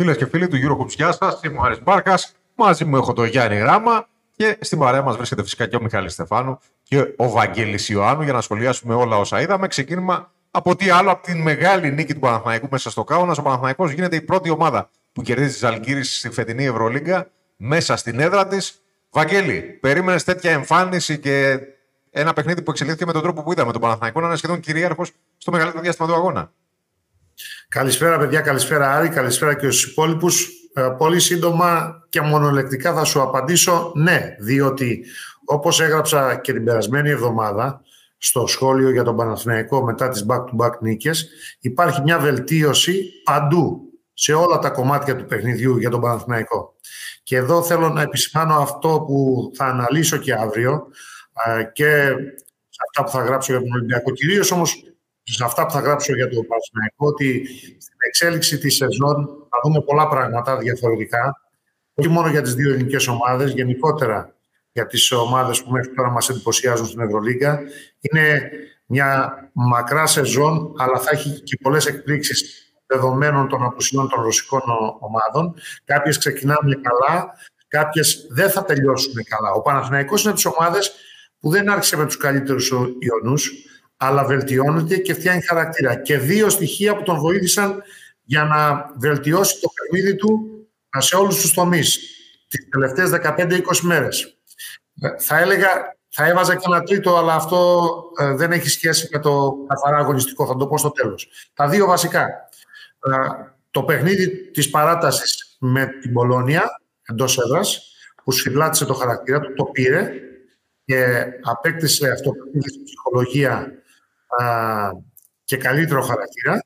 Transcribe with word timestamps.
Φίλες 0.00 0.16
και 0.16 0.26
φίλοι 0.26 0.48
του 0.48 0.56
Eurohoops, 0.56 0.88
γεια 0.88 1.12
σας. 1.12 1.40
Είμαι 1.42 1.58
ο 1.58 1.62
Άρης 1.62 1.82
Μπάρκας. 1.82 2.34
Μαζί 2.54 2.84
μου 2.84 2.96
έχω 2.96 3.12
τον 3.12 3.26
Γιάννη 3.26 3.56
Γράμμα 3.56 4.08
και 4.36 4.58
στην 4.60 4.78
παρέα 4.78 5.02
μας 5.02 5.16
βρίσκεται 5.16 5.42
φυσικά 5.42 5.66
και 5.66 5.76
ο 5.76 5.82
Μιχάλης 5.82 6.12
Στεφάνου 6.12 6.58
και 6.82 7.14
ο 7.16 7.30
Βαγγέλης 7.30 7.88
Ιωάννου 7.88 8.22
για 8.22 8.32
να 8.32 8.40
σχολιάσουμε 8.40 8.94
όλα 8.94 9.16
όσα 9.16 9.40
είδαμε. 9.40 9.66
Ξεκίνημα 9.66 10.32
από 10.50 10.76
τι 10.76 10.90
άλλο, 10.90 11.10
από 11.10 11.22
την 11.22 11.42
μεγάλη 11.42 11.90
νίκη 11.90 12.14
του 12.14 12.20
Παναθηναϊκού 12.20 12.68
μέσα 12.70 12.90
στο 12.90 13.04
Κάουνας. 13.04 13.38
Ο 13.38 13.42
Παναθηναϊκός 13.42 13.90
γίνεται 13.90 14.16
η 14.16 14.20
πρώτη 14.20 14.50
ομάδα 14.50 14.90
που 15.12 15.22
κερδίζει 15.22 15.52
τη 15.52 15.58
Ζαλγκύρη 15.58 16.04
στη 16.04 16.30
φετινή 16.30 16.64
Ευρωλίγκα 16.64 17.30
μέσα 17.56 17.96
στην 17.96 18.20
έδρα 18.20 18.46
της. 18.46 18.82
Βαγγέλη, 19.10 19.60
περίμενες 19.60 20.24
τέτοια 20.24 20.50
εμφάνιση 20.50 21.18
και 21.18 21.58
ένα 22.10 22.32
παιχνίδι 22.32 22.62
που 22.62 22.70
εξελίχθηκε 22.70 23.06
με 23.06 23.12
τον 23.12 23.22
τρόπο 23.22 23.42
που 23.42 23.52
είδαμε. 23.52 23.72
Τον 23.72 23.80
Παναθηναϊκό 23.80 24.20
να 24.20 24.26
είναι 24.26 24.36
σχεδόν 24.36 24.60
κυρίαρχος 24.60 25.10
στο 25.36 25.50
μεγαλύτερο 25.50 25.82
διάστημα 25.82 26.08
του 26.08 26.14
αγώνα; 26.14 26.52
Καλησπέρα, 27.68 28.18
παιδιά. 28.18 28.40
Καλησπέρα, 28.40 28.92
Άρη. 28.92 29.08
Καλησπέρα 29.08 29.54
και 29.54 29.70
στους 29.70 29.90
υπόλοιπους. 29.90 30.48
Ε, 30.72 30.94
πολύ 30.98 31.20
σύντομα 31.20 31.98
και 32.08 32.20
μονολεκτικά 32.20 32.94
θα 32.94 33.04
σου 33.04 33.22
απαντήσω 33.22 33.92
ναι, 33.94 34.36
διότι 34.38 35.04
όπως 35.44 35.80
έγραψα 35.80 36.36
και 36.36 36.52
την 36.52 36.64
περασμένη 36.64 37.10
εβδομάδα 37.10 37.82
στο 38.18 38.46
σχόλιο 38.46 38.90
για 38.90 39.02
τον 39.02 39.16
Παναθηναϊκό 39.16 39.82
μετά 39.84 40.08
τις 40.08 40.26
back-to-back 40.28 40.70
νίκες, 40.80 41.28
υπάρχει 41.60 42.02
μια 42.02 42.18
βελτίωση 42.18 43.10
παντού 43.24 43.82
σε 44.12 44.32
όλα 44.32 44.58
τα 44.58 44.70
κομμάτια 44.70 45.16
του 45.16 45.24
παιχνιδιού 45.24 45.76
για 45.76 45.90
τον 45.90 46.00
Παναθηναϊκό. 46.00 46.74
Και 47.22 47.36
εδώ 47.36 47.62
θέλω 47.62 47.88
να 47.88 48.02
επισημάνω 48.02 48.54
αυτό 48.54 49.04
που 49.06 49.50
θα 49.54 49.64
αναλύσω 49.64 50.16
και 50.16 50.32
αύριο 50.34 50.86
ε, 51.46 51.62
και 51.72 52.06
σε 52.68 52.78
αυτά 52.88 53.04
που 53.04 53.10
θα 53.10 53.24
γράψω 53.24 53.52
για 53.52 53.60
τον 53.60 53.72
Ολυμπιακό. 53.72 54.10
Κυρίως 54.10 54.50
όμως 54.50 54.82
σε 55.32 55.44
αυτά 55.44 55.66
που 55.66 55.72
θα 55.72 55.80
γράψω 55.80 56.14
για 56.14 56.28
το 56.28 56.42
Παναθηναϊκό 56.42 57.06
ότι 57.06 57.46
στην 57.80 57.98
εξέλιξη 58.06 58.58
της 58.58 58.76
σεζόν 58.76 59.46
θα 59.50 59.58
δούμε 59.64 59.80
πολλά 59.80 60.08
πράγματα 60.08 60.58
διαφορετικά 60.58 61.42
όχι 61.98 62.08
μόνο 62.08 62.28
για 62.28 62.42
τις 62.42 62.54
δύο 62.54 62.70
ελληνικές 62.70 63.06
ομάδες, 63.06 63.52
γενικότερα 63.52 64.34
για 64.72 64.86
τις 64.86 65.12
ομάδες 65.12 65.62
που 65.62 65.70
μέχρι 65.70 65.94
τώρα 65.94 66.10
μας 66.10 66.28
εντυπωσιάζουν 66.28 66.86
στην 66.86 67.00
Ευρωλίγκα. 67.00 67.60
Είναι 68.00 68.50
μια 68.86 69.34
μακρά 69.52 70.06
σεζόν, 70.06 70.74
αλλά 70.76 70.98
θα 70.98 71.10
έχει 71.12 71.42
και 71.42 71.58
πολλές 71.62 71.86
εκπλήξεις 71.86 72.72
δεδομένων 72.86 73.48
των 73.48 73.64
απουσιών 73.64 74.08
των 74.08 74.22
ρωσικών 74.22 74.60
ομάδων. 75.00 75.54
Κάποιες 75.84 76.18
ξεκινάνε 76.18 76.74
καλά, 76.74 77.34
κάποιες 77.68 78.26
δεν 78.30 78.50
θα 78.50 78.64
τελειώσουν 78.64 79.14
καλά. 79.28 79.50
Ο 79.50 79.60
Παναθηναϊκός 79.60 80.20
είναι 80.20 80.30
από 80.30 80.40
τις 80.40 80.52
ομάδες 80.56 80.92
που 81.40 81.50
δεν 81.50 81.70
άρχισε 81.70 81.96
με 81.96 82.06
τους 82.06 82.16
καλύτερους 82.16 82.72
ιονούς, 82.98 83.52
αλλά 84.00 84.24
βελτιώνεται 84.24 84.96
και 84.96 85.14
φτιάχνει 85.14 85.42
χαρακτήρα. 85.42 85.94
Και 85.94 86.18
δύο 86.18 86.48
στοιχεία 86.48 86.96
που 86.96 87.02
τον 87.02 87.18
βοήθησαν 87.18 87.82
για 88.22 88.44
να 88.44 88.90
βελτιώσει 88.98 89.60
το 89.60 89.68
παιχνίδι 89.74 90.16
του 90.16 90.58
σε 90.98 91.16
όλους 91.16 91.40
τους 91.40 91.52
τομείς 91.52 91.98
τις 92.48 92.68
τελευταίες 92.68 93.10
15-20 93.10 93.60
μέρες. 93.82 94.38
Ε, 95.00 95.08
θα 95.18 95.38
έλεγα, 95.38 95.68
θα 96.08 96.26
έβαζα 96.26 96.54
και 96.54 96.64
ένα 96.66 96.82
τρίτο, 96.82 97.16
αλλά 97.16 97.34
αυτό 97.34 97.90
ε, 98.18 98.34
δεν 98.34 98.52
έχει 98.52 98.68
σχέση 98.68 99.08
με 99.12 99.18
το 99.18 99.54
καθαρά 99.68 99.96
αγωνιστικό, 99.96 100.46
θα 100.46 100.56
το 100.56 100.66
πω 100.66 100.78
στο 100.78 100.90
τέλος. 100.90 101.28
Τα 101.54 101.68
δύο 101.68 101.86
βασικά. 101.86 102.20
Ε, 102.22 103.16
το 103.70 103.82
παιχνίδι 103.82 104.50
της 104.50 104.70
παράτασης 104.70 105.56
με 105.60 105.86
την 106.00 106.12
Πολώνια, 106.12 106.80
εντός 107.02 107.38
έδρας, 107.38 107.92
που 108.24 108.32
σφυλάτησε 108.32 108.84
το 108.84 108.94
χαρακτήρα 108.94 109.40
του, 109.40 109.54
το 109.54 109.64
πήρε 109.64 110.12
και 110.84 111.24
απέκτησε 111.42 112.10
αυτό 112.10 112.30
που 112.30 112.58
ψυχολογία 112.84 113.72
και 115.44 115.56
καλύτερο 115.56 116.02
χαρακτήρα 116.02 116.64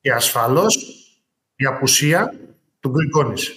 και 0.00 0.12
ασφαλώς 0.12 0.76
η 1.56 1.64
απουσία 1.64 2.34
του 2.80 2.90
Γκρικόνης. 2.90 3.54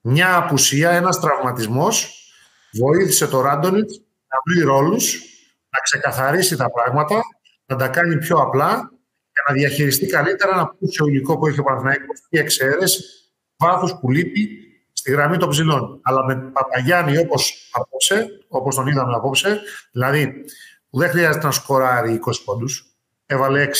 Μια 0.00 0.36
απουσία, 0.36 0.90
ένας 0.90 1.20
τραυματισμός 1.20 2.26
βοήθησε 2.72 3.26
το 3.26 3.40
Ράντονιτ 3.40 3.90
να 4.26 4.38
βρει 4.46 4.62
ρόλους, 4.62 5.20
να 5.68 5.78
ξεκαθαρίσει 5.78 6.56
τα 6.56 6.70
πράγματα, 6.70 7.20
να 7.66 7.76
τα 7.76 7.88
κάνει 7.88 8.18
πιο 8.18 8.36
απλά 8.36 8.90
και 9.32 9.40
να 9.48 9.54
διαχειριστεί 9.54 10.06
καλύτερα 10.06 10.52
ένα 10.52 10.66
πούσιο 10.66 11.06
υλικό 11.06 11.38
που 11.38 11.46
έχει 11.46 11.60
ο 11.60 11.62
Παναθηναϊκός 11.62 12.20
και 12.28 12.38
εξαίρεση 12.38 13.02
βάθος 13.56 13.98
που 14.00 14.10
λείπει 14.10 14.48
στη 14.92 15.10
γραμμή 15.10 15.36
των 15.36 15.48
ψηλών. 15.48 16.00
Αλλά 16.02 16.24
με 16.24 16.36
Παπαγιάννη 16.36 17.18
όπως 17.18 17.70
απόψε, 17.72 18.26
όπως 18.48 18.74
τον 18.74 18.86
είδαμε 18.86 19.14
απόψε, 19.14 19.60
δηλαδή 19.92 20.32
που 20.32 20.44
δεν 20.98 21.10
χρειάζεται 21.10 21.46
να 21.46 21.52
σκοράρει 21.52 22.20
20 22.26 22.32
πόντους, 22.44 22.96
έβαλε 23.26 23.62
6. 23.62 23.70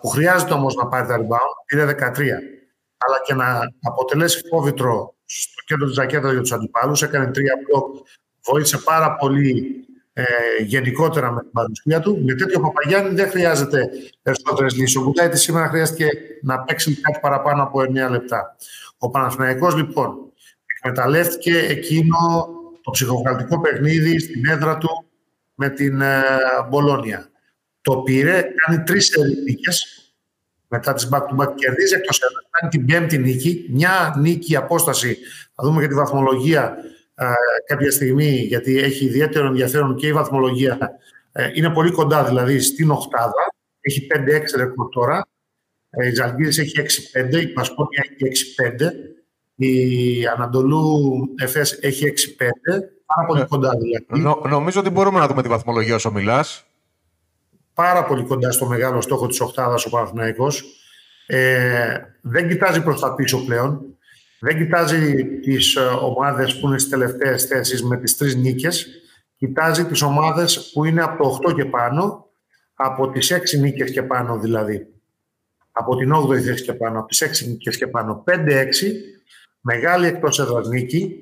που 0.00 0.08
χρειάζεται 0.08 0.52
όμως 0.52 0.74
να 0.74 0.86
πάρει 0.86 1.06
τα 1.06 1.16
rebound, 1.16 1.64
πήρε 1.66 1.84
13 1.84 2.56
αλλά 2.98 3.20
και 3.26 3.34
να 3.34 3.60
αποτελέσει 3.82 4.42
φόβητρο 4.50 5.14
στο 5.24 5.62
κέντρο 5.66 5.86
της 5.86 5.94
ζακέτα 5.94 6.32
για 6.32 6.40
τους 6.40 6.52
αντιπάλους. 6.52 7.02
Έκανε 7.02 7.26
τρία 7.26 7.54
μπλοκ, 7.62 8.06
βοήθησε 8.44 8.78
πάρα 8.78 9.16
πολύ 9.16 9.80
ε, 10.12 10.24
γενικότερα 10.64 11.30
με 11.30 11.40
την 11.40 11.50
παρουσία 11.50 12.00
του. 12.00 12.22
Με 12.24 12.34
τέτοιο 12.34 12.60
Παπαγιάννη 12.60 13.14
δεν 13.14 13.28
χρειάζεται 13.28 13.88
περισσότερες 14.22 14.76
λύσεις. 14.76 14.96
Ο 14.96 15.02
Γκουτάιτης 15.02 15.40
σήμερα 15.40 15.68
χρειάστηκε 15.68 16.08
να 16.42 16.60
παίξει 16.60 17.00
κάτι 17.00 17.18
παραπάνω 17.22 17.62
από 17.62 17.80
9 17.80 18.10
λεπτά. 18.10 18.56
Ο 18.98 19.10
Παναθηναϊκός 19.10 19.74
λοιπόν 19.74 20.16
εκμεταλλεύτηκε 20.76 21.58
εκείνο 21.58 22.48
το 22.82 22.90
ψυχοβγαλτικό 22.90 23.60
παιχνίδι 23.60 24.18
στην 24.18 24.46
έδρα 24.46 24.78
του 24.78 25.05
με 25.56 25.68
την 25.68 26.00
ε, 26.00 26.22
Μπολόνια. 26.68 27.28
Το 27.80 27.96
πήρε, 27.96 28.44
κάνει 28.66 28.82
τρεις 28.82 29.16
ελληνικέ 29.16 29.70
μετά 30.68 30.94
τις 30.94 31.08
back-to-back 31.12 31.54
κερδίζει 31.54 31.94
εκτός 31.94 32.20
έδρας, 32.20 32.46
κάνει 32.50 32.70
την 32.70 32.86
πέμπτη 32.86 33.18
νίκη, 33.18 33.66
μια 33.70 34.14
νίκη 34.18 34.56
απόσταση, 34.56 35.18
θα 35.54 35.64
δούμε 35.64 35.80
και 35.80 35.88
τη 35.88 35.94
βαθμολογία 35.94 36.76
ε, 37.14 37.24
κάποια 37.66 37.90
στιγμή, 37.90 38.30
γιατί 38.30 38.78
έχει 38.78 39.04
ιδιαίτερο 39.04 39.46
ενδιαφέρον 39.46 39.96
και 39.96 40.06
η 40.06 40.12
βαθμολογία. 40.12 40.78
Ε, 41.32 41.50
είναι 41.54 41.70
πολύ 41.70 41.90
κοντά 41.90 42.24
δηλαδή 42.24 42.60
στην 42.60 42.90
οκτάδα, 42.90 43.54
έχει 43.80 44.06
5-6 44.14 44.56
ρεκόρ 44.56 44.88
τώρα, 44.88 45.26
ε, 45.90 46.06
η 46.06 46.14
Ζαλγκύρης 46.14 46.58
έχει 46.58 46.80
6-5, 47.12 47.40
η 47.40 47.46
Πασπόνια 47.46 48.04
έχει 48.08 48.24
6-5, 48.24 48.92
η 49.56 50.26
Ανατολού 50.26 51.12
Εφές 51.38 51.78
έχει 51.80 52.04
6-5, 52.04 52.44
πάρα 53.06 53.26
πολύ 53.26 53.46
κοντά 53.46 53.70
δηλαδή. 53.70 54.20
Νο, 54.22 54.42
νομίζω 54.48 54.80
ότι 54.80 54.90
μπορούμε 54.90 55.18
να 55.18 55.26
δούμε 55.26 55.42
τη 55.42 55.48
βαθμολογία 55.48 55.94
όσο 55.94 56.12
μιλάς 56.12 56.66
πάρα 57.76 58.04
πολύ 58.04 58.24
κοντά 58.24 58.52
στο 58.52 58.66
μεγάλο 58.66 59.00
στόχο 59.00 59.26
της 59.26 59.40
οκτάδας 59.40 59.84
ο 59.84 59.90
Παναθηναϊκός. 59.90 60.64
Ε, 61.26 61.98
δεν 62.20 62.48
κοιτάζει 62.48 62.82
προς 62.82 63.00
τα 63.00 63.14
πίσω 63.14 63.44
πλέον. 63.44 63.80
Δεν 64.40 64.56
κοιτάζει 64.56 65.24
τις 65.24 65.74
ε, 65.74 65.80
ομάδες 65.80 66.58
που 66.58 66.66
είναι 66.66 66.78
στις 66.78 66.90
τελευταίες 66.90 67.44
θέσεις 67.44 67.82
με 67.82 67.96
τις 67.96 68.16
τρεις 68.16 68.36
νίκες. 68.36 68.86
Κοιτάζει 69.36 69.84
τις 69.84 70.02
ομάδες 70.02 70.70
που 70.72 70.84
είναι 70.84 71.02
από 71.02 71.22
το 71.22 71.50
8 71.50 71.54
και 71.54 71.64
πάνω, 71.64 72.26
από 72.74 73.10
τις 73.10 73.32
6 73.32 73.58
νίκες 73.58 73.90
και 73.90 74.02
πάνω 74.02 74.38
δηλαδή. 74.38 74.86
Από 75.72 75.96
την 75.96 76.12
8η 76.14 76.38
θέση 76.40 76.64
και 76.64 76.72
πάνω, 76.72 76.98
από 76.98 77.08
τις 77.08 77.22
6 77.22 77.46
νίκες 77.46 77.76
και 77.76 77.86
πάνω. 77.86 78.24
5-6, 78.26 78.92
μεγάλη 79.60 80.06
εκτός 80.06 80.38
έδρας 80.38 80.68
νίκη, 80.68 81.16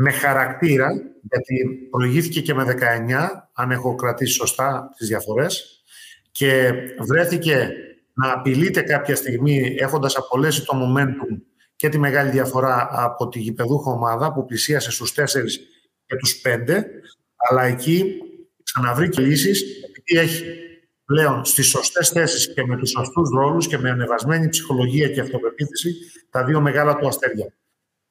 με 0.00 0.10
χαρακτήρα, 0.10 0.88
γιατί 1.22 1.88
προηγήθηκε 1.90 2.40
και 2.40 2.54
με 2.54 2.64
19, 2.64 3.28
αν 3.52 3.70
έχω 3.70 3.94
κρατήσει 3.94 4.32
σωστά 4.32 4.90
τις 4.96 5.08
διαφορές 5.08 5.82
και 6.30 6.72
βρέθηκε 6.98 7.72
να 8.12 8.32
απειλείται 8.32 8.82
κάποια 8.82 9.16
στιγμή 9.16 9.76
έχοντας 9.78 10.16
απολέσει 10.16 10.64
το 10.64 10.72
momentum 10.76 11.40
και 11.76 11.88
τη 11.88 11.98
μεγάλη 11.98 12.30
διαφορά 12.30 12.88
από 12.90 13.28
τη 13.28 13.38
γηπεδούχα 13.38 13.90
ομάδα 13.90 14.32
που 14.32 14.44
πλησίασε 14.44 14.90
στους 14.90 15.14
τέσσερις 15.14 15.60
και 16.06 16.16
τους 16.16 16.40
πέντε, 16.40 16.86
αλλά 17.48 17.62
εκεί 17.62 18.14
ξαναβρήκε 18.62 19.20
λύσεις 19.20 19.62
επειδή 19.88 20.26
έχει 20.26 20.44
πλέον 21.04 21.44
στις 21.44 21.66
σωστές 21.66 22.08
θέσεις 22.08 22.52
και 22.54 22.64
με 22.64 22.76
τους 22.76 22.90
σωστούς 22.90 23.30
ρόλους 23.30 23.66
και 23.66 23.78
με 23.78 23.90
ανεβασμένη 23.90 24.48
ψυχολογία 24.48 25.08
και 25.08 25.20
αυτοπεποίθηση 25.20 25.94
τα 26.30 26.44
δύο 26.44 26.60
μεγάλα 26.60 26.96
του 26.96 27.06
αστέρια. 27.06 27.52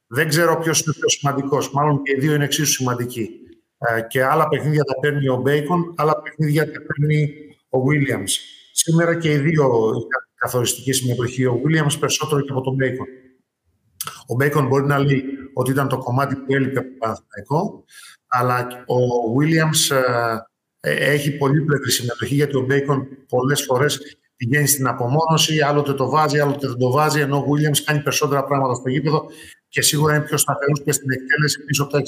Δεν 0.08 0.28
ξέρω 0.28 0.58
ποιος 0.58 0.82
είναι 0.82 0.96
πιο 1.00 1.10
σημαντικός. 1.10 1.72
Μάλλον 1.72 2.02
και 2.02 2.12
οι 2.12 2.20
δύο 2.20 2.34
είναι 2.34 2.44
εξίσου 2.44 2.72
σημαντικοί. 2.72 3.30
Ε, 3.78 4.02
και 4.02 4.24
άλλα 4.24 4.48
παιχνίδια 4.48 4.84
τα 4.84 5.00
παίρνει 5.00 5.30
ο 5.30 5.36
Μπέικον, 5.36 5.94
άλλα 5.98 6.22
παιχνίδια 6.22 6.72
τα 6.72 6.80
παίρνει 6.82 7.34
ο 7.70 7.78
Williams. 7.88 8.32
Σήμερα 8.72 9.16
και 9.16 9.32
οι 9.32 9.38
δύο 9.38 9.66
είχαν 9.66 10.28
καθοριστική 10.36 10.92
συμμετοχή. 10.92 11.46
Ο 11.46 11.62
Williams 11.66 12.00
περισσότερο 12.00 12.42
και 12.42 12.52
από 12.52 12.62
τον 12.62 12.76
Bacon. 12.82 13.08
Ο 14.28 14.36
Bacon 14.40 14.68
μπορεί 14.68 14.86
να 14.86 15.00
λέει 15.00 15.24
ότι 15.54 15.72
ήταν 15.72 15.88
το 15.88 15.98
κομμάτι 15.98 16.36
που 16.36 16.54
έλειπε 16.54 16.80
από 16.80 16.88
το 16.88 16.96
Παναθηναϊκό, 17.00 17.84
αλλά 18.28 18.68
ο 18.86 18.98
Williams 19.38 19.96
ε, 19.96 20.38
ε, 20.80 21.12
έχει 21.12 21.38
πολύ 21.38 21.62
πλευρή 21.62 21.92
συμμετοχή, 21.92 22.36
γιατί 22.36 22.56
ο 22.56 22.66
Bacon 22.70 23.00
πολλές 23.28 23.64
φορές 23.64 24.18
πηγαίνει 24.36 24.68
στην 24.68 24.88
απομόνωση, 24.88 25.62
άλλοτε 25.62 25.94
το 25.94 26.10
βάζει, 26.10 26.40
άλλοτε 26.40 26.68
δεν 26.68 26.78
το 26.78 26.92
βάζει, 26.92 27.20
ενώ 27.20 27.38
ο 27.38 27.46
Williams 27.48 27.78
κάνει 27.86 28.00
περισσότερα 28.00 28.44
πράγματα 28.44 28.74
στο 28.74 28.90
γήπεδο 28.90 29.26
και 29.70 29.82
σίγουρα 29.82 30.16
είναι 30.16 30.26
πιο 30.26 30.38
σταθερός 30.38 30.82
και 30.84 30.92
στην 30.92 31.12
εκτέλεση 31.12 31.64
πίσω 31.64 31.84
από 31.84 31.92
τα 31.92 32.00
6,75. 32.00 32.04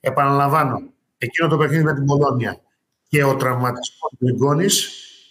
Επαναλαμβάνω, 0.00 0.82
εκείνο 1.18 1.48
το 1.48 1.56
παιχνίδι 1.56 1.82
με 1.82 1.94
την 1.94 2.04
Πολώνια 2.04 2.60
και 3.08 3.24
ο 3.24 3.36
τραυματισμός 3.36 4.10
του 4.18 4.34
Γκόνη 4.34 4.66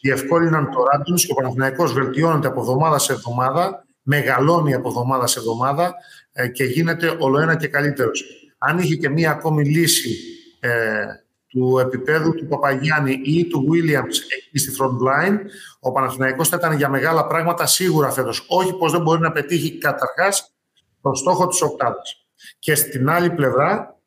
διευκόλυναν 0.02 0.72
το 0.72 0.84
Ράντον 0.92 1.16
και 1.16 1.32
ο 1.32 1.36
Παναθηναϊκός 1.36 1.94
βελτιώνεται 1.94 2.48
από 2.48 2.60
εβδομάδα 2.60 3.00
σε 3.00 3.14
εβδομάδα 3.14 3.84
μεγαλώνει 4.02 4.74
από 4.74 4.88
εβδομάδα 4.88 5.28
σε 5.28 5.40
εβδομάδα 5.40 5.94
ε, 6.32 6.48
και 6.48 6.64
γίνεται 6.64 7.16
ολοένα 7.20 7.56
και 7.56 7.68
καλύτερος. 7.68 8.24
Αν 8.58 8.78
είχε 8.78 8.96
και 8.96 9.10
μία 9.10 9.32
ακόμη 9.32 9.66
λύση 9.66 10.18
ε, 10.60 11.06
του 11.48 11.78
επίπεδου 11.78 12.36
του 12.36 12.48
Παπαγιάννη 12.48 13.22
ή 13.24 13.48
του 13.48 13.68
Williams 13.72 14.16
εκεί 14.38 14.58
στη 14.58 14.72
front 14.80 15.08
line, 15.08 15.38
ο 15.80 15.92
Παναθηναϊκός 15.92 16.50
θα 16.50 16.58
ήταν 16.60 16.78
για 16.78 16.90
μεγάλα 16.90 17.28
πράγματα 17.28 17.66
σίγουρα 17.66 18.12
φέτος. 18.12 18.46
Όχι 18.48 18.74
πως 18.74 18.92
δεν 18.92 19.02
μπορεί 19.02 19.22
να 19.22 19.32
πετύχει 19.32 19.78
καταρχάς 19.78 20.54
τον 21.02 21.16
στόχο 21.16 21.48
της 21.48 21.62
οκτάδας. 21.62 22.28
Και 22.60 22.76
στην 22.76 23.10
άλλη 23.10 23.30
πλευρά, 23.30 24.00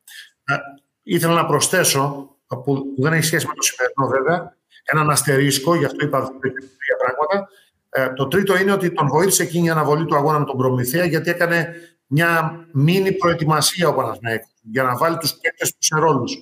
ε, 0.44 0.54
ήθελα 1.02 1.32
να 1.32 1.46
προσθέσω, 1.46 2.36
που 2.64 2.84
δεν 2.98 3.12
έχει 3.12 3.24
σχέση 3.24 3.46
με 3.46 3.54
το 3.54 3.62
σημερινό 3.62 4.06
βέβαια, 4.06 4.56
έναν 4.84 5.10
αστερίσκο, 5.10 5.74
γι' 5.74 5.84
αυτό 5.84 6.04
είπα 6.04 6.18
τρία 6.18 6.96
πράγματα. 7.02 7.48
Ε, 7.88 8.12
το 8.12 8.28
τρίτο 8.28 8.56
είναι 8.56 8.72
ότι 8.72 8.92
τον 8.92 9.08
βοήθησε 9.08 9.42
εκείνη 9.42 9.66
η 9.66 9.70
αναβολή 9.70 10.04
του 10.04 10.16
αγώνα 10.16 10.38
με 10.38 10.44
τον 10.44 10.56
Προμηθέα, 10.56 11.04
γιατί 11.04 11.30
έκανε 11.30 11.74
μια 12.06 12.60
μίνι 12.72 13.12
προετοιμασία 13.12 13.88
ο 13.88 13.94
Παναθηναϊκός 13.94 14.50
για 14.62 14.82
να 14.82 14.96
βάλει 14.96 15.16
τους 15.16 15.34
παίκτες 15.34 15.76
τους 15.76 15.86
σε 15.86 15.98
ρόλους. 15.98 16.32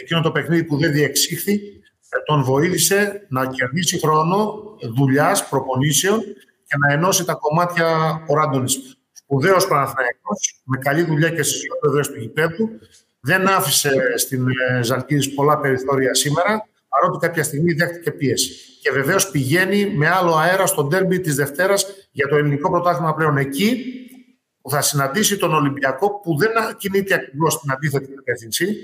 Εκείνο 0.00 0.20
το 0.20 0.32
παιχνίδι 0.32 0.64
που 0.64 0.76
δεν 0.76 0.92
διεξήχθη, 0.92 1.52
ε, 2.08 2.18
τον 2.24 2.42
βοήθησε 2.42 3.26
να 3.28 3.46
κερδίσει 3.46 3.98
χρόνο 3.98 4.62
δουλειάς, 4.94 5.48
προπονήσεων 5.48 6.20
και 6.66 6.76
να 6.78 6.92
ενώσει 6.92 7.24
τα 7.24 7.34
κομμάτια 7.34 8.20
ο 8.28 8.34
Ράντονης. 8.34 8.95
Σπουδαίος 9.28 9.66
Παναθηναϊκός, 9.66 10.60
με 10.64 10.78
καλή 10.78 11.02
δουλειά 11.02 11.30
και 11.30 11.42
στι 11.42 11.58
δύο 11.92 12.00
του 12.00 12.18
γηπέδου. 12.18 12.68
Δεν 13.20 13.48
άφησε 13.48 14.14
στην 14.16 14.46
ε, 14.48 14.82
Ζαλκίδης 14.82 15.34
πολλά 15.34 15.58
περιθώρια 15.58 16.14
σήμερα, 16.14 16.68
παρότι 16.88 17.26
κάποια 17.26 17.42
στιγμή 17.42 17.72
δέχτηκε 17.72 18.10
πίεση. 18.10 18.52
Και 18.82 18.90
βεβαίως 18.90 19.30
πηγαίνει 19.30 19.86
με 19.86 20.08
άλλο 20.08 20.34
αέρα 20.34 20.66
στο 20.66 20.84
ντέρμπι 20.84 21.20
της 21.20 21.34
Δευτέρας 21.34 21.86
για 22.10 22.28
το 22.28 22.36
ελληνικό 22.36 22.70
πρωτάθλημα 22.70 23.14
πλέον 23.14 23.36
εκεί, 23.36 23.84
που 24.62 24.70
θα 24.70 24.80
συναντήσει 24.80 25.36
τον 25.36 25.54
Ολυμπιακό, 25.54 26.20
που 26.20 26.36
δεν 26.36 26.50
κινείται 26.78 27.14
ακριβώς 27.14 27.52
στην 27.52 27.70
αντίθετη 27.72 28.14
κατεύθυνση, 28.14 28.76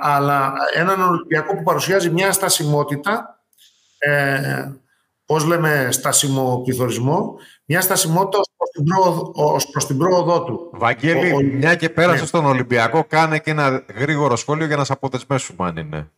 αλλά 0.00 0.52
έναν 0.74 1.02
Ολυμπιακό 1.02 1.56
που 1.56 1.62
παρουσιάζει 1.62 2.10
μια 2.10 2.32
στασιμότητα, 2.32 3.44
ε, 3.98 4.72
πώς 5.24 5.44
λέμε 5.44 5.88
στασιμο 5.90 6.62
πληθωρισμό, 6.64 7.38
μια 7.64 7.80
στασιμότητα 7.80 8.40
ως 8.60 8.70
προς 8.70 8.70
την 8.72 8.84
πρόοδο, 8.84 9.32
ως 9.34 9.66
προς 9.66 9.86
την 9.86 9.98
πρόοδό 9.98 10.44
του. 10.44 10.70
Βαγγέλη, 10.72 11.32
ο, 11.32 11.40
μια 11.40 11.74
και 11.74 11.88
πέρασε 11.88 12.20
ναι. 12.20 12.26
στον 12.26 12.44
Ολυμπιακό, 12.44 13.04
κάνε 13.04 13.38
και 13.38 13.50
ένα 13.50 13.84
γρήγορο 13.96 14.36
σχόλιο 14.36 14.66
για 14.66 14.76
να 14.76 14.84
σε 14.84 14.92
αποδεσμεύσουμε 14.92 15.68
αν 15.68 15.76
είναι. 15.76 16.10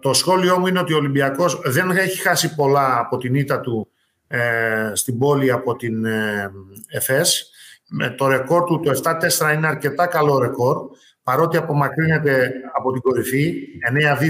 Το 0.00 0.12
σχόλιο 0.12 0.58
μου 0.58 0.66
είναι 0.66 0.78
ότι 0.78 0.92
ο 0.92 0.96
Ολυμπιακός 0.96 1.60
δεν 1.64 1.90
έχει 1.90 2.20
χάσει 2.20 2.54
πολλά 2.54 2.98
από 2.98 3.18
την 3.18 3.34
ήττα 3.34 3.60
του 3.60 3.88
ε, 4.28 4.92
στην 4.94 5.18
πόλη 5.18 5.50
από 5.50 5.76
την 5.76 6.04
ε, 6.04 6.50
ΕΦΕΣ. 6.88 7.50
Με 7.88 8.10
το 8.10 8.26
ρεκόρ 8.26 8.64
του 8.64 8.80
το 8.80 9.00
7-4 9.40 9.54
είναι 9.54 9.66
αρκετά 9.66 10.06
καλό 10.06 10.38
ρεκόρ, 10.38 10.76
παρότι 11.22 11.56
απομακρύνεται 11.56 12.52
από 12.74 12.92
την 12.92 13.00
κορυφή. 13.00 13.54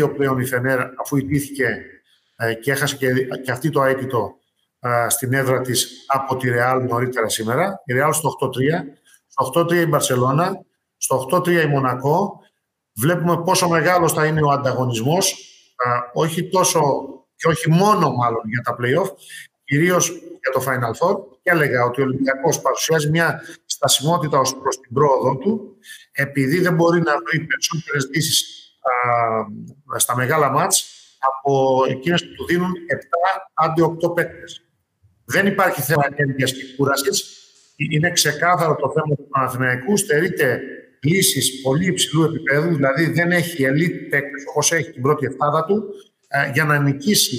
9-2 0.03 0.15
πλέον 0.17 0.39
η 0.39 0.45
Φενέρ 0.45 0.81
αφού 0.81 1.17
ιτήθηκε 1.17 1.85
ε, 2.37 2.55
και 2.55 2.71
έχασε 2.71 2.97
και, 2.97 3.09
και 3.45 3.51
αυτή 3.51 3.71
το 3.71 3.83
αίτητο 3.83 4.35
ε, 4.35 4.42
στην 5.09 5.33
έδρα 5.33 5.61
της 5.61 6.05
από 6.07 6.37
τη 6.37 6.51
Ρεάλ 6.51 6.85
νωρίτερα 6.85 7.29
σήμερα. 7.29 7.83
Η 7.85 7.93
Ρεάλ 7.93 8.13
στο 8.13 8.29
8-3, 8.29 8.49
στο 9.27 9.61
8-3 9.61 9.73
η 9.73 9.87
Μπαρσελώνα, 9.87 10.65
στο 10.97 11.29
8-3 11.33 11.63
η 11.63 11.67
Μονακό. 11.67 12.41
Βλέπουμε 12.95 13.43
πόσο 13.43 13.69
μεγάλος 13.69 14.13
θα 14.13 14.27
είναι 14.27 14.43
ο 14.43 14.51
ανταγωνισμός, 14.51 15.31
ε, 15.85 16.21
όχι 16.21 16.49
τόσο 16.49 16.81
και 17.37 17.49
όχι 17.49 17.71
μόνο 17.71 18.11
μάλλον 18.11 18.43
για 18.45 18.61
τα 18.61 18.77
play-off, 18.81 19.11
κυρίως 19.65 20.09
για 20.11 20.53
το 20.53 20.63
Final 20.67 21.07
Four 21.07 21.17
και 21.43 21.51
έλεγα 21.51 21.85
ότι 21.85 22.01
ο 22.01 22.05
Ολυμπιακός 22.05 22.61
παρουσιάζει 22.61 23.11
μια 23.11 23.41
στασιμότητα 23.67 24.39
ως 24.39 24.57
προς 24.57 24.81
την 24.81 24.95
πρόοδο 24.95 25.37
του 25.37 25.77
επειδή 26.13 26.61
δεν 26.61 26.75
μπορεί 26.75 27.01
να 27.01 27.13
βρει 27.27 27.41
περισσότερες 27.41 28.09
λύσεις 28.15 28.45
στα 29.97 30.17
μεγάλα 30.17 30.51
μάτς 30.51 30.87
από 31.19 31.83
εκείνες 31.89 32.27
που 32.27 32.35
του 32.35 32.45
δίνουν 32.45 32.73
7 32.73 33.47
άντε 33.55 33.83
8 33.83 34.15
παίκτες. 34.15 34.72
Δεν 35.25 35.47
υπάρχει 35.47 35.81
θέμα 35.81 36.03
ενέργειας 36.17 36.53
και 36.53 36.63
κούρασης. 36.77 37.25
Είναι 37.77 38.11
ξεκάθαρο 38.11 38.75
το 38.75 38.93
θέμα 38.95 39.17
του 39.17 39.29
Παναθηναϊκού. 39.29 39.97
Στερείται 39.97 40.61
λύσεις 41.03 41.61
πολύ 41.61 41.87
υψηλού 41.87 42.23
επίπεδου, 42.23 42.75
δηλαδή 42.75 43.11
δεν 43.11 43.31
έχει 43.33 43.65
elite 43.69 44.09
παίκτες 44.11 44.45
όπως 44.49 44.73
έχει 44.73 44.91
την 44.91 45.03
πρώτη 45.03 45.27
εφτάδα 45.27 45.65
του, 45.65 45.85
ε, 46.29 46.51
για 46.53 46.65
να 46.65 46.79
νικήσει 46.79 47.39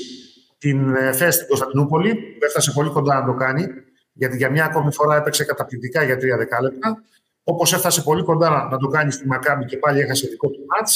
την 0.57 0.95
ε, 0.95 1.12
θέση 1.12 1.35
στην 1.35 1.47
Κωνσταντινούπολη, 1.47 2.15
που 2.15 2.45
έφτασε 2.45 2.71
πολύ 2.71 2.89
κοντά 2.89 3.19
να 3.19 3.25
το 3.25 3.33
κάνει, 3.33 3.68
γιατί 4.13 4.38
για 4.38 4.50
μια 4.50 4.65
ακόμη 4.65 4.94
φορά 4.94 5.15
έπαιξε 5.15 5.44
καταπληκτικά 5.44 6.03
για 6.03 6.18
τρία 6.18 6.38
δεκάλεπτα. 6.38 7.03
Όπως 7.44 7.74
έφτασε 7.74 8.01
πολύ 8.01 8.24
κοντά 8.24 8.68
να 8.71 8.77
το 8.77 8.88
κάνει 8.88 9.12
στη 9.12 9.27
Μακάμπη 9.27 9.65
και 9.65 9.77
πάλι 9.77 10.00
έχασε 10.00 10.27
δικό 10.27 10.50
του 10.50 10.65
μάτ. 10.68 10.88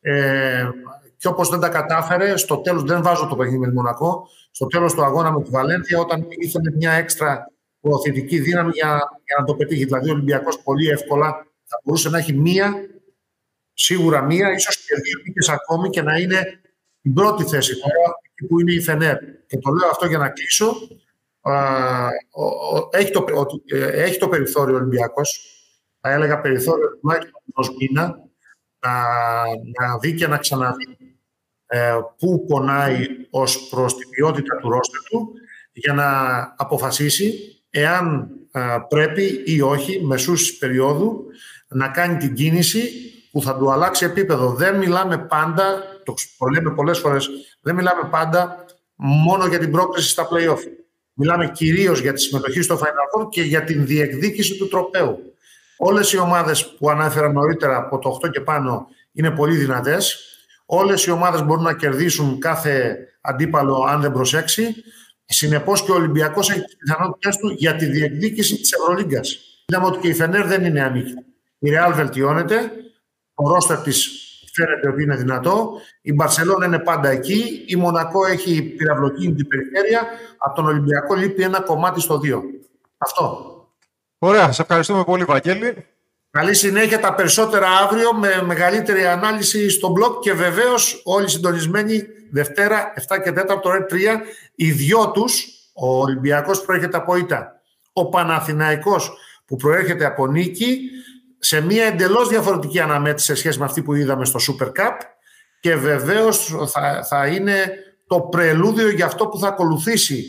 Ε, 0.00 0.68
και 1.20 1.28
όπως 1.28 1.48
δεν 1.48 1.60
τα 1.60 1.68
κατάφερε, 1.68 2.36
στο 2.36 2.56
τέλος 2.56 2.82
δεν 2.82 3.02
βάζω 3.02 3.26
το 3.26 3.36
παιχνίδι 3.36 3.58
με 3.58 3.66
τη 3.66 3.74
Μονακό. 3.74 4.28
Στο 4.50 4.66
τέλος 4.66 4.94
του 4.94 5.04
αγώνα 5.04 5.32
με 5.32 5.42
τη 5.42 5.50
Βαλένθια, 5.50 5.98
όταν 5.98 6.26
ήθελε 6.28 6.70
μια 6.76 6.92
έξτρα 6.92 7.50
προωθητική 7.80 8.38
δύναμη 8.38 8.70
για, 8.74 8.88
για 9.24 9.36
να 9.38 9.44
το 9.44 9.54
πετύχει. 9.54 9.84
Δηλαδή, 9.84 10.08
ο 10.08 10.12
Ολυμπιακός 10.12 10.62
πολύ 10.62 10.88
εύκολα 10.88 11.46
θα 11.64 11.80
μπορούσε 11.84 12.08
να 12.08 12.18
έχει 12.18 12.32
μία, 12.32 12.72
σίγουρα 13.72 14.22
μία, 14.22 14.52
ίσως 14.52 14.76
και 14.76 14.94
δύο 14.94 15.22
νίκες 15.26 15.48
ακόμη 15.48 15.90
και 15.90 16.02
να 16.02 16.16
είναι 16.16 16.60
την 17.02 17.14
πρώτη 17.14 17.44
θέση 17.44 17.80
τώρα, 17.80 18.14
εκεί 18.22 18.46
που 18.48 18.60
είναι 18.60 18.72
η 18.72 18.80
Φενέρ. 18.80 19.16
Και 19.46 19.58
το 19.58 19.70
λέω 19.70 19.88
αυτό 19.88 20.06
για 20.06 20.18
να 20.18 20.28
κλείσω. 20.28 20.74
έχει, 22.90 23.10
το, 23.10 23.24
ε, 23.66 24.02
έχει 24.02 24.18
το 24.18 24.28
περιθώριο 24.28 24.74
ο 24.74 24.78
Ολυμπιακός. 24.78 25.40
Θα 26.00 26.12
έλεγα 26.12 26.40
περιθώριο 26.40 26.98
τουλάχιστον 27.00 27.42
ενό 27.56 27.74
μήνα 27.78 28.18
να, 28.78 28.92
να 29.80 29.98
δει 29.98 30.14
και 30.14 30.26
να 30.26 30.38
ξαναδεί 30.38 30.99
ε, 31.72 31.98
πού 32.18 32.44
πονάει 32.48 33.06
ως 33.30 33.68
προς 33.68 33.96
την 33.96 34.08
ποιότητα 34.08 34.56
του 34.56 34.70
ρόστερ 34.70 35.00
του 35.10 35.32
για 35.72 35.92
να 35.92 36.06
αποφασίσει 36.56 37.34
εάν 37.70 38.30
ε, 38.52 38.60
πρέπει 38.88 39.42
ή 39.44 39.60
όχι 39.60 40.04
μεσούς 40.04 40.52
περίοδου 40.52 41.24
να 41.68 41.88
κάνει 41.88 42.16
την 42.16 42.34
κίνηση 42.34 42.90
που 43.32 43.42
θα 43.42 43.56
του 43.56 43.72
αλλάξει 43.72 44.04
επίπεδο. 44.04 44.52
Δεν 44.52 44.76
μιλάμε 44.76 45.18
πάντα, 45.18 45.82
το 46.04 46.14
λέμε 46.52 46.70
πολλές 46.74 46.98
φορές, 46.98 47.28
δεν 47.62 47.74
μιλάμε 47.74 48.08
πάντα 48.10 48.64
μόνο 48.96 49.46
για 49.46 49.58
την 49.58 49.70
πρόκληση 49.70 50.08
στα 50.08 50.28
play-off. 50.30 50.60
Μιλάμε 51.12 51.50
κυρίως 51.50 52.00
για 52.00 52.12
τη 52.12 52.20
συμμετοχή 52.20 52.62
στο 52.62 52.78
Final 52.78 53.20
Four 53.20 53.28
και 53.30 53.42
για 53.42 53.64
την 53.64 53.86
διεκδίκηση 53.86 54.56
του 54.56 54.68
τροπέου. 54.68 55.34
Όλες 55.76 56.12
οι 56.12 56.18
ομάδες 56.18 56.74
που 56.78 56.90
ανάφερα 56.90 57.32
νωρίτερα 57.32 57.76
από 57.76 57.98
το 57.98 58.18
8 58.26 58.30
και 58.30 58.40
πάνω 58.40 58.86
είναι 59.12 59.30
πολύ 59.30 59.56
δυνατές. 59.56 60.29
Όλες 60.72 61.04
οι 61.04 61.10
ομάδες 61.10 61.42
μπορούν 61.42 61.62
να 61.62 61.74
κερδίσουν 61.74 62.38
κάθε 62.38 62.98
αντίπαλο 63.20 63.84
αν 63.88 64.00
δεν 64.00 64.12
προσέξει. 64.12 64.74
Συνεπώς 65.24 65.82
και 65.82 65.90
ο 65.90 65.94
Ολυμπιακός 65.94 66.50
έχει 66.50 66.64
τις 66.64 66.76
πιθανότητες 66.76 67.36
του 67.36 67.50
για 67.50 67.76
τη 67.76 67.86
διεκδίκηση 67.86 68.56
της 68.56 68.72
Ευρωλίγκας. 68.72 69.38
Είδαμε 69.66 69.86
ότι 69.86 69.98
και 69.98 70.08
η 70.08 70.14
Φενέρ 70.14 70.46
δεν 70.46 70.64
είναι 70.64 70.82
ανοιχτή. 70.82 71.24
Η 71.58 71.70
Ρεάλ 71.70 71.94
βελτιώνεται, 71.94 72.70
ο 73.34 73.48
ρόστερ 73.48 73.78
της 73.78 74.08
φαίνεται 74.52 74.88
ότι 74.88 75.02
είναι 75.02 75.16
δυνατό. 75.16 75.80
Η 76.02 76.12
Μπαρσελόνα 76.12 76.66
είναι 76.66 76.78
πάντα 76.78 77.08
εκεί. 77.08 77.64
Η 77.66 77.76
Μονακό 77.76 78.26
έχει 78.26 78.62
πυραυλοκίνητη 78.62 79.36
την 79.36 79.48
περιφέρεια. 79.48 80.06
Από 80.38 80.54
τον 80.54 80.66
Ολυμπιακό 80.66 81.14
λείπει 81.14 81.42
ένα 81.42 81.60
κομμάτι 81.60 82.00
στο 82.00 82.20
2. 82.24 82.40
Αυτό. 82.98 83.54
Ωραία, 84.18 84.52
σε 84.52 84.62
ευχαριστούμε 84.62 85.04
πολύ, 85.04 85.24
Βαγγέλη. 85.24 85.86
Καλή 86.32 86.54
συνέχεια 86.54 87.00
τα 87.00 87.14
περισσότερα 87.14 87.68
αύριο 87.68 88.12
με 88.12 88.42
μεγαλύτερη 88.42 89.06
ανάλυση 89.06 89.70
στο 89.70 89.92
blog 89.92 90.20
και 90.20 90.32
βεβαίως 90.32 91.02
όλοι 91.04 91.28
συντονισμένοι 91.28 92.02
Δευτέρα 92.30 92.92
7 93.08 93.22
και 93.22 93.30
4 93.30 93.46
το 93.62 93.70
3 93.90 93.96
οι 94.54 94.70
δυο 94.70 95.10
τους, 95.10 95.46
ο 95.72 95.98
Ολυμπιακός 95.98 96.62
προέρχεται 96.64 96.96
από 96.96 97.16
ΙΤΑ, 97.16 97.60
ο 97.92 98.08
Παναθηναϊκός 98.08 99.12
που 99.44 99.56
προέρχεται 99.56 100.04
από 100.04 100.26
νίκη 100.26 100.80
σε 101.38 101.60
μια 101.60 101.84
εντελώς 101.84 102.28
διαφορετική 102.28 102.80
αναμέτρηση 102.80 103.26
σε 103.26 103.34
σχέση 103.34 103.58
με 103.58 103.64
αυτή 103.64 103.82
που 103.82 103.94
είδαμε 103.94 104.24
στο 104.24 104.38
Super 104.48 104.66
Cup 104.66 104.96
και 105.60 105.76
βεβαίως 105.76 106.54
θα, 106.72 107.04
θα 107.08 107.26
είναι 107.26 107.72
το 108.06 108.20
πρελούδιο 108.20 108.90
για 108.90 109.06
αυτό 109.06 109.26
που 109.26 109.38
θα 109.38 109.48
ακολουθήσει 109.48 110.24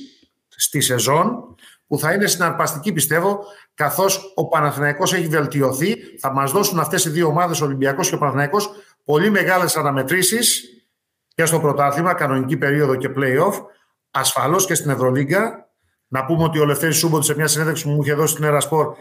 στη 0.48 0.82
σεζόν 0.82 1.56
που 1.88 2.00
θα 2.00 2.14
είναι 2.14 2.28
συναρπαστική 2.28 2.92
πιστεύω 2.92 3.46
καθώς 3.74 4.34
ο 4.36 4.48
Παναθηναϊκός 4.48 5.14
έχει 5.14 5.28
βελτιωθεί. 5.28 5.96
Θα 6.20 6.32
μας 6.32 6.52
δώσουν 6.52 6.80
αυτές 6.80 7.06
οι 7.06 7.10
δύο 7.10 7.28
ομάδες, 7.28 7.62
ο 7.62 7.66
Ολυμπιακός 7.66 8.10
και 8.10 8.16
ο 8.16 8.18
Παναθηναϊκός, 8.18 8.70
πολύ 9.04 9.30
μεγάλες 9.30 9.78
αναμετρήσεις 9.78 10.64
και 11.36 11.46
στο 11.46 11.60
πρωτάθλημα, 11.60 12.14
κανονική 12.14 12.58
περίοδο 12.58 12.96
και 12.96 13.10
play-off, 13.16 13.54
ασφαλώς 14.12 14.66
και 14.66 14.76
στην 14.76 14.90
Ευρωλίγκα. 14.90 15.70
Να 16.08 16.26
πούμε 16.26 16.44
ότι 16.44 16.60
ο 16.60 16.66
Λευτέρης 16.66 16.98
Σούμποτ 16.98 17.24
σε 17.24 17.36
μια 17.36 17.48
συνέντευξη 17.48 17.84
που 17.84 17.90
μου 17.90 18.02
είχε 18.02 18.14
δώσει 18.14 18.34
στην 18.34 18.44
Ερασπορ 18.44 18.96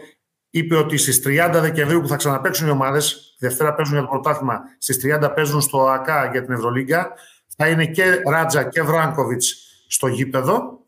είπε 0.49 0.75
ότι 0.75 0.97
στις 0.97 1.21
30 1.25 1.59
Δεκεμβρίου 1.61 2.01
που 2.01 2.07
θα 2.07 2.15
ξαναπαίξουν 2.15 2.67
οι 2.67 2.69
ομάδες, 2.69 3.35
Δευτέρα 3.39 3.73
παίζουν 3.73 3.93
για 3.93 4.03
το 4.03 4.09
πρωτάθλημα, 4.09 4.61
στις 4.77 4.97
30 4.97 5.33
παίζουν 5.33 5.61
στο 5.61 5.87
ΑΚΑ 5.87 6.29
για 6.31 6.43
την 6.43 6.53
Ευρωλίγκα, 6.53 7.13
θα 7.57 7.67
είναι 7.67 7.85
και 7.85 8.21
Ράτζα 8.25 8.63
και 8.63 8.81
Βράνκοβιτς 8.81 9.55
στο 9.87 10.07
γήπεδο 10.07 10.80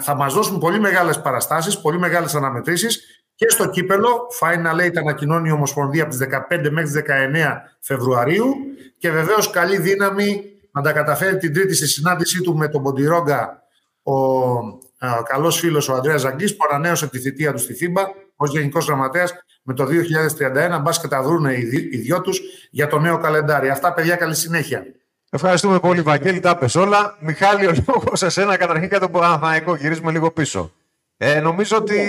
θα 0.00 0.14
μας 0.16 0.34
δώσουν 0.34 0.58
πολύ 0.58 0.80
μεγάλες 0.80 1.20
παραστάσεις, 1.20 1.80
πολύ 1.80 1.98
μεγάλες 1.98 2.34
αναμετρήσεις 2.34 3.24
και 3.34 3.48
στο 3.48 3.70
κύπελο. 3.70 4.26
Final 4.40 4.86
Eight 4.86 4.96
ανακοινώνει 4.96 5.48
η 5.48 5.52
Ομοσπονδία 5.52 6.02
από 6.02 6.10
τις 6.10 6.20
15 6.20 6.70
μέχρι 6.70 6.90
τις 6.90 7.02
19 7.06 7.62
Φεβρουαρίου 7.80 8.54
και 8.98 9.10
βεβαίως 9.10 9.50
καλή 9.50 9.78
δύναμη 9.78 10.42
να 10.70 10.82
τα 10.82 10.92
καταφέρει 10.92 11.36
την 11.36 11.52
τρίτη 11.52 11.74
στη 11.74 11.86
συνάντησή 11.88 12.40
του 12.40 12.56
με 12.56 12.68
τον 12.68 12.82
Ποντιρόγκα 12.82 13.62
ο, 14.02 14.12
ο 14.12 15.22
καλός 15.28 15.58
φίλος 15.58 15.88
ο 15.88 15.94
Ανδρέας 15.94 16.20
Ζαγκής 16.20 16.56
που 16.56 16.64
ανανέωσε 16.70 17.08
τη 17.08 17.18
θητεία 17.18 17.52
του 17.52 17.58
στη 17.58 17.74
ΦΥΜΠΑ 17.74 18.08
ως 18.36 18.50
Γενικός 18.50 18.86
Γραμματέας 18.86 19.34
με 19.62 19.74
το 19.74 19.84
2031. 19.84 20.80
Μπας 20.82 21.00
και 21.00 21.08
τα 21.08 21.22
βρουν 21.22 21.44
οι, 21.44 21.88
οι 21.90 21.96
δυο 21.96 22.20
τους 22.20 22.40
για 22.70 22.86
το 22.86 22.98
νέο 22.98 23.18
καλεντάρι. 23.18 23.68
Αυτά 23.68 23.92
παιδιά 23.92 24.16
καλή 24.16 24.34
συνέχεια. 24.34 24.86
Ευχαριστούμε 25.30 25.80
πολύ, 25.80 26.02
Βαγγέλη. 26.02 26.40
Τα 26.40 26.56
πες 26.56 26.74
όλα. 26.74 27.16
Μιχάλη, 27.20 27.66
ο 27.66 27.72
λόγος 27.86 28.18
σε 28.18 28.28
σένα 28.28 28.56
καταρχήν 28.56 28.88
για 28.88 29.00
τον 29.00 29.10
Παναθηναϊκό. 29.10 29.74
Γυρίζουμε 29.74 30.12
λίγο 30.12 30.30
πίσω. 30.30 30.72
Ε, 31.16 31.40
νομίζω 31.40 31.76
ότι 31.76 32.00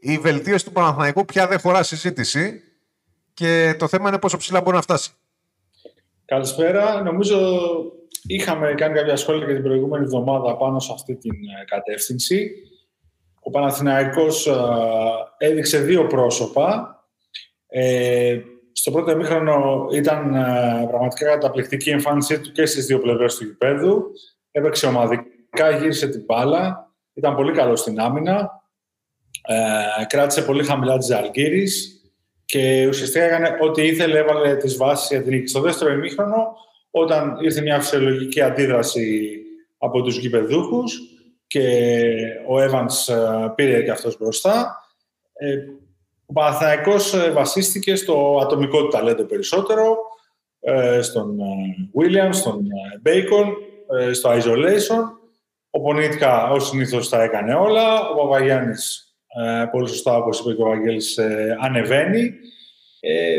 η 0.00 0.18
βελτίωση 0.18 0.64
του 0.64 0.72
Παναθηναϊκού 0.72 1.24
πια 1.24 1.46
δεν 1.46 1.60
χωρά 1.60 1.82
συζήτηση 1.82 2.62
και 3.34 3.74
το 3.78 3.88
θέμα 3.88 4.08
είναι 4.08 4.18
πόσο 4.18 4.36
ψηλά 4.36 4.60
μπορεί 4.60 4.76
να 4.76 4.82
φτάσει. 4.82 5.10
Καλησπέρα. 6.24 7.02
Νομίζω 7.02 7.58
είχαμε 8.26 8.74
κάνει 8.74 8.94
κάποια 8.94 9.16
σχόλια 9.16 9.46
και 9.46 9.52
την 9.54 9.62
προηγούμενη 9.62 10.04
εβδομάδα 10.04 10.56
πάνω 10.56 10.80
σε 10.80 10.92
αυτή 10.94 11.16
την 11.16 11.32
ε, 11.32 11.64
κατεύθυνση. 11.64 12.50
Ο 13.40 13.50
Παναθηναϊκός 13.50 14.46
ε, 14.46 14.54
έδειξε 15.38 15.78
δύο 15.78 16.06
πρόσωπα. 16.06 16.96
Ε, 17.66 18.38
στο 18.80 18.90
πρώτο 18.90 19.10
εμίχρονο 19.10 19.88
ήταν 19.92 20.34
ε, 20.34 20.86
πραγματικά 20.88 21.26
καταπληκτική 21.26 21.90
εμφάνισή 21.90 22.40
του 22.40 22.52
και 22.52 22.66
στις 22.66 22.86
δύο 22.86 22.98
πλευρές 22.98 23.34
του 23.34 23.44
γηπέδου. 23.44 24.04
Έπαιξε 24.50 24.86
ομαδικά, 24.86 25.70
γύρισε 25.78 26.08
την 26.08 26.24
μπάλα, 26.24 26.92
ήταν 27.14 27.34
πολύ 27.34 27.52
καλός 27.52 27.80
στην 27.80 28.00
άμυνα. 28.00 28.50
Ε, 29.48 30.04
κράτησε 30.06 30.42
πολύ 30.42 30.64
χαμηλά 30.64 30.98
της 30.98 31.10
Αλγύρης 31.10 32.02
και 32.44 32.86
ουσιαστικά 32.88 33.24
έκανε 33.24 33.56
ό,τι 33.60 33.86
ήθελε, 33.86 34.18
έβαλε 34.18 34.56
τις 34.56 34.76
βάσεις 34.76 35.08
για 35.08 35.22
την 35.22 35.32
νίκη. 35.32 35.46
Στο 35.46 35.60
δεύτερο 35.60 35.92
ημίχρονο, 35.92 36.56
όταν 36.90 37.38
ήρθε 37.40 37.60
μια 37.60 37.80
φυσιολογική 37.80 38.40
αντίδραση 38.40 39.36
από 39.78 40.02
τους 40.02 40.16
γηπεδούχους 40.16 41.00
και 41.46 41.96
ο 42.48 42.56
Evans 42.56 43.14
ε, 43.14 43.48
πήρε 43.54 43.82
και 43.82 43.90
αυτός 43.90 44.18
μπροστά, 44.18 44.82
ε, 45.32 45.56
ο 46.30 46.32
Παναθηναϊκός 46.32 47.14
ε, 47.14 47.30
βασίστηκε 47.30 47.94
στο 47.94 48.38
ατομικό 48.42 48.82
του 48.82 48.88
ταλέντο 48.88 49.24
περισσότερο, 49.24 49.96
στον 51.00 51.36
Williams, 51.98 52.34
στον 52.34 52.60
Bacon, 53.04 53.46
στο 54.12 54.30
isolation. 54.30 55.18
Ο 55.70 55.80
Πονίτικα, 55.80 56.50
ως 56.50 56.68
συνήθως, 56.68 57.08
τα 57.08 57.22
έκανε 57.22 57.54
όλα. 57.54 58.08
Ο 58.08 58.14
Παπαγιάννης 58.16 59.14
ε, 59.28 59.64
πολύ 59.70 59.88
σωστά, 59.88 60.16
όπως 60.16 60.40
είπε 60.40 60.52
και 60.52 60.62
ο 60.62 60.70
Αγγέλης, 60.70 61.16
ε, 61.16 61.56
ανεβαίνει. 61.60 62.32
Ε, 63.00 63.38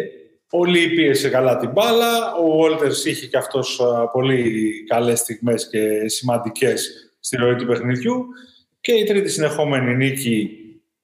πολύ 0.50 0.88
πίεσε 0.88 1.30
καλά 1.30 1.58
την 1.58 1.72
μπάλα. 1.72 2.36
Ο 2.36 2.52
Βόλτερς 2.52 3.06
είχε 3.06 3.28
και 3.28 3.38
αυτός 3.38 3.82
πολύ 4.12 4.72
καλές 4.88 5.20
στιγμές 5.20 5.70
και 5.70 6.08
σημαντικές 6.10 7.12
στη 7.20 7.38
ροή 7.38 7.56
του 7.56 7.66
παιχνιδιού. 7.66 8.26
Και 8.82 8.92
η 8.92 9.04
τρίτη 9.04 9.30
συνεχόμενη 9.30 9.96
νίκη 9.96 10.50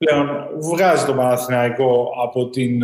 πλέον 0.06 0.48
βγάζει 0.62 1.06
τον 1.06 1.16
Παναθηναϊκό 1.16 2.10
από, 2.24 2.50
την, 2.50 2.84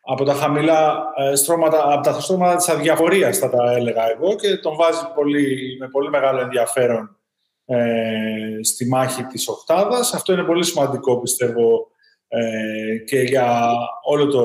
από 0.00 0.24
τα 0.24 0.34
χαμηλά 0.34 1.04
στρώματα, 1.34 1.92
από 1.92 2.02
τα 2.02 2.20
στρώματα 2.20 2.56
της 2.56 2.68
αδιαφορίας 2.68 3.38
θα 3.38 3.50
τα 3.50 3.72
έλεγα 3.72 4.10
εγώ 4.10 4.34
και 4.34 4.56
τον 4.56 4.76
βάζει 4.76 5.00
πολύ, 5.14 5.76
με 5.80 5.88
πολύ 5.88 6.08
μεγάλο 6.08 6.40
ενδιαφέρον 6.40 7.16
ε, 7.64 8.62
στη 8.62 8.88
μάχη 8.88 9.24
της 9.24 9.48
οκτάδας. 9.48 10.14
Αυτό 10.14 10.32
είναι 10.32 10.42
πολύ 10.42 10.64
σημαντικό, 10.64 11.20
πιστεύω, 11.20 11.86
ε, 12.28 12.96
και 13.06 13.20
για 13.20 13.70
όλο 14.04 14.26
το, 14.26 14.44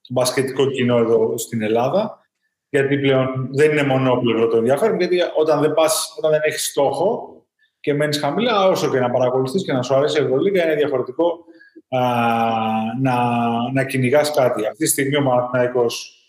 το 0.00 0.10
μπασκετικό 0.10 0.66
κοινό 0.70 0.96
εδώ 0.96 1.38
στην 1.38 1.62
Ελλάδα. 1.62 2.24
Γιατί 2.68 2.98
πλέον 2.98 3.48
δεν 3.52 3.70
είναι 3.70 3.82
μονόπλευρο 3.82 4.48
το 4.48 4.56
ενδιαφέρον, 4.56 4.98
γιατί 4.98 5.18
όταν 5.36 5.60
δεν, 5.60 5.74
πας, 5.74 6.14
όταν 6.18 6.30
δεν 6.30 6.40
έχεις 6.44 6.66
στόχο 6.66 7.36
και 7.86 7.94
μένεις 7.94 8.18
χαμηλά, 8.18 8.68
όσο 8.68 8.90
και 8.90 8.98
να 8.98 9.10
παρακολουθείς 9.10 9.64
και 9.64 9.72
να 9.72 9.82
σου 9.82 9.94
αρέσει 9.94 10.20
η 10.20 10.24
Ευρωλίγα, 10.24 10.64
είναι 10.64 10.74
διαφορετικό 10.74 11.44
α, 11.88 12.00
να, 13.00 13.14
να 13.72 13.84
κυνηγάς 13.84 14.30
κάτι. 14.30 14.66
Αυτή 14.66 14.84
τη 14.84 14.90
στιγμή 14.90 15.16
ο 15.16 15.20
Μαθηναϊκός 15.20 16.20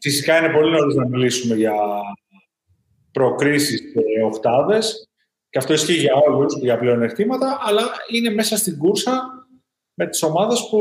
φυσικά 0.00 0.38
είναι 0.38 0.52
πολύ 0.52 0.70
νωρίς 0.70 0.94
να 0.94 1.08
μιλήσουμε 1.08 1.54
για 1.54 1.74
προκρίσεις 3.12 3.80
και 3.80 4.22
οχτάδες 4.24 5.08
και 5.50 5.58
αυτό 5.58 5.72
ισχύει 5.72 5.92
για 5.92 6.14
όλους, 6.14 6.56
για 6.60 6.78
πλεονεκτήματα, 6.78 7.58
αλλά 7.60 7.82
είναι 8.10 8.30
μέσα 8.30 8.56
στην 8.56 8.78
κούρσα 8.78 9.22
με 9.94 10.06
τις 10.06 10.22
ομάδες 10.22 10.68
που 10.70 10.80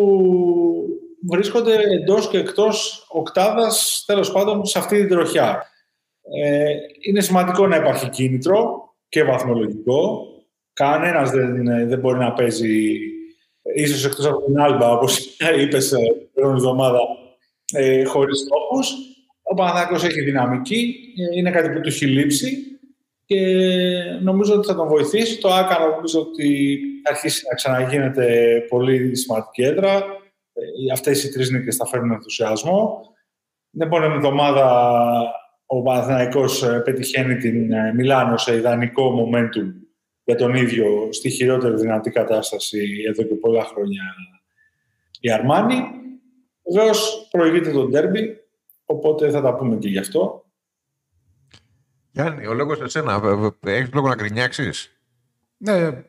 βρίσκονται 1.30 1.74
εντός 1.74 2.30
και 2.30 2.38
εκτός 2.38 3.06
οκτάδας, 3.10 4.04
τέλος 4.06 4.32
πάντων, 4.32 4.66
σε 4.66 4.80
αυτή 4.80 4.98
την 4.98 5.08
τροχιά. 5.08 5.64
Ε, 6.44 6.74
είναι 7.00 7.22
σημαντικό 7.22 7.68
να 7.68 7.76
υπάρχει 7.76 8.10
κίνητρο 8.10 8.93
και 9.14 9.24
βαθμολογικό. 9.24 10.28
Κανένας 10.74 11.32
δεν, 11.32 11.66
δεν 11.88 12.00
μπορεί 12.00 12.18
να 12.18 12.34
παίζει, 12.34 13.00
ίσως 13.76 14.06
εκτός 14.06 14.26
από 14.26 14.46
την 14.46 14.60
Άλμπα, 14.60 14.92
όπως 14.92 15.38
είπες 15.62 15.92
ε, 15.92 15.98
την 15.98 16.32
προηγούμενη 16.34 16.66
εβδομάδα, 16.66 17.00
ε, 17.74 18.04
χωρίς 18.04 18.40
στόχους. 18.40 18.94
Ο 19.42 19.54
Παναθηναϊκός 19.54 20.04
έχει 20.04 20.22
δυναμική, 20.22 20.96
είναι 21.36 21.52
κάτι 21.52 21.70
που 21.70 21.82
του 21.82 21.88
έχει 21.88 22.06
λείψει 22.06 22.58
και 23.26 23.40
νομίζω 24.22 24.54
ότι 24.54 24.68
θα 24.68 24.76
τον 24.76 24.88
βοηθήσει. 24.88 25.40
Το 25.40 25.54
ΆΚΑ 25.54 25.80
νομίζω 25.80 26.20
ότι 26.20 26.80
θα 27.04 27.12
αρχίσει 27.12 27.46
να 27.50 27.56
ξαναγίνεται 27.56 28.58
πολύ 28.70 29.16
σημαντική 29.16 29.62
έδρα. 29.62 29.96
Ε, 30.54 30.92
αυτές 30.94 31.24
οι 31.24 31.32
τρεις 31.32 31.50
νίκες 31.50 31.76
θα 31.76 31.86
φέρουν 31.86 32.12
ενθουσιασμό. 32.12 33.02
Την 33.72 33.82
επόμενη 33.82 34.14
εβδομάδα 34.14 34.96
ο 35.66 35.82
Παναθηναϊκός 35.82 36.64
ε, 36.64 36.82
πετυχαίνει 36.86 37.38
την 37.38 37.72
ε, 37.72 37.94
Μιλάνο 37.94 38.38
σε 38.38 38.56
ιδανικό 38.56 39.32
momentum 39.32 39.74
για 40.24 40.36
τον 40.36 40.56
ίδιο 40.56 41.08
στη 41.12 41.30
χειρότερη 41.30 41.76
δυνατή 41.76 42.10
κατάσταση 42.10 43.04
εδώ 43.08 43.24
και 43.24 43.36
πολλά 43.36 43.64
χρόνια 43.64 44.02
η 45.20 45.32
Αρμάνη. 45.32 45.82
Βεβαίως 46.74 47.28
προηγείται 47.32 47.72
το 47.72 47.88
ντέρμπι, 47.88 48.44
Οπότε 48.86 49.30
θα 49.30 49.42
τα 49.42 49.56
πούμε 49.56 49.76
και 49.76 49.88
γι' 49.88 49.98
αυτό. 49.98 50.46
Γιάννη, 52.12 52.46
ο 52.46 52.54
λόγος 52.54 52.82
εσένα. 52.82 53.22
Έχεις 53.60 53.94
λόγο 53.94 54.08
να 54.08 54.16
κρινιάξεις. 54.16 54.98
Ναι, 55.58 56.04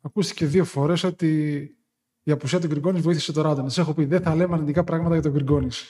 ακούστηκε 0.00 0.46
δύο 0.46 0.64
φορές 0.64 1.04
ότι 1.04 1.60
η 2.22 2.30
απουσία 2.30 2.60
του 2.60 2.66
Γκριγκόνης 2.66 3.02
βοήθησε 3.02 3.32
το 3.32 3.42
Ράντον. 3.42 3.70
Σα 3.70 3.80
έχω 3.80 3.94
πει, 3.94 4.04
δεν 4.04 4.22
θα 4.22 4.34
λέμε 4.34 4.54
αρνητικά 4.54 4.84
πράγματα 4.84 5.14
για 5.14 5.22
τον 5.22 5.32
Γκριγκόνης. 5.32 5.84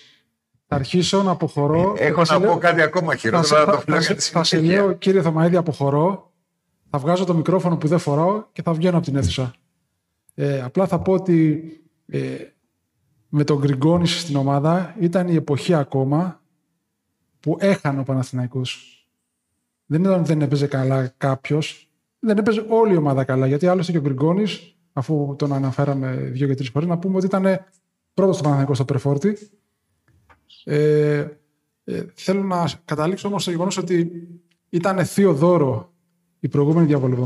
Θα 0.72 0.78
αρχίσω 0.78 1.22
να 1.22 1.30
αποχωρώ. 1.30 1.94
Ε, 1.98 2.06
έχω 2.06 2.22
να 2.28 2.40
πω 2.40 2.58
κάτι 2.58 2.82
ακόμα 2.82 3.16
χειρότερο. 3.16 3.64
Θα, 3.64 3.82
θα, 3.86 4.00
θα, 4.00 4.14
θα 4.18 4.44
σε 4.44 4.60
λέω, 4.60 4.92
κύριε 4.92 5.22
Θωμαίδη, 5.22 5.56
αποχωρώ. 5.56 6.32
Θα 6.90 6.98
βγάζω 6.98 7.24
το 7.24 7.34
μικρόφωνο 7.34 7.76
που 7.76 7.88
δεν 7.88 7.98
φοράω 7.98 8.44
και 8.52 8.62
θα 8.62 8.72
βγαίνω 8.72 8.96
από 8.96 9.06
την 9.06 9.16
αίθουσα. 9.16 9.54
Ε, 10.34 10.62
απλά 10.62 10.86
θα 10.86 10.98
πω 10.98 11.12
ότι 11.12 11.62
ε, 12.06 12.20
με 13.28 13.44
τον 13.44 13.58
Γκριγκόνη 13.58 14.06
στην 14.06 14.36
ομάδα 14.36 14.94
ήταν 14.98 15.28
η 15.28 15.34
εποχή 15.34 15.74
ακόμα 15.74 16.40
που 17.40 17.56
έχανε 17.60 18.00
ο 18.00 18.02
Παναθηναϊκός. 18.02 19.04
Δεν 19.86 20.00
ήταν 20.00 20.18
ότι 20.18 20.28
δεν 20.28 20.40
έπαιζε 20.40 20.66
καλά 20.66 21.12
κάποιος. 21.16 21.90
Δεν 22.18 22.38
έπαιζε 22.38 22.66
όλη 22.68 22.94
η 22.94 22.96
ομάδα 22.96 23.24
καλά. 23.24 23.46
Γιατί 23.46 23.66
άλλωστε 23.66 23.92
και 23.92 23.98
ο 23.98 24.00
Γκριγκόνης, 24.00 24.76
αφού 24.92 25.34
τον 25.38 25.52
αναφέραμε 25.52 26.14
δύο 26.14 26.46
και 26.46 26.54
τρεις 26.54 26.68
φορές, 26.68 26.88
να 26.88 26.98
πούμε 26.98 27.16
ότι 27.16 27.26
ήταν 27.26 27.42
πρώτος 28.14 28.34
στο 28.34 28.42
Παναθηναϊκό 28.42 28.74
στο 28.74 28.84
Περφόρτη. 28.84 29.38
Ε, 30.64 31.26
ε, 31.84 32.04
θέλω 32.14 32.42
να 32.42 32.70
καταλήξω 32.84 33.28
όμως 33.28 33.42
στο 33.42 33.50
γεγονός 33.50 33.76
ότι 33.76 34.10
ήταν 34.68 35.04
θείο 35.04 35.34
δώρο 35.34 35.92
η 36.40 36.48
προηγούμενη 36.48 36.86
διαβολή 36.86 37.16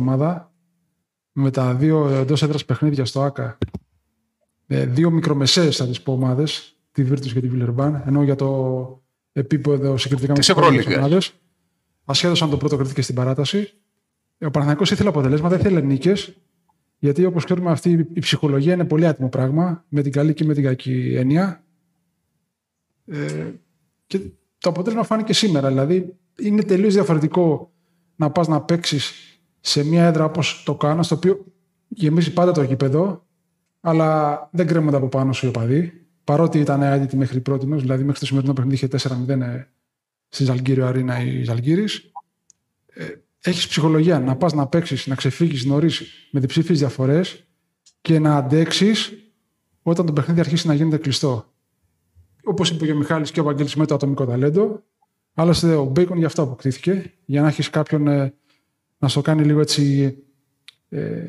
με 1.32 1.50
τα 1.50 1.74
δύο 1.74 2.08
εντός 2.08 2.42
έδρας 2.42 2.64
παιχνίδια 2.64 3.04
στο 3.04 3.22
ΑΚΑ 3.22 3.58
ε, 4.66 4.86
δύο 4.86 5.10
μικρομεσαίες, 5.10 5.76
θα 5.76 5.86
τις 5.86 6.02
πω, 6.02 6.12
ομάδες, 6.12 6.76
τη 6.92 7.06
Virtus 7.10 7.32
και 7.32 7.40
τη 7.40 7.48
Βιλερμπάν, 7.48 8.02
ενώ 8.06 8.22
για 8.22 8.34
το 8.34 9.02
επίπεδο 9.32 9.96
συγκριτικά 9.96 10.32
με 10.32 10.38
τις 10.38 10.50
ομάδες. 10.96 11.32
Ασχέδωσαν 12.04 12.50
το 12.50 12.56
πρώτο 12.56 12.76
κρίθηκε 12.76 13.02
στην 13.02 13.14
παράταση. 13.14 13.72
Ο 14.40 14.50
Παναθηναϊκός 14.50 14.90
ήθελε 14.90 15.08
αποτελέσματα, 15.08 15.56
δεν 15.56 15.66
ήθελε 15.66 15.80
νίκες. 15.80 16.36
Γιατί 16.98 17.24
όπως 17.24 17.44
ξέρουμε, 17.44 17.70
αυτή 17.70 18.08
η 18.12 18.20
ψυχολογία 18.20 18.72
είναι 18.72 18.84
πολύ 18.84 19.06
άτιμο 19.06 19.28
πράγμα, 19.28 19.84
με 19.88 20.02
την 20.02 20.12
καλή 20.12 20.34
και 20.34 20.44
με 20.44 20.54
την 20.54 20.62
κακή 20.62 21.14
έννοια. 21.16 21.64
Ε, 23.06 23.50
και 24.06 24.18
το 24.58 24.68
αποτέλεσμα 24.68 25.04
φάνηκε 25.04 25.32
σήμερα. 25.32 25.68
Δηλαδή, 25.68 26.16
είναι 26.38 26.62
τελείως 26.62 26.94
διαφορετικό 26.94 27.72
να 28.16 28.30
πας 28.30 28.48
να 28.48 28.60
παίξεις 28.60 29.12
σε 29.60 29.84
μια 29.84 30.04
έδρα 30.04 30.24
όπως 30.24 30.62
το 30.64 30.74
κάνω, 30.74 31.02
στο 31.02 31.14
οποίο 31.14 31.44
γεμίζει 31.88 32.32
πάντα 32.32 32.52
το 32.52 32.62
γήπεδο, 32.62 33.26
αλλά 33.80 34.40
δεν 34.52 34.66
κρέμονται 34.66 34.96
από 34.96 35.08
πάνω 35.08 35.32
σου 35.32 35.46
οι 35.46 35.48
οπαδοί. 35.48 36.06
Παρότι 36.24 36.58
ήταν 36.58 36.82
άδειτη 36.82 37.16
μέχρι 37.16 37.40
πρώτη, 37.40 37.66
δηλαδή 37.66 38.04
μέχρι 38.04 38.20
το 38.20 38.26
σημερινό 38.26 38.52
παιχνίδι 38.52 38.74
είχε 38.74 38.88
4-0 39.26 39.28
ε, 39.28 39.66
στη 40.28 40.44
Ζαλγκύριο 40.44 40.86
Αρίνα 40.86 41.20
η 41.22 41.42
Ζαλγκύρη. 41.42 41.84
Ε, 42.86 43.04
έχεις 43.40 43.68
ψυχολογία 43.68 44.20
να 44.20 44.36
πας 44.36 44.52
να 44.52 44.66
παίξεις, 44.66 45.06
να 45.06 45.14
ξεφύγεις 45.14 45.64
νωρίς 45.64 46.02
με 46.30 46.40
διψήφιες 46.40 46.78
διαφορές 46.78 47.46
και 48.00 48.18
να 48.18 48.36
αντέξεις 48.36 49.12
όταν 49.82 50.06
το 50.06 50.12
παιχνίδι 50.12 50.40
αρχίσει 50.40 50.66
να 50.66 50.74
γίνεται 50.74 50.96
κλειστό. 50.96 51.54
Όπως 52.46 52.70
είπε 52.70 52.86
και 52.86 52.92
ο 52.92 52.96
Μιχάλης 52.96 53.30
και 53.30 53.40
ο 53.40 53.44
Βαγγέλης 53.44 53.76
με 53.76 53.86
το 53.86 53.94
ατομικό 53.94 54.26
ταλέντο. 54.26 54.82
Άλλωστε, 55.34 55.74
ο 55.74 55.84
Μπέικον 55.84 56.18
γι' 56.18 56.24
αυτό 56.24 56.42
αποκτήθηκε. 56.42 57.12
Για 57.24 57.40
να 57.40 57.48
έχεις 57.48 57.70
κάποιον 57.70 58.08
ε, 58.08 58.34
να 58.98 59.08
στο 59.08 59.20
κάνει 59.20 59.44
λίγο 59.44 59.60
έτσι. 59.60 60.16
Ε, 60.88 61.26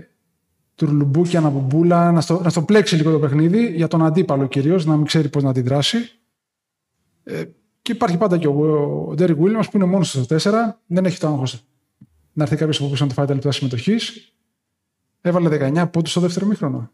τουρλουμπούκια, 0.75 1.39
αναμπουμπούλα, 1.39 2.11
να 2.11 2.21
στο, 2.21 2.41
να 2.41 2.49
στο 2.49 2.61
πλέξει 2.61 2.95
λίγο 2.95 3.11
το 3.11 3.19
παιχνίδι 3.19 3.71
για 3.75 3.87
τον 3.87 4.05
αντίπαλο 4.05 4.47
κυρίως, 4.47 4.85
να 4.85 4.95
μην 4.95 5.05
ξέρει 5.05 5.29
πώς 5.29 5.43
να 5.43 5.49
αντιδράσει. 5.49 5.97
Ε, 7.23 7.43
και 7.81 7.91
υπάρχει 7.91 8.17
πάντα 8.17 8.37
και 8.37 8.47
ο 8.47 9.13
Ντέρικ 9.15 9.37
Βίλιαμ 9.37 9.61
που 9.61 9.77
είναι 9.77 9.85
μόνος 9.85 10.09
στο 10.09 10.25
4, 10.37 10.51
δεν 10.87 11.05
έχει 11.05 11.19
το 11.19 11.27
άγχος 11.27 11.67
να 12.37 12.43
έρθει 12.43 12.55
κάποιος 12.55 12.79
από 12.79 12.89
πίσω 12.89 13.03
να 13.03 13.09
του 13.09 13.15
φάει 13.15 13.25
τα 13.25 13.33
λεπτά 13.33 13.51
συμμετοχής. 13.51 14.33
Έβαλε 15.21 15.71
19 15.73 15.89
πόντους 15.91 16.11
στο 16.11 16.21
δεύτερο 16.21 16.45
ημίχρονο. 16.45 16.91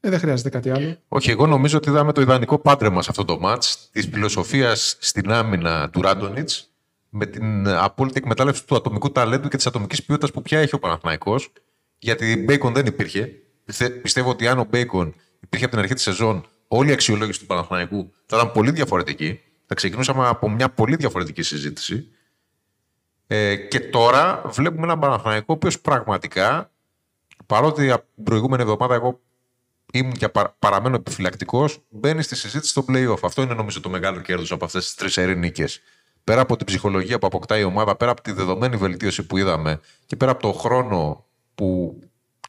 Ε, 0.00 0.10
δεν 0.10 0.18
χρειάζεται 0.18 0.48
κάτι 0.48 0.70
άλλο. 0.70 0.96
Όχι, 1.08 1.30
εγώ 1.30 1.46
νομίζω 1.46 1.76
ότι 1.76 1.88
είδαμε 1.88 2.12
το 2.12 2.20
ιδανικό 2.20 2.58
πάντρεμα 2.58 3.02
σε 3.02 3.10
αυτό 3.10 3.24
το 3.24 3.38
ματς 3.38 3.88
της 3.92 4.08
φιλοσοφίας 4.12 4.96
στην 5.00 5.32
άμυνα 5.32 5.90
του 5.90 6.02
Ράντονιτς 6.02 6.70
με 7.08 7.26
την 7.26 7.68
απόλυτη 7.68 8.18
εκμετάλλευση 8.18 8.66
του 8.66 8.76
ατομικού 8.76 9.12
ταλέντου 9.12 9.48
και 9.48 9.56
της 9.56 9.66
ατομικής 9.66 10.04
ποιότητας 10.04 10.30
που 10.30 10.42
πια 10.42 10.58
έχει 10.58 10.74
ο 10.74 10.78
Παναθηναϊκός 10.78 11.52
γιατί 11.98 12.36
Μπέικον 12.36 12.72
δεν 12.72 12.86
υπήρχε. 12.86 13.32
Πιστεύω 14.02 14.30
ότι 14.30 14.46
αν 14.46 14.58
ο 14.58 14.64
Μπέικον 14.70 15.14
υπήρχε 15.40 15.64
από 15.64 15.74
την 15.74 15.82
αρχή 15.82 15.94
της 15.94 16.02
σεζόν, 16.02 16.46
όλη 16.68 16.90
η 16.90 16.92
αξιολόγηση 16.92 17.38
του 17.38 17.46
Παναθηναϊκού 17.46 18.12
θα 18.26 18.36
ήταν 18.36 18.52
πολύ 18.52 18.70
διαφορετική. 18.70 19.40
Θα 19.66 19.74
ξεκινούσαμε 19.74 20.26
από 20.28 20.50
μια 20.50 20.68
πολύ 20.68 20.96
διαφορετική 20.96 21.42
συζήτηση. 21.42 22.08
Ε, 23.26 23.56
και 23.56 23.80
τώρα 23.80 24.42
βλέπουμε 24.46 24.82
έναν 24.82 24.98
Παναθηναϊκό 24.98 25.46
ο 25.48 25.52
οποίος 25.52 25.80
πραγματικά, 25.80 26.70
παρότι 27.46 27.90
από 27.90 28.04
την 28.14 28.24
προηγούμενη 28.24 28.62
εβδομάδα 28.62 28.94
εγώ 28.94 29.20
ήμουν 29.92 30.12
και 30.12 30.28
παραμένω 30.58 30.96
επιφυλακτικός, 30.96 31.78
μπαίνει 31.88 32.22
στη 32.22 32.36
συζήτηση 32.36 32.70
στο 32.70 32.84
playoff. 32.88 33.18
Αυτό 33.22 33.42
είναι 33.42 33.54
νομίζω 33.54 33.80
το 33.80 33.88
μεγάλο 33.88 34.20
κέρδος 34.20 34.52
από 34.52 34.64
αυτές 34.64 34.84
τις 34.84 34.94
τρεις 34.94 35.16
ερηνίκε. 35.16 35.64
Πέρα 36.24 36.40
από 36.40 36.56
την 36.56 36.66
ψυχολογία 36.66 37.18
που 37.18 37.26
αποκτάει 37.26 37.60
η 37.60 37.64
ομάδα, 37.64 37.96
πέρα 37.96 38.10
από 38.10 38.22
τη 38.22 38.32
δεδομένη 38.32 38.76
βελτίωση 38.76 39.26
που 39.26 39.36
είδαμε 39.36 39.80
και 40.06 40.16
πέρα 40.16 40.30
από 40.30 40.42
το 40.42 40.52
χρόνο 40.52 41.26
που 41.54 42.00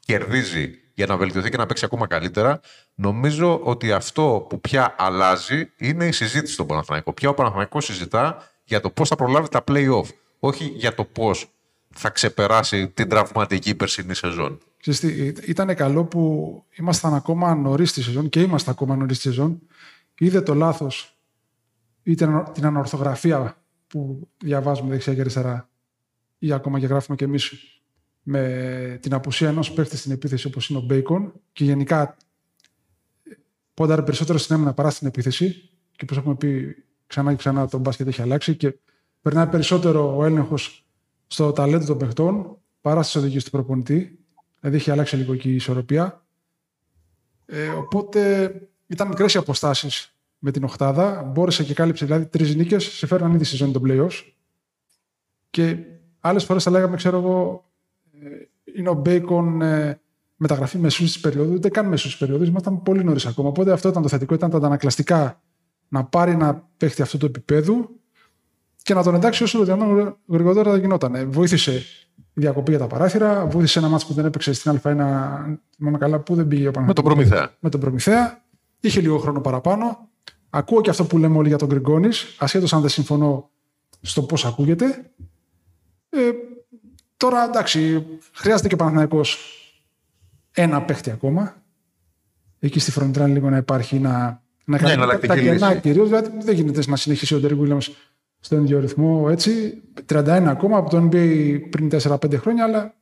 κερδίζει 0.04 0.70
για 0.94 1.06
να 1.06 1.16
βελτιωθεί 1.16 1.50
και 1.50 1.56
να 1.56 1.66
παίξει 1.66 1.84
ακόμα 1.84 2.06
καλύτερα, 2.06 2.60
νομίζω 2.94 3.60
ότι 3.62 3.92
αυτό 3.92 4.46
που 4.48 4.60
πια 4.60 4.94
αλλάζει 4.98 5.70
είναι 5.76 6.06
η 6.06 6.12
συζήτηση 6.12 6.52
στον 6.52 6.66
Παναθηναϊκό. 6.66 7.12
Πια 7.12 7.28
ο 7.28 7.34
Παναθηναϊκός 7.34 7.84
συζητά 7.84 8.50
για 8.64 8.80
το 8.80 8.90
πώς 8.90 9.08
θα 9.08 9.16
προλάβει 9.16 9.48
τα 9.48 9.64
play-off, 9.68 10.08
όχι 10.38 10.64
για 10.64 10.94
το 10.94 11.04
πώς 11.04 11.50
θα 11.94 12.10
ξεπεράσει 12.10 12.88
την 12.88 13.08
τραυματική 13.08 13.74
περσινή 13.74 14.14
σεζόν. 14.14 14.60
Ήταν 15.46 15.74
καλό 15.74 16.04
που 16.04 16.64
ήμασταν 16.70 17.14
ακόμα 17.14 17.54
νωρίς 17.54 17.90
στη 17.90 18.02
σεζόν 18.02 18.28
και 18.28 18.40
είμαστε 18.40 18.70
ακόμα 18.70 18.96
νωρίς 18.96 19.16
στη 19.16 19.28
σεζόν. 19.28 19.60
Είδε 20.18 20.40
το 20.40 20.54
λάθος 20.54 21.18
ή 22.02 22.14
την 22.52 22.66
ανορθογραφία 22.66 23.62
που 23.86 24.28
διαβάζουμε 24.38 24.90
δεξιά 24.90 25.14
και 25.14 25.20
αριστερά 25.20 25.70
ή 26.38 26.52
ακόμα 26.52 26.78
και 26.78 26.86
γράφουμε 26.86 27.16
κι 27.16 27.24
εμείς 27.24 27.52
με 28.22 28.98
την 29.02 29.14
απουσία 29.14 29.48
ενός 29.48 29.72
παίχτη 29.72 29.96
στην 29.96 30.12
επίθεση 30.12 30.46
όπως 30.46 30.68
είναι 30.68 30.78
ο 30.78 30.82
Μπέικον 30.82 31.32
και 31.52 31.64
γενικά 31.64 32.16
πόνταρε 33.74 34.02
περισσότερο 34.02 34.38
στην 34.38 34.54
άμυνα 34.54 34.74
παρά 34.74 34.90
στην 34.90 35.06
επίθεση. 35.06 35.70
Και 35.90 36.04
όπως 36.04 36.16
έχουμε 36.16 36.34
πει 36.34 36.76
ξανά 37.06 37.30
και 37.30 37.36
ξανά, 37.36 37.68
το 37.68 37.78
μπάσκετ 37.78 38.06
έχει 38.06 38.22
αλλάξει 38.22 38.56
και 38.56 38.78
περνάει 39.22 39.46
περισσότερο 39.46 40.16
ο 40.16 40.24
έλεγχος 40.24 40.86
στο 41.26 41.52
ταλέντο 41.52 41.84
των 41.84 41.98
παιχτών 41.98 42.58
παρά 42.80 43.02
στις 43.02 43.14
οδηγίες 43.14 43.44
του 43.44 43.50
προπονητή. 43.50 44.17
Δηλαδή 44.60 44.78
έχει 44.78 44.90
αλλάξει 44.90 45.16
λίγο 45.16 45.34
και 45.34 45.48
η 45.48 45.54
ισορροπία. 45.54 46.26
Ε, 47.46 47.68
οπότε 47.68 48.52
ήταν 48.86 49.08
μικρές 49.08 49.34
οι 49.34 49.38
αποστάσεις 49.38 50.16
με 50.38 50.50
την 50.50 50.64
Οχτάδα. 50.64 51.22
Μπόρεσε 51.22 51.64
και 51.64 51.74
κάλυψε 51.74 52.04
δηλαδή 52.04 52.26
τρεις 52.26 52.54
νίκες. 52.54 52.84
Σε 52.84 53.06
φέρναν 53.06 53.34
ήδη 53.34 53.44
στη 53.44 53.56
ζώνη 53.56 53.72
των 53.72 53.82
playoffs. 53.86 54.32
Και 55.50 55.76
άλλες 56.20 56.44
φορές 56.44 56.62
θα 56.62 56.70
λέγαμε, 56.70 56.96
ξέρω 56.96 57.18
εγώ, 57.18 57.70
είναι 58.76 58.88
ο 58.88 58.94
Μπέικον 58.94 59.62
ε, 59.62 60.00
μεταγραφή 60.36 60.78
μεσούς 60.78 61.12
της 61.12 61.20
περίοδου, 61.20 61.52
ούτε 61.52 61.68
καν 61.68 61.86
μεσούς 61.86 62.10
της 62.10 62.18
περίοδου. 62.18 62.44
Ήμασταν 62.44 62.82
πολύ 62.82 63.04
νωρίς 63.04 63.26
ακόμα. 63.26 63.48
Οπότε 63.48 63.72
αυτό 63.72 63.88
ήταν 63.88 64.02
το 64.02 64.08
θετικό. 64.08 64.34
Ήταν 64.34 64.50
τα 64.50 64.56
αντανακλαστικά 64.56 65.42
να 65.88 66.04
πάρει 66.04 66.36
να 66.36 66.68
παίχτη 66.76 67.02
αυτού 67.02 67.18
του 67.18 67.26
επίπεδου 67.26 68.00
και 68.82 68.94
να 68.94 69.02
τον 69.02 69.14
εντάξει 69.14 69.42
όσο 69.42 69.58
το 69.58 69.64
δυνατόν 69.64 70.18
γρηγορότερα 70.26 70.76
γινόταν. 70.76 71.14
Ε, 71.14 71.24
βοήθησε 71.24 71.72
η 71.74 72.27
διακοπή 72.40 72.70
για 72.70 72.80
τα 72.80 72.86
παράθυρα, 72.86 73.46
βοήθησε 73.46 73.78
ένα 73.78 73.88
μάτσο 73.88 74.06
που 74.06 74.12
δεν 74.12 74.24
έπαιξε 74.24 74.52
στην 74.52 74.72
Α1, 74.72 74.80
θυμάμαι 75.76 75.98
καλά, 75.98 76.18
που 76.18 76.34
δεν 76.34 76.48
πήγε 76.48 76.68
ο 76.68 76.80
Με 76.80 76.92
τον 76.92 77.04
Προμηθέα. 77.04 77.50
Με 77.60 77.68
τον 77.70 77.80
Προμηθέα. 77.80 78.42
Είχε 78.80 79.00
λίγο 79.00 79.18
χρόνο 79.18 79.40
παραπάνω. 79.40 80.08
Ακούω 80.50 80.80
και 80.80 80.90
αυτό 80.90 81.04
που 81.04 81.18
λέμε 81.18 81.36
όλοι 81.36 81.48
για 81.48 81.58
τον 81.58 81.68
Γκριγκόνη, 81.68 82.08
ασχέτως 82.38 82.72
αν 82.72 82.80
δεν 82.80 82.90
συμφωνώ 82.90 83.50
στο 84.00 84.22
πώς 84.22 84.44
ακούγεται. 84.44 85.10
Ε, 86.10 86.30
Τώρα 87.18 87.44
εντάξει, 87.44 88.06
χρειάζεται 88.32 88.68
και 88.68 88.76
ο 88.82 89.20
ένα 90.52 90.82
παίχτη 90.82 91.10
ακόμα. 91.10 91.62
Εκεί 92.58 92.78
στη 92.80 92.90
φροντρά 92.90 93.26
λίγο 93.26 93.50
να 93.50 93.56
υπάρχει 93.56 93.98
να, 93.98 94.42
να 94.64 94.78
κάνει 94.78 95.06
ναι, 95.06 95.18
τα 95.18 95.36
κενά 95.36 95.74
κυρίως. 95.74 96.08
Δηλαδή 96.08 96.30
δεν 96.40 96.54
γίνεται 96.54 96.82
να 96.86 96.96
συνεχίσει 96.96 97.34
ο 97.34 97.38
Ντέρι 97.38 97.58
Williams 97.62 97.92
στον 98.40 98.62
ίδιο 98.62 98.80
ρυθμό 98.80 99.26
έτσι. 99.30 99.82
31 100.08 100.26
ακόμα 100.46 100.76
από 100.76 100.90
το 100.90 101.08
NBA 101.12 101.60
πριν 101.70 101.90
4-5 101.92 102.34
χρόνια, 102.36 102.64
αλλά 102.64 102.94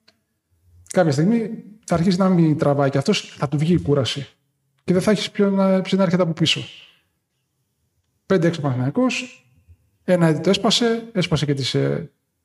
κάποια 0.93 1.13
στιγμή 1.13 1.65
θα 1.85 1.95
αρχίσει 1.95 2.19
να 2.19 2.29
μην 2.29 2.59
τραβάει 2.59 2.91
και 2.91 2.99
αυτός 2.99 3.35
θα 3.39 3.49
του 3.49 3.59
βγει 3.59 3.73
η 3.73 3.81
κούραση. 3.81 4.29
Και 4.85 4.93
δεν 4.93 5.03
θα 5.03 5.11
έχεις 5.11 5.31
ποιον 5.31 5.55
να, 5.55 5.69
να 5.69 6.03
έρχεται 6.03 6.23
από 6.23 6.33
πίσω. 6.33 6.61
5-6 8.27 8.61
Παναθυναϊκό. 8.61 9.07
Ένα 10.05 10.27
έτη 10.27 10.41
το 10.41 10.51
έσπασε. 10.51 11.09
Έσπασε 11.13 11.45
και 11.45 11.55
τις 11.55 11.77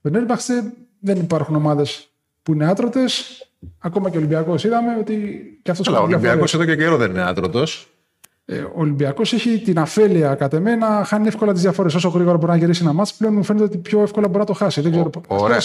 Βενέρμπαχτσε 0.02 0.74
δεν 1.00 1.18
υπάρχουν 1.18 1.56
ομάδες 1.56 2.10
που 2.44 2.54
είναι 2.54 2.66
άτρωτες. 2.66 3.46
Ακόμα 3.80 4.10
και 4.10 4.16
ο 4.18 4.20
Ολυμπιακός 4.20 4.64
είδαμε 4.64 4.98
ότι 5.00 5.42
και 5.62 5.72
αυτός. 5.72 5.88
Αλλά 5.88 6.00
ο 6.00 6.04
Ολυμπιακός 6.04 6.54
εδώ 6.54 6.66
και 6.66 6.76
καιρό 6.76 6.98
δεν 6.98 7.10
είναι 7.10 7.24
άτρωτος. 7.24 7.91
Ε, 8.46 8.60
ο 8.60 8.72
Ολυμπιακός 8.76 9.34
έχει 9.34 9.60
την 9.60 9.80
αφέλεια 9.80 10.36
κατ' 10.36 10.54
εμένα 10.54 10.98
να 10.98 11.06
χάνει 11.06 11.28
εύκολα 11.28 11.54
τις 11.54 11.62
διαφορές. 11.62 11.96
Όσο 11.96 12.10
γρήγορα 12.10 12.38
μπορεί 12.38 12.52
να 12.52 12.58
γυρίσει 12.58 12.84
ένα 12.84 12.94
μάτσο, 12.94 13.14
πλέον 13.18 13.34
μου 13.34 13.44
φαίνεται 13.44 13.66
ότι 13.66 13.78
πιο 13.78 14.02
εύκολα 14.02 14.28
μπορεί 14.28 14.40
να 14.40 14.46
το 14.46 14.54
χάσει. 14.54 14.82
Δεν 14.82 14.92
ξέρω 14.92 15.10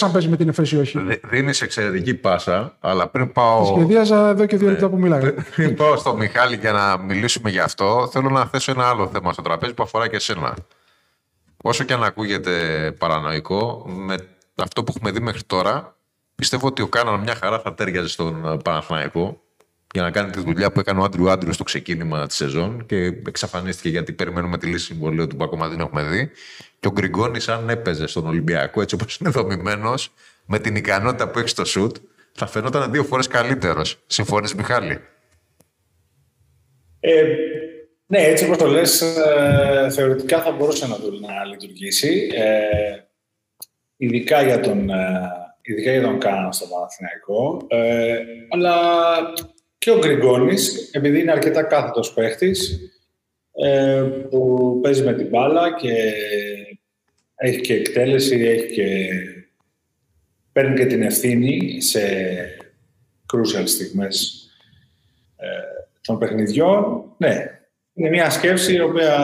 αν 0.01 0.11
παίζει 0.11 0.27
με 0.27 0.35
την 0.35 0.49
εφέση 0.49 0.75
ή 0.75 0.79
όχι. 0.79 0.99
Δίνεις 1.23 1.61
εξαιρετική 1.61 2.13
πάσα, 2.13 2.77
αλλά 2.79 3.07
πριν 3.07 3.31
πάω. 3.31 3.65
Σχεδίαζα 3.65 4.29
εδώ 4.29 4.45
και 4.45 4.57
δύο 4.57 4.69
λεπτά 4.69 4.89
που 4.89 4.97
μιλάγα. 4.97 5.33
Πριν 5.55 5.75
πάω 5.75 5.97
στο 5.97 6.15
Μιχάλη 6.15 6.55
για 6.55 6.71
να 6.71 6.97
μιλήσουμε 6.97 7.49
γι' 7.49 7.59
αυτό, 7.59 8.09
θέλω 8.11 8.29
να 8.29 8.45
θέσω 8.45 8.71
ένα 8.71 8.87
άλλο 8.89 9.07
θέμα 9.07 9.33
στο 9.33 9.41
τραπέζι 9.41 9.73
που 9.73 9.83
αφορά 9.83 10.07
και 10.07 10.15
εσένα. 10.15 10.55
Όσο 11.63 11.83
και 11.83 11.93
αν 11.93 12.03
ακούγεται 12.03 12.51
παρανοϊκό, 12.97 13.85
με 13.87 14.15
αυτό 14.55 14.83
που 14.83 14.93
έχουμε 14.95 15.11
δει 15.11 15.19
μέχρι 15.19 15.43
τώρα, 15.43 15.95
πιστεύω 16.35 16.67
ότι 16.67 16.81
ο 16.81 16.87
Κάναν 16.87 17.19
μια 17.19 17.35
χαρά 17.35 17.59
θα 17.59 17.73
τέριαζε 17.73 18.07
στον 18.07 18.45
ε, 18.45 18.57
Παναθηναϊκό 18.63 19.41
για 19.97 20.05
να 20.05 20.11
κάνει 20.11 20.31
τη 20.31 20.39
δουλειά 20.39 20.71
που 20.71 20.79
έκανε 20.79 20.99
ο 20.99 21.03
Άντριου 21.03 21.29
Άντριου 21.29 21.53
στο 21.53 21.63
ξεκίνημα 21.63 22.27
της 22.27 22.35
σεζόν 22.35 22.85
και 22.85 22.95
εξαφανίστηκε 23.27 23.89
γιατί 23.89 24.13
περιμένουμε 24.13 24.57
τη 24.57 24.67
λύση 24.67 24.85
συμβολίου 24.85 25.27
του 25.27 25.35
που 25.35 25.43
ακόμα 25.43 25.67
δεν 25.67 25.79
έχουμε 25.79 26.03
δει. 26.03 26.31
Και 26.79 26.87
ο 26.87 26.91
Γκριγκόνη, 26.91 27.39
αν 27.47 27.69
έπαιζε 27.69 28.07
στον 28.07 28.27
Ολυμπιακό 28.27 28.81
έτσι 28.81 28.95
όπως 28.95 29.17
είναι 29.17 29.29
δομημένος, 29.29 30.13
με 30.45 30.59
την 30.59 30.75
ικανότητα 30.75 31.29
που 31.29 31.39
έχει 31.39 31.47
στο 31.47 31.65
σουτ, 31.65 31.95
θα 32.31 32.47
φαινόταν 32.47 32.91
δύο 32.91 33.03
φορές 33.03 33.27
καλύτερος. 33.27 33.99
Συμφωνείς, 34.07 34.55
Μιχάλη; 34.55 34.99
Ε, 36.99 37.23
ναι, 38.05 38.19
έτσι 38.19 38.45
όπως 38.45 38.57
το 38.57 38.67
λες, 38.67 39.01
ε, 39.01 39.89
θεωρητικά 39.91 40.41
θα 40.41 40.51
μπορούσε 40.51 40.87
να, 40.87 40.97
να 40.97 41.45
λειτουργήσει. 41.45 42.29
Ε, 42.35 42.51
ειδικά 43.97 44.41
για 44.41 44.59
τον, 44.59 44.89
ε, 44.89 45.29
ειδικά 45.61 45.91
για 45.91 46.01
τον 46.01 46.19
Κάναν 46.19 46.53
στο 46.53 46.65
Παναθηναϊκό. 46.65 47.65
Ε, 47.67 48.17
αλλά 48.49 48.75
και 49.87 49.93
ο 49.93 49.99
Γκριγκόνης, 49.99 50.89
επειδή 50.91 51.19
είναι 51.19 51.31
αρκετά 51.31 51.63
κάθετος 51.63 52.13
παίχτης, 52.13 52.79
ε, 53.51 54.01
που 54.29 54.79
παίζει 54.83 55.03
με 55.03 55.13
την 55.13 55.27
μπάλα 55.27 55.75
και 55.75 56.13
έχει 57.35 57.61
και 57.61 57.73
εκτέλεση, 57.73 58.35
έχει 58.35 58.73
και... 58.73 59.09
παίρνει 60.51 60.75
και 60.75 60.85
την 60.85 61.01
ευθύνη 61.01 61.81
σε 61.81 61.99
crucial 63.33 63.63
στιγμές 63.65 64.47
ε, 65.35 65.47
των 66.01 66.17
παιχνιδιών. 66.17 67.03
Ναι, 67.17 67.59
είναι 67.93 68.09
μια 68.09 68.29
σκέψη 68.29 68.73
η 68.73 68.81
οποία 68.81 69.17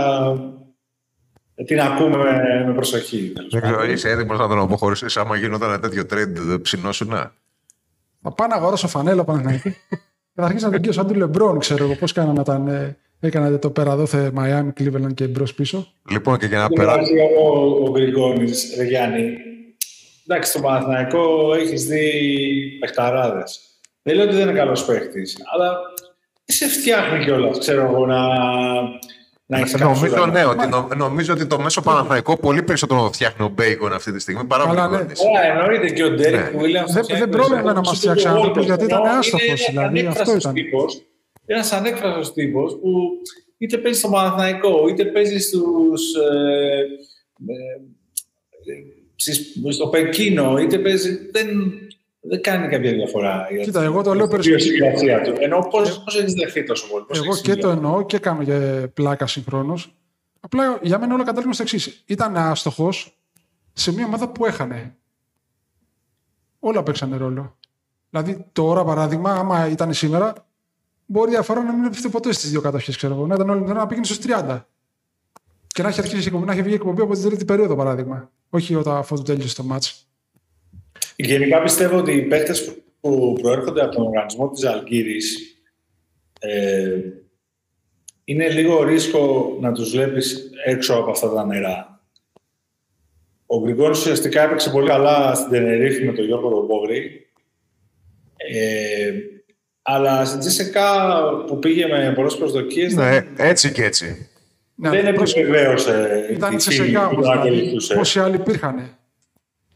την 1.66 1.82
ακούμε 1.82 2.18
με, 2.18 2.64
με 2.68 2.74
προσοχή. 2.74 3.34
Δεν 3.50 3.62
ξέρω, 3.62 3.84
είσαι 3.84 4.10
έτοιμος 4.10 4.40
να 4.40 4.48
τον 4.48 4.60
αποχωρήσεις 4.60 5.18
άμα 5.18 5.36
γίνονταν 5.36 5.70
ένα 5.70 5.80
τέτοιο 5.80 6.04
trend 6.10 6.60
ψινόσου 6.62 7.06
να. 7.06 7.34
Θα 8.22 8.32
πάω 8.32 8.48
να 8.48 8.56
αγοράσω 8.56 8.88
φανέλα 8.88 9.24
Παναγιώτη. 9.24 9.78
Θα 10.36 10.44
αρχίσει 10.44 10.64
να 10.64 10.72
τον 10.72 10.80
κύριο 10.80 10.94
σαν 10.94 11.08
του 11.08 11.16
Λεμπρόν, 11.16 11.60
ξέρω 11.60 11.84
εγώ 11.84 11.96
πώς 11.96 12.12
κάναμε 12.12 12.40
όταν 12.40 12.68
ε, 12.68 12.98
έκανα 13.20 13.60
το 13.60 13.70
πέρα 13.70 13.96
δόθε 13.96 14.32
Miami, 14.38 14.70
Cleveland 14.80 15.14
και 15.14 15.28
μπρος 15.28 15.54
πίσω. 15.54 15.88
Λοιπόν, 16.10 16.38
και 16.38 16.46
για 16.46 16.58
να 16.58 16.70
περάσει. 16.70 17.14
Ο, 17.42 17.48
ο 17.86 17.92
Γκριγκόνη, 17.92 18.52
Γιάννη, 18.88 19.38
εντάξει, 20.28 20.52
στο 20.52 20.60
Παναθηναϊκό 20.60 21.54
έχεις 21.54 21.86
δει 21.86 22.78
παιχταράδες. 22.80 23.60
Δεν 24.02 24.16
λέω 24.16 24.26
ότι 24.26 24.36
δεν 24.36 24.50
είναι 24.50 24.58
καλός 24.58 24.86
παίχτης, 24.86 25.38
αλλά 25.54 25.78
σε 26.44 26.68
φτιάχνει 26.68 27.24
κιόλας, 27.24 27.58
ξέρω 27.58 27.82
εγώ, 27.82 28.06
να, 28.06 28.20
να 29.46 29.58
έχεις 29.60 29.74
Νομίζω, 29.74 30.26
ναι, 30.26 30.46
ότι, 30.46 30.68
νο, 30.68 30.88
νομίζω 30.96 31.34
ότι 31.34 31.46
το 31.46 31.60
μέσο 31.60 31.82
Παναθηναϊκό 31.82 32.38
πολύ 32.38 32.64
περισσότερο 32.64 33.10
φτιάχνει 33.14 33.46
ο 33.46 33.50
Μπέικον 33.50 33.94
αυτή 33.94 34.12
τη 34.12 34.20
στιγμή 34.20 34.46
παρά 34.46 34.64
ο 34.64 34.70
Αλλά 34.70 34.88
ναι. 34.88 34.96
Γκριγκόνης. 34.96 35.20
Ωραία, 35.38 35.60
εννοείται 35.60 35.90
και 35.94 36.04
ο 36.04 36.10
Ντέρικ 36.12 36.40
Ναι. 36.40 36.52
Williams. 36.62 36.92
Δεν- 36.94 37.18
δεν 37.20 37.30
πρόλαβε 37.30 37.74
να 37.74 37.80
μας 37.80 37.98
φτιάξει 37.98 38.28
άνθρωπος, 38.28 38.66
γιατί 38.66 38.84
ήταν 38.84 39.04
άστοχος, 39.06 39.66
δηλαδή, 39.70 40.06
αυτό 40.08 40.36
ήταν. 40.36 40.54
Ένας 41.46 41.72
ανέκφραστος 41.72 42.34
τύπος 42.34 42.74
που 42.82 43.10
είτε 43.58 43.78
παίζει 43.78 44.00
στο 44.00 44.10
Παναθηναϊκό, 44.10 44.88
είτε 44.88 45.06
παίζει 45.06 45.40
στους, 45.40 46.02
ε, 46.14 46.80
ε, 47.48 47.80
στις- 49.16 49.54
στο 49.70 49.88
Πεκίνο, 49.88 50.58
είτε 50.58 50.78
παίζει. 50.80 51.18
Δεν, 51.32 51.48
δεν 52.26 52.42
κάνει 52.42 52.68
κάποια 52.68 52.92
διαφορά. 52.94 53.48
η- 53.52 53.64
Κοίτα, 53.64 53.84
εγώ 53.84 54.02
το 54.04 54.14
λέω 54.14 54.26
η 54.26 54.30
περισσότερο. 54.30 54.64
ιδιοσυγκρασία 54.64 55.22
του. 55.22 55.34
Ενώ 55.40 55.60
πώ 55.60 55.80
πώς 56.04 56.16
έχει 56.22 56.34
δεχθεί 56.34 56.64
τόσο 56.64 56.88
πολύ. 56.88 57.06
πώς 57.06 57.18
Εγώ 57.18 57.26
έχεις 57.28 57.42
και 57.42 57.48
το 57.50 57.54
συνδυάσει. 57.56 57.78
εννοώ 57.78 58.06
και 58.06 58.20
κάνω 58.20 58.42
για 58.42 58.90
πλάκα 58.94 59.28
συγχρόνως. 59.28 59.96
Απλά 60.40 60.80
για 60.82 61.00
μένα 61.00 61.14
όλα 61.14 61.24
καταλήγουν 61.24 61.54
στο 61.54 61.64
εξής. 61.64 62.04
Ήταν 62.06 62.38
άστοχος 62.38 63.18
σε 63.74 63.94
μια 63.94 64.06
ομάδα 64.06 64.30
που 64.30 64.46
έχανε. 64.46 64.96
Όλα 66.60 66.84
παίξανε 66.84 67.18
ρόλο. 67.18 67.58
Δηλαδή 68.10 68.46
τώρα, 68.52 68.84
παράδειγμα, 68.84 69.32
άμα 69.32 69.68
ήταν 69.68 69.94
σήμερα, 69.94 70.34
μπορεί 71.06 71.30
η 71.30 71.34
διαφορά 71.34 71.64
να 71.64 71.74
μην 71.74 71.84
έπεφτε 71.86 72.10
ποτέ 72.10 72.32
στις 72.34 72.50
δύο 72.50 72.62
κατοχές, 72.62 72.98
ξέρω 72.98 73.14
εγώ. 73.14 73.28
Να 73.28 73.36
ήταν 73.36 73.50
όλη 73.50 73.60
την 73.62 73.70
ώρα 73.70 73.80
να 73.80 73.88
πήγαινε 73.88 74.06
στους 74.06 74.20
30. 74.20 74.68
Και 75.68 75.82
να 75.82 75.88
έχει 75.90 76.00
αρχίσει 76.00 76.24
η 76.24 76.26
εκπομπή, 76.26 76.46
να 76.46 76.52
έχει 76.52 76.62
βγει 76.62 76.72
η 76.72 76.76
εκπομπή 76.76 77.02
από 77.02 77.14
την 77.14 77.24
τρίτη 77.24 77.46
περίοδο, 77.46 77.76
παράδειγμα. 77.76 78.32
Όχι 78.50 78.76
όταν 78.76 78.96
αφού 78.96 79.16
του 79.16 79.22
τέλειωσε 79.22 79.56
το 79.56 79.64
μάτς. 79.64 80.08
Γενικά 81.24 81.62
πιστεύω 81.62 81.98
ότι 81.98 82.12
οι 82.12 82.22
παίκτες 82.22 82.74
που 83.00 83.38
προέρχονται 83.42 83.82
από 83.82 83.96
τον 83.96 84.06
οργανισμό 84.06 84.50
της 84.50 84.66
Αλγύρης 84.66 85.58
ε, 86.40 87.00
είναι 88.24 88.50
λίγο 88.50 88.84
ρίσκο 88.84 89.58
να 89.62 89.72
τους 89.72 89.92
βλέπεις 89.92 90.50
έξω 90.66 90.94
από 90.94 91.12
αυτά 91.12 91.34
τα 91.34 91.46
νερά. 91.46 92.02
Ο 93.46 93.60
Γκριγκόνης 93.60 94.00
ουσιαστικά 94.00 94.44
έπαιξε 94.44 94.70
πολύ 94.70 94.88
καλά 94.88 95.36
στην 95.36 95.52
Τενερίφη 95.52 96.06
με 96.06 96.14
τον 96.14 96.26
Γιώργο 96.26 96.50
Ρομπόγρη. 96.50 97.28
Ε, 98.38 99.12
αλλά 99.82 100.26
στην 100.26 100.40
Τζέσσεκα 100.40 100.86
που 101.48 101.60
πήγε 101.60 101.88
με 101.88 102.14
πολλές 102.16 102.38
προσδοκίες 102.38 102.94
Ναι, 102.94 103.26
έτσι 103.38 103.72
και 103.72 103.84
έτσι. 103.84 104.30
Ναι, 104.76 104.90
δεν 104.90 105.00
αλλά 105.00 105.14
πρόσεχε, 105.14 105.40
επιβεβαίωσε 105.40 106.28
Ήταν 106.32 106.56
τη 106.56 106.62
σε 106.62 106.72
φήμη 106.72 106.86
σεγά 106.88 107.00
που 107.00 107.10
όμως, 107.12 107.26
τον 107.26 107.42
δηλαδή. 107.42 107.58
ακολουθούσε. 107.58 107.96
Πόσοι 107.96 108.20
άλλοι 108.20 108.36
υπήρχαν. 108.36 108.98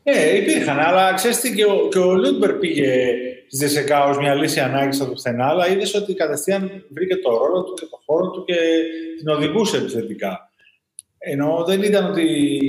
Ναι, 0.09 0.21
υπήρχαν, 0.21 0.79
αλλά 0.79 1.13
ξέρεις 1.13 1.39
τι, 1.39 1.55
και 1.55 1.65
ο, 1.65 1.87
και 1.91 1.97
ο 1.97 2.13
Λούντμπερ 2.13 2.53
πήγε 2.53 3.13
στη 3.47 3.65
ΔΣΚΑ 3.65 4.03
ως 4.05 4.17
μια 4.17 4.33
λύση 4.35 4.59
ανάγκης 4.59 4.99
από 4.99 5.07
το 5.09 5.13
πουθενά, 5.15 5.47
αλλά 5.47 5.69
είδες 5.69 5.93
ότι 5.93 6.13
κατευθείαν 6.13 6.85
βρήκε 6.89 7.15
το 7.15 7.29
ρόλο 7.37 7.63
του 7.63 7.73
και 7.73 7.85
το 7.85 7.99
χώρο 8.05 8.29
του 8.31 8.43
και 8.43 8.55
την 9.17 9.27
οδηγούσε 9.27 9.77
επιθετικά. 9.77 10.51
Ενώ 11.17 11.63
δεν 11.67 11.81
ήταν 11.83 12.05
ότι 12.11 12.23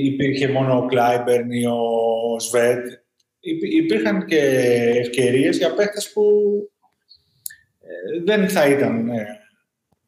υπήρχε 0.05 0.47
μόνο 0.47 0.77
ο 0.77 0.85
Κλάιμπερν 0.85 1.51
ή 1.51 1.65
ο 1.65 1.79
Σβέτ. 2.39 2.85
Υπή- 3.39 3.73
Υπήρχαν 3.73 4.25
και 4.25 4.39
ευκαιρίες 4.95 5.57
για 5.57 5.73
παίχτες 5.73 6.11
που 6.11 6.23
ε, 7.81 8.21
δεν 8.23 8.49
θα 8.49 8.67
ήταν 8.67 9.09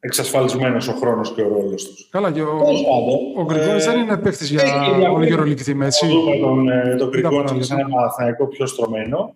ε, 0.02 0.06
εξασφαλισμένος 0.06 0.88
ο 0.88 0.92
χρόνος 0.92 1.32
και 1.34 1.42
ο 1.42 1.48
ρόλος 1.48 1.84
τους. 1.84 2.08
Καλά, 2.10 2.32
και 2.32 2.42
ο, 2.42 2.62
Τέλος 2.64 2.84
πάντων, 2.84 3.18
ο 3.36 3.44
Γκριγκόνης 3.44 3.86
ε, 3.86 3.90
δεν 3.90 4.00
είναι 4.00 4.16
παίκτης 4.16 4.50
για 4.50 4.62
έχει 4.62 4.72
διαφορά. 4.72 5.10
όλη 5.10 5.26
γερολική 5.26 5.62
τιμή, 5.62 5.80
θα 5.80 5.86
έτσι; 5.86 6.06
δούμε 6.06 6.36
τον, 6.36 6.68
ε, 6.68 6.96
τον 6.98 7.08
Γκριγκόνη 7.08 7.34
παράδειγμα. 7.36 7.62
σε 7.62 7.74
ένα 7.74 7.88
Παναθηναϊκό 7.88 8.46
πιο 8.46 8.66
στρωμένο. 8.66 9.34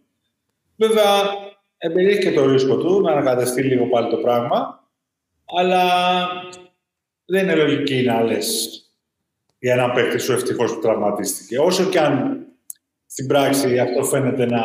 Βέβαια, 0.76 1.04
εμπεριέχει 1.78 2.18
και 2.20 2.32
το 2.32 2.46
ρίσκο 2.46 2.76
του 2.76 3.00
να 3.00 3.10
ανακατευτεί 3.12 3.62
λίγο 3.62 3.86
πάλι 3.86 4.10
το 4.10 4.16
πράγμα, 4.16 4.84
αλλά 5.58 5.82
δεν 7.24 7.42
είναι 7.42 7.54
λογική 7.54 8.02
να 8.02 8.22
λες 8.22 8.80
για 9.58 9.72
έναν 9.72 9.92
παίκτη 9.92 10.18
σου 10.18 10.32
ευτυχώς 10.32 10.74
που 10.74 10.80
τραυματίστηκε. 10.80 11.58
Όσο 11.58 11.84
και 11.84 11.98
αν 12.00 12.46
στην 13.06 13.26
πράξη 13.26 13.78
αυτό 13.78 14.04
φαίνεται 14.04 14.46
να... 14.46 14.60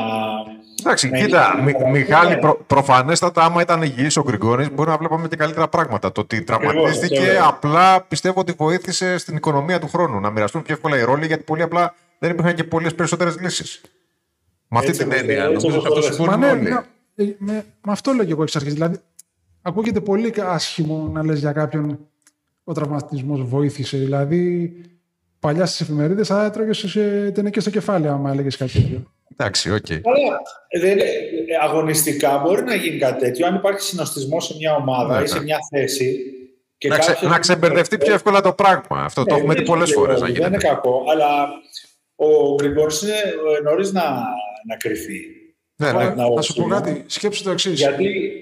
Εντάξει, 0.84 1.10
Ναι, 1.10 1.20
κοίτα, 1.22 1.52
είναι- 1.54 1.64
Μι- 1.64 1.80
είναι- 1.80 1.90
Μιχάλη, 1.90 2.30
ναι. 2.30 2.38
προ, 2.40 2.64
προφανέστατα, 2.68 3.44
άμα 3.44 3.62
ήταν 3.62 3.82
υγιής 3.82 4.18
ο 4.18 4.22
Γκριγκόνης, 4.24 4.72
μπορεί 4.72 4.90
να 4.90 4.98
βλέπαμε 4.98 5.28
και 5.28 5.36
καλύτερα 5.36 5.68
πράγματα. 5.68 6.12
Το 6.12 6.22
ότι 6.22 6.42
τραυματίστηκε, 6.42 7.18
αυτό 7.20 7.32
λέω. 7.32 7.48
απλά 7.48 8.02
πιστεύω 8.02 8.40
ότι 8.40 8.54
βοήθησε 8.58 9.18
στην 9.18 9.36
οικονομία 9.36 9.80
του 9.80 9.88
χρόνου 9.88 10.20
να 10.20 10.30
μοιραστούν 10.30 10.62
πιο 10.62 10.74
εύκολα 10.74 10.98
οι 10.98 11.04
ρόλοι, 11.04 11.26
γιατί 11.26 11.44
πολύ 11.44 11.62
απλά 11.62 11.96
δεν 12.20 12.32
υπήρχαν 12.32 12.56
και 12.56 12.64
πολλές 12.64 12.96
περισσότερες 12.96 13.40
λύσεις. 13.40 13.82
Με 14.68 14.78
αυτή 14.78 14.90
Έτσι 14.90 15.02
την 15.04 15.12
όπως- 15.12 15.22
έννοια, 15.22 15.44
έτσι 15.44 15.68
νομίζω 15.68 15.78
όπως 15.80 15.90
ότι 15.90 16.00
αυτό 16.00 16.18
το 16.18 16.24
λες. 16.26 16.28
Μα 16.28 16.34
συμφωνούν 16.34 16.64
ναι, 16.64 16.70
όλοι. 16.70 16.84
ναι, 17.16 17.30
ε, 17.32 17.36
με, 17.38 17.54
με 17.86 17.92
αυτό 17.92 18.12
λέω 18.12 18.26
και 18.26 18.32
εγώ 18.32 18.44
εξ 18.44 18.56
αρχής. 18.56 18.74
Δηλαδή, 18.74 18.98
ακούγεται 19.62 20.00
πολύ 20.00 20.34
άσχημο 20.46 21.10
να 21.14 21.26
λες 21.26 21.40
για 21.40 21.52
κάποιον 21.52 22.00
ο 22.64 22.74
τραυματισμός 22.74 23.42
βοήθησε. 23.44 23.98
Δηλαδή, 23.98 24.74
παλιά 25.40 25.66
στις 25.66 25.82
εφημερίδες 25.82 26.28
θα 26.28 26.46
έτρωγες 26.46 26.78
σε 26.78 27.32
τενεκές 27.32 27.62
στο 27.62 27.72
κεφάλι 27.72 28.08
άμα 28.08 28.32
έλεγες 28.32 28.58
κάτι 28.58 28.72
τέτοιο. 28.72 29.12
Εντάξει, 29.42 29.72
οκ. 29.72 29.86
Αλλά 29.92 30.42
δεν, 30.82 31.00
ε, 31.00 31.06
αγωνιστικά 31.62 32.38
μπορεί 32.38 32.64
να 32.64 32.76
γίνει 32.76 32.98
κάτι 32.98 33.20
τέτοιο 33.20 33.48
αν 33.48 33.56
υπάρχει 33.56 33.82
συνοστισμός 33.82 34.46
σε 34.46 34.56
μια 34.60 34.76
ομάδα 34.76 35.18
Ναι, 35.18 35.24
ή 35.24 35.28
σε 35.28 35.38
ναι. 35.38 35.44
μια 35.44 35.58
θέση. 35.70 36.20
Και 36.78 36.88
Να, 36.88 36.98
ξε, 36.98 37.12
κάποιος- 37.12 37.32
να 37.32 37.40
ξεμπερδευτεί 37.40 37.98
πιο 37.98 38.14
εύκολα 38.14 38.42
το 38.42 38.54
πράγμα. 38.54 39.04
Αυτό 39.04 39.24
το 39.24 39.34
Ναι, 39.34 39.40
έχουμε 39.40 39.54
δεν 39.54 39.64
δει 39.64 39.70
πολλές 39.70 39.88
είναι 39.90 39.98
φορές 39.98 40.14
κακό, 40.20 40.28
να 40.28 40.34
Δεν 40.34 40.44
είναι 40.46 40.48
γίνεται. 40.58 40.68
κακό, 40.68 41.04
αλλά 41.12 41.48
ο 42.16 42.54
Γκριγκόνης 42.56 43.02
είναι 43.02 43.14
νωρίς 43.64 43.92
να, 43.92 44.02
να 44.68 44.76
κρυφεί. 44.78 45.20
Ναι, 45.76 45.92
ναι. 45.92 46.04
να 46.04 46.16
Θα 46.16 46.16
σου 46.42 46.54
πω 46.54 46.62
όψουμε. 46.62 46.76
κάτι, 46.76 47.04
σκέψου 47.08 47.44
το 47.44 47.50
εξής. 47.52 47.80
Γιατί; 47.80 48.34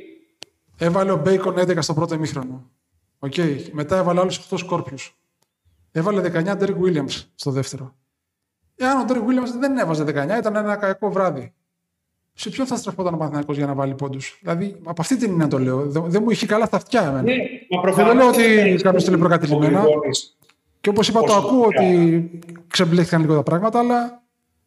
Έβαλε 0.82 1.12
ο 1.12 1.18
Μπέικον 1.18 1.58
11 1.60 1.82
στο 1.82 1.94
πρώτο 1.94 2.14
ημίχρονο. 2.14 2.70
Οκ. 3.20 3.34
Μετά 3.72 3.98
έβαλε 3.98 4.20
άλλους 4.20 4.38
8 4.38 4.58
σκόρπιους. 4.58 5.18
Έβαλε 5.92 6.22
19 6.22 6.58
Derek 6.60 6.78
Williams 6.86 7.24
στο 7.36 7.52
δεύτερο. 7.52 7.96
Εάν 8.80 8.98
ο 9.00 9.06
Derek 9.10 9.14
Williams 9.30 9.60
δεν 9.60 9.78
έβαζε 9.78 10.04
19, 10.04 10.08
ήταν 10.40 10.56
ένα 10.56 10.76
κακό 10.76 11.12
βράδυ. 11.12 11.54
Σε 12.34 12.50
ποιον 12.50 12.68
θα 12.68 12.76
στραφόταν 12.76 13.14
ο 13.14 13.18
Παναθηναϊκός 13.18 13.58
για 13.58 13.66
να 13.66 13.74
βάλει 13.74 13.94
πόντους; 13.94 14.40
Δηλαδή, 14.42 14.76
από 14.84 15.02
αυτή 15.02 15.18
την 15.18 15.30
έννοια 15.30 15.48
το 15.48 15.60
λέω. 15.60 15.82
Δεν, 15.90 16.04
δεν 16.08 16.22
μου 16.24 16.30
είχε 16.30 16.46
καλά 16.46 16.66
στα 16.66 16.78
αυτιά 16.78 17.02
εμένα. 17.02 17.22
ναι, 17.22 17.36
μα 17.36 17.44
Δεν 17.70 17.80
προφανώς 17.82 18.14
λέω 18.16 18.28
ότι 18.28 18.56
δεν 18.56 18.68
είναι 18.68 18.82
κάποιος 18.82 19.04
θέλει 19.04 19.16
ο 19.16 19.20
προκατειλημμένα. 19.20 19.80
Γκριγκόνης. 19.82 20.38
Και 20.82 20.90
όπως 20.90 21.08
είπα, 21.08 21.20
το 21.20 21.26
Όσο 21.26 21.38
ακούω 21.48 21.68
πια. 21.68 21.82
ότι 21.82 22.32
ξεμπλέχτηκαν 22.68 23.22
λίγο 23.22 23.36
τα 23.36 23.44
πράγματα, 23.44 23.80
αλλά 23.80 24.24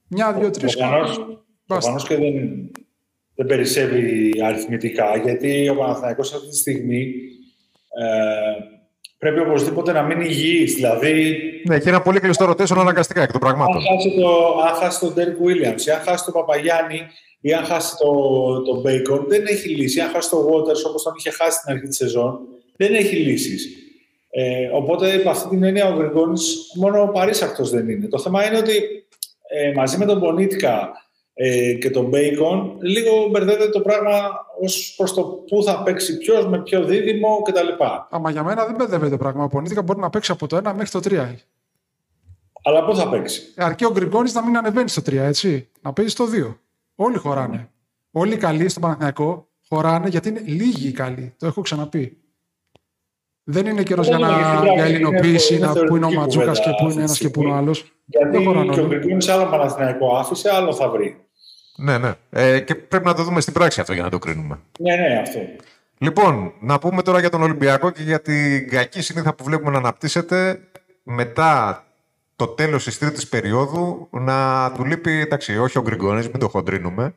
μια, 0.09 0.33
δύο, 0.33 0.51
τρεις. 0.51 0.77
Προφανώς- 0.77 1.43
Προφανώς 1.67 2.07
και 2.07 2.17
δεν, 2.17 2.71
δεν 3.35 3.47
περισσεύει 3.47 4.33
αριθμητικά, 4.45 5.17
γιατί 5.17 5.69
ο 5.69 5.77
Παναθηναϊκός 5.77 6.35
αυτή 6.35 6.49
τη 6.49 6.57
στιγμή 6.57 7.15
ε, 8.01 8.81
πρέπει 9.23 9.41
οπωσδήποτε 9.41 9.93
να 9.93 10.03
μείνει 10.03 10.25
υγιής. 10.25 10.75
Δηλαδή, 10.75 11.39
ναι, 11.69 11.79
και 11.79 11.89
ένα 11.89 12.03
πολύ 12.03 12.21
κλειστό 12.21 12.45
ρωτήσεων 12.45 12.81
αναγκαστικά 12.81 13.23
εκ 13.23 13.33
των 13.33 13.41
αν 13.45 13.55
πραγμάτων. 13.55 13.83
χάσει, 13.83 14.15
το, 14.21 14.59
αν 14.69 14.75
χάσει 14.75 15.01
τον 15.01 15.15
Derek 15.17 15.39
Williams, 15.47 15.87
ή 15.87 15.91
αν 15.91 16.01
χάσει 16.01 16.25
τον 16.25 16.33
Παπαγιάννη, 16.33 17.01
ή 17.41 17.53
αν 17.53 17.65
χάσει 17.65 17.97
τον 17.97 18.65
το 18.65 18.83
Bacon, 18.85 19.25
δεν 19.29 19.47
έχει 19.47 19.69
λύση. 19.69 20.01
Αν 20.01 20.11
χάσει 20.11 20.31
τον 20.31 20.45
Waters, 20.47 20.83
όπως 20.89 21.03
τον 21.03 21.13
είχε 21.17 21.31
χάσει 21.31 21.59
στην 21.59 21.73
αρχή 21.73 21.87
της 21.87 21.97
σεζόν, 21.97 22.39
δεν 22.77 22.95
έχει 22.95 23.17
λύσεις. 23.17 23.69
Ε, 24.31 24.69
οπότε, 24.73 25.15
από 25.15 25.31
αυτή 25.31 25.49
την 25.49 25.63
έννοια, 25.63 25.87
ο 25.87 25.95
Γρηγόνης 25.97 26.57
μόνο 26.75 27.03
ο 27.03 27.09
παρήσακτος 27.09 27.71
δεν 27.71 27.89
είναι. 27.89 28.09
Το 28.09 28.19
θέμα 28.19 28.47
είναι 28.47 28.59
ότι 28.59 29.07
ε, 29.49 29.73
μαζί 29.73 29.99
με 29.99 30.05
τον 30.05 30.21
Πονίτικα 30.21 31.02
ε, 31.35 31.73
και 31.73 31.91
τον 31.91 32.11
Bacon, 32.15 32.77
λίγο 32.81 33.29
μπερδεύεται 33.31 33.71
το 33.71 33.81
πράγμα 33.81 34.11
ως 34.61 34.95
προς 34.97 35.15
το 35.15 35.23
πού 35.23 35.63
θα 35.63 35.83
παίξει 35.83 36.19
ποιος 36.19 36.47
με 36.47 36.63
ποιο 36.63 36.85
δίδυμο 36.85 37.43
κτλ. 37.43 37.69
Άμα 38.11 38.31
για 38.31 38.43
μένα 38.43 38.65
δεν 38.65 38.75
μπερδεύεται 38.75 39.11
το 39.11 39.17
πράγμα. 39.17 39.45
Ο 39.45 39.49
Πονίτικα 39.49 39.83
μπορεί 39.83 39.99
να 39.99 40.11
παίξει 40.11 40.33
από 40.33 40.47
το 40.47 40.57
1 40.57 40.63
μέχρι 40.63 40.89
το 40.89 41.01
3. 41.05 41.35
Αλλά 42.65 42.85
πού 42.85 42.97
θα 42.97 43.09
παίξει; 43.09 43.53
Αρκεί 43.57 43.85
ο 43.85 43.91
Γκριγκόνης 43.91 44.35
να 44.35 44.45
μην 44.45 44.57
ανεβαίνει 44.57 44.89
στο 44.89 45.03
3, 45.07 45.13
έτσι. 45.15 45.69
Να 45.81 45.93
παίζει 45.93 46.11
στο 46.11 46.25
2. 46.49 46.57
Όλοι 46.95 47.17
χωράνε. 47.17 47.71
Όλοι 48.11 48.35
οι 48.35 48.37
καλοί 48.37 48.69
στο 48.69 48.81
Παναθηναϊκό 48.81 49.49
χωράνε 49.69 50.09
γιατί 50.09 50.29
είναι 50.29 50.43
λίγοι 50.45 50.89
οι 50.89 50.93
καλοί. 50.93 51.35
Το 51.39 51.47
έχω 51.47 51.61
ξαναπεί. 51.61 52.22
Δεν 53.45 53.67
είναι 53.67 53.83
καιρός 53.83 54.07
για, 54.07 54.17
είναι 54.17 54.27
να, 54.27 54.37
και 54.37 54.43
στην 54.45 54.61
πράξη, 54.61 54.75
για 54.75 54.85
ελληνοποίηση, 54.85 55.55
είναι 55.55 55.67
να, 55.67 55.73
που 55.73 55.97
είναι 55.97 56.07
ο 56.07 56.09
θεωρητική 56.09 56.17
Ματζούκας 56.17 56.61
και 56.61 56.71
κουβέντα 56.71 56.77
που 56.79 56.87
αυτή 56.87 56.93
είναι 56.93 56.95
τη 56.95 57.01
ένας 57.03 57.19
και 57.19 57.29
που 57.29 57.43
είναι 57.43 57.51
ο 57.51 57.55
στιγμή. 57.55 57.65
άλλος. 57.65 57.93
Γιατί 58.05 58.31
Δεν 58.31 58.45
χωράνε 58.45 58.73
και 58.73 58.81
ο 58.81 58.85
όλοι. 58.85 58.99
Γκρικόνης 58.99 59.29
άλλο 59.29 59.45
Παναθηναϊκό 59.45 60.17
άφησε, 60.17 60.51
άλλο 60.51 60.75
θα 60.75 60.89
βρει. 60.89 61.17
Ναι, 61.77 61.99
ναι. 61.99 62.13
Ε, 62.31 62.61
και 62.61 62.75
πρέπει 62.75 63.05
να 63.07 63.15
το 63.15 63.23
δούμε 63.23 63.41
στην 63.41 63.53
πράξη 63.53 63.81
αυτό 63.81 63.93
για 63.93 64.03
να 64.03 64.11
το 64.11 64.19
κρίνουμε. 64.19 64.59
Ναι, 64.79 64.95
ναι, 64.95 65.21
αυτό. 65.21 65.39
Λοιπόν, 65.99 66.53
να 66.61 66.79
πούμε 66.79 67.03
τώρα 67.03 67.21
για 67.21 67.31
τον 67.31 67.43
Ολυμπιακό 67.43 67.91
και 67.91 68.03
για 68.03 68.21
την 68.21 68.69
κακή 68.71 69.03
συνήθεια 69.03 69.35
που 69.35 69.45
βλέπουμε 69.45 69.71
να 69.71 69.79
αναπτύσσεται 69.79 70.61
μετά 71.03 71.85
το 72.37 72.47
τέλος 72.47 72.85
της 72.85 72.99
τρίτης 72.99 73.29
περίοδου 73.29 74.09
να 74.11 74.71
του 74.73 74.85
λείπει, 74.85 75.21
εντάξει, 75.21 75.59
όχι 75.59 75.79
ο 75.79 75.83
Γκριγκόνης, 75.83 76.29
μην 76.29 76.39
το 76.39 76.49
χοντρίνουμε 76.49 77.15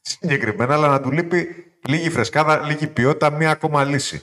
συγκεκριμένα, 0.00 0.74
αλλά 0.74 0.88
να 0.88 1.00
του 1.00 1.10
λείπει 1.10 1.48
λίγη 1.88 2.10
φρεσκάδα, 2.10 2.60
λίγη 2.66 2.86
ποιότητα, 2.86 3.30
μία 3.30 3.50
ακόμα 3.50 3.84
λύση. 3.84 4.22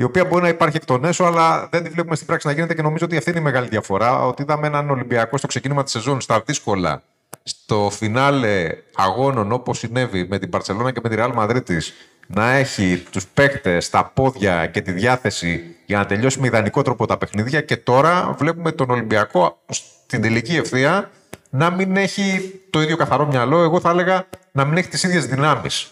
Η 0.00 0.02
οποία 0.02 0.24
μπορεί 0.24 0.42
να 0.42 0.48
υπάρχει 0.48 0.76
εκ 0.76 0.84
των 0.84 1.04
έσω, 1.04 1.24
αλλά 1.24 1.68
δεν 1.70 1.82
τη 1.82 1.90
βλέπουμε 1.90 2.14
στην 2.14 2.26
πράξη 2.26 2.46
να 2.46 2.52
γίνεται 2.52 2.74
και 2.74 2.82
νομίζω 2.82 3.04
ότι 3.04 3.16
αυτή 3.16 3.30
είναι 3.30 3.38
η 3.38 3.42
μεγάλη 3.42 3.68
διαφορά. 3.68 4.26
Ότι 4.26 4.42
είδαμε 4.42 4.66
έναν 4.66 4.90
Ολυμπιακό 4.90 5.36
στο 5.36 5.46
ξεκίνημα 5.46 5.82
της 5.82 5.92
σεζόν 5.92 6.20
στα 6.20 6.42
δύσκολα 6.46 7.02
στο 7.42 7.90
φινάλε 7.92 8.68
αγώνων 8.94 9.52
όπως 9.52 9.78
συνέβη 9.78 10.26
με 10.28 10.38
την 10.38 10.50
Παρσελόνα 10.50 10.90
και 10.90 11.00
με 11.02 11.08
τη 11.08 11.16
Real 11.18 11.34
Madrid 11.34 11.78
να 12.26 12.50
έχει 12.50 13.04
τους 13.10 13.26
παίκτες 13.26 13.84
στα 13.84 14.04
πόδια 14.04 14.66
και 14.66 14.80
τη 14.80 14.92
διάθεση 14.92 15.76
για 15.86 15.98
να 15.98 16.06
τελειώσει 16.06 16.40
με 16.40 16.46
ιδανικό 16.46 16.82
τρόπο 16.82 17.06
τα 17.06 17.18
παιχνίδια 17.18 17.60
και 17.60 17.76
τώρα 17.76 18.34
βλέπουμε 18.38 18.72
τον 18.72 18.90
Ολυμπιακό 18.90 19.58
στην 20.06 20.22
τελική 20.22 20.56
ευθεία 20.56 21.10
να 21.50 21.70
μην 21.70 21.96
έχει 21.96 22.60
το 22.70 22.82
ίδιο 22.82 22.96
καθαρό 22.96 23.26
μυαλό, 23.26 23.62
εγώ 23.62 23.80
θα 23.80 23.90
έλεγα 23.90 24.28
να 24.52 24.64
μην 24.64 24.76
έχει 24.76 24.88
τις 24.88 25.02
ίδιες 25.02 25.26
δυνάμεις. 25.26 25.90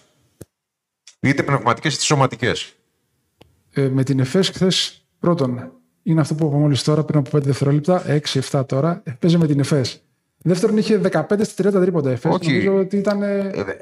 Είτε 1.20 1.42
πνευματικές 1.42 1.94
είτε 1.94 2.02
σωματικές. 2.02 2.72
Ε, 3.78 3.88
με 3.88 4.02
την 4.02 4.20
ΕΦΕΣ 4.20 4.48
χθες 4.48 5.06
πρώτον, 5.18 5.72
είναι 6.02 6.20
αυτό 6.20 6.34
που 6.34 6.46
είπα 6.46 6.56
μόλις 6.56 6.82
τώρα, 6.82 7.04
πριν 7.04 7.18
από 7.18 7.30
5 7.38 7.40
δευτερόλεπτα, 7.42 8.02
6-7 8.50 8.64
τώρα, 8.66 9.00
ε, 9.04 9.10
παίζει 9.18 9.38
με 9.38 9.46
την 9.46 9.58
ΕΦΕΣ. 9.60 10.02
Δεύτερον, 10.38 10.76
είχε 10.76 10.98
15 10.98 11.44
στα 11.44 11.68
30 11.68 11.80
τρίποτα 11.80 12.10
ΕΦΕΣ. 12.10 12.34
Όχι. 12.34 12.52
Νομίζω 12.64 12.74
ότι 12.82 12.96
ήταν. 12.96 13.22
ε, 13.22 13.38
Ε, 13.38 13.60
ε, 13.60 13.74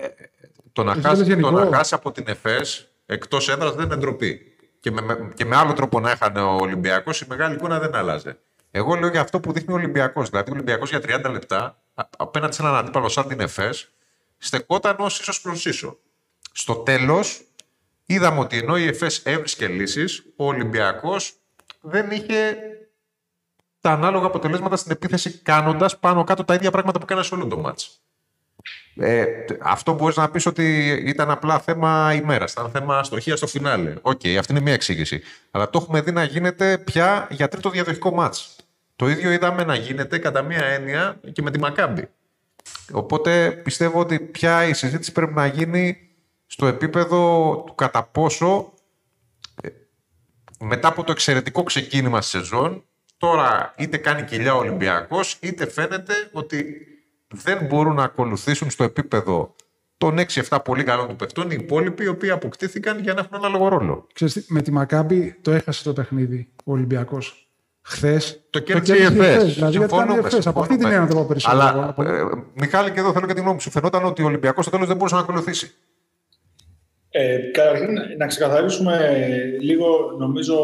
το, 0.72 0.82
να 0.84 0.90
Εσύ 0.92 1.00
χάσει, 1.00 1.16
λες 1.16 1.26
το 1.28 1.34
γενικό. 1.34 1.50
να 1.50 1.76
χάσει 1.76 1.94
από 1.94 2.12
την 2.12 2.24
ΕΦΕΣ 2.28 2.88
εκτός 3.06 3.48
έδρας 3.48 3.74
δεν 3.74 3.84
είναι 3.84 3.96
ντροπή. 3.96 4.40
Και 4.80 4.90
με, 4.90 5.00
με- 5.02 5.28
και 5.34 5.44
με 5.44 5.56
άλλο 5.56 5.72
τρόπο 5.72 6.00
να 6.00 6.10
έχανε 6.10 6.40
ο 6.40 6.56
Ολυμπιακός, 6.56 7.20
η 7.20 7.26
μεγάλη 7.28 7.54
εικόνα 7.54 7.78
δεν 7.78 7.94
άλλαζε. 7.94 8.38
Εγώ 8.70 8.94
λέω 8.94 9.08
για 9.08 9.20
αυτό 9.20 9.40
που 9.40 9.52
δείχνει 9.52 9.72
ο 9.72 9.76
Ολυμπιακός. 9.76 10.28
Δηλαδή, 10.30 10.50
ο 10.50 10.52
Ολυμπιακός 10.54 10.90
για 10.90 11.00
30 11.00 11.30
λεπτά 11.30 11.82
α- 11.94 12.08
απέναντι 12.18 12.54
σε 12.54 12.62
έναν 12.62 12.74
αντίπαλο 12.74 13.08
σαν 13.08 13.28
την 13.28 13.40
ΕΦΕΣ 13.40 13.88
στεκόταν 14.38 14.96
ως 14.98 15.20
ίσο 15.20 15.40
προς 15.42 15.64
ίσο. 15.66 15.98
Στο 16.52 16.74
τέλος, 16.74 17.40
είδαμε 18.06 18.40
ότι 18.40 18.58
ενώ 18.58 18.76
η 18.76 18.86
ΕΦΕΣ 18.86 19.18
έβρισκε 19.24 19.66
λύσεις, 19.66 20.24
ο 20.36 20.46
Ολυμπιακός 20.46 21.34
δεν 21.80 22.10
είχε 22.10 22.56
τα 23.80 23.90
ανάλογα 23.90 24.26
αποτελέσματα 24.26 24.76
στην 24.76 24.92
επίθεση 24.92 25.38
κάνοντας 25.38 25.98
πάνω 25.98 26.24
κάτω 26.24 26.44
τα 26.44 26.54
ίδια 26.54 26.70
πράγματα 26.70 26.98
που 26.98 27.04
έκανε 27.04 27.22
σε 27.22 27.34
όλο 27.34 27.46
το 27.46 27.56
ματς. 27.56 28.00
Ε, 28.96 29.24
αυτό 29.60 29.94
μπορείς 29.94 30.16
να 30.16 30.30
πεις 30.30 30.46
ότι 30.46 30.86
ήταν 31.06 31.30
απλά 31.30 31.58
θέμα 31.58 32.12
ημέρας. 32.14 32.52
Ήταν 32.52 32.70
θέμα 32.70 32.98
αστοχίας 32.98 33.36
στο 33.36 33.46
φινάλε. 33.46 33.94
Οκ, 34.02 34.20
αυτή 34.38 34.52
είναι 34.52 34.60
μία 34.60 34.72
εξήγηση. 34.72 35.22
Αλλά 35.50 35.70
το 35.70 35.78
έχουμε 35.82 36.00
δει 36.00 36.12
να 36.12 36.24
γίνεται 36.24 36.78
πια 36.78 37.28
για 37.30 37.48
τρίτο 37.48 37.70
διαδοχικό 37.70 38.14
ματς. 38.14 38.56
Το 38.96 39.08
ίδιο 39.08 39.30
είδαμε 39.30 39.64
να 39.64 39.74
γίνεται 39.74 40.18
κατά 40.18 40.42
μία 40.42 40.64
έννοια 40.64 41.20
και 41.32 41.42
με 41.42 41.50
τη 41.50 41.58
Μακάμπη. 41.58 42.08
Οπότε 42.92 43.50
πιστεύω 43.50 44.00
ότι 44.00 44.20
πια 44.20 44.66
η 44.66 44.72
συζήτηση 44.72 45.12
πρέπει 45.12 45.34
να 45.34 45.46
γίνει 45.46 46.05
στο 46.46 46.66
επίπεδο 46.66 47.18
του 47.66 47.74
κατά 47.74 48.02
πόσο 48.02 48.72
ε, 49.62 49.68
μετά 50.60 50.88
από 50.88 51.04
το 51.04 51.12
εξαιρετικό 51.12 51.62
ξεκίνημα 51.62 52.20
στη 52.20 52.38
σεζόν, 52.38 52.84
τώρα 53.18 53.74
είτε 53.78 53.96
κάνει 53.96 54.22
κοιλιά 54.24 54.54
ο 54.54 54.58
Ολυμπιακός, 54.58 55.36
είτε 55.40 55.66
φαίνεται 55.70 56.12
ότι 56.32 56.76
δεν 57.28 57.64
μπορούν 57.66 57.94
να 57.94 58.02
ακολουθήσουν 58.02 58.70
στο 58.70 58.84
επίπεδο 58.84 59.54
των 59.98 60.16
6-7 60.48 60.58
πολύ 60.64 60.84
καλών 60.84 61.08
του 61.08 61.16
παιχτών 61.16 61.50
οι 61.50 61.56
υπόλοιποι 61.60 62.04
οι 62.04 62.08
οποίοι 62.08 62.30
αποκτήθηκαν 62.30 62.98
για 63.00 63.14
να 63.14 63.20
έχουν 63.20 63.34
ένα 63.34 63.48
λόγο 63.48 63.68
ρόλο. 63.68 64.06
Ξέρεις 64.12 64.34
τι, 64.34 64.52
με 64.52 64.62
τη 64.62 64.70
Μακάμπη 64.72 65.38
το 65.42 65.50
έχασε 65.50 65.82
το 65.82 65.92
παιχνίδι 65.92 66.48
ο 66.64 66.72
Ολυμπιακός. 66.72 67.40
Χθες. 67.82 68.40
Το 68.50 68.58
κέρδισε 68.58 68.96
η 68.96 69.02
ΕΦΕΣ. 69.02 69.54
Δηλαδή, 69.54 69.54
γιατί 69.54 69.66
ήταν 69.66 69.68
η 69.68 69.72
Συμφωνούμε, 69.72 70.18
ΕΦΕΣ. 70.18 70.46
Από 70.46 70.60
αυτή 70.60 70.76
την 70.76 70.86
συμφωνούμε. 70.86 70.94
έννοια 70.94 71.14
το 71.14 71.20
πω 71.20 71.26
περισσότερο. 71.26 71.62
Αλλά, 71.62 71.88
Από- 71.88 72.02
ε, 72.02 72.44
Μιχάλη, 72.54 72.90
και 72.90 73.00
εδώ 73.00 73.12
θέλω 73.12 73.26
και 73.26 73.32
τη 73.34 73.40
γνώμη 73.40 73.54
μου. 73.54 73.60
Σου 73.60 73.70
φαινόταν 73.70 74.04
ότι 74.04 74.22
ο 74.22 74.26
Ολυμπιακός 74.26 74.64
στο 74.64 74.72
τέλος 74.72 74.86
δεν 74.88 74.96
μπορούσε 74.96 75.14
να 75.14 75.20
ακολουθήσει. 75.20 75.74
Ε, 77.18 77.36
καταρχήν, 77.36 77.98
να 78.16 78.26
ξεκαθαρίσουμε 78.26 79.18
λίγο, 79.60 79.86
νομίζω, 80.18 80.56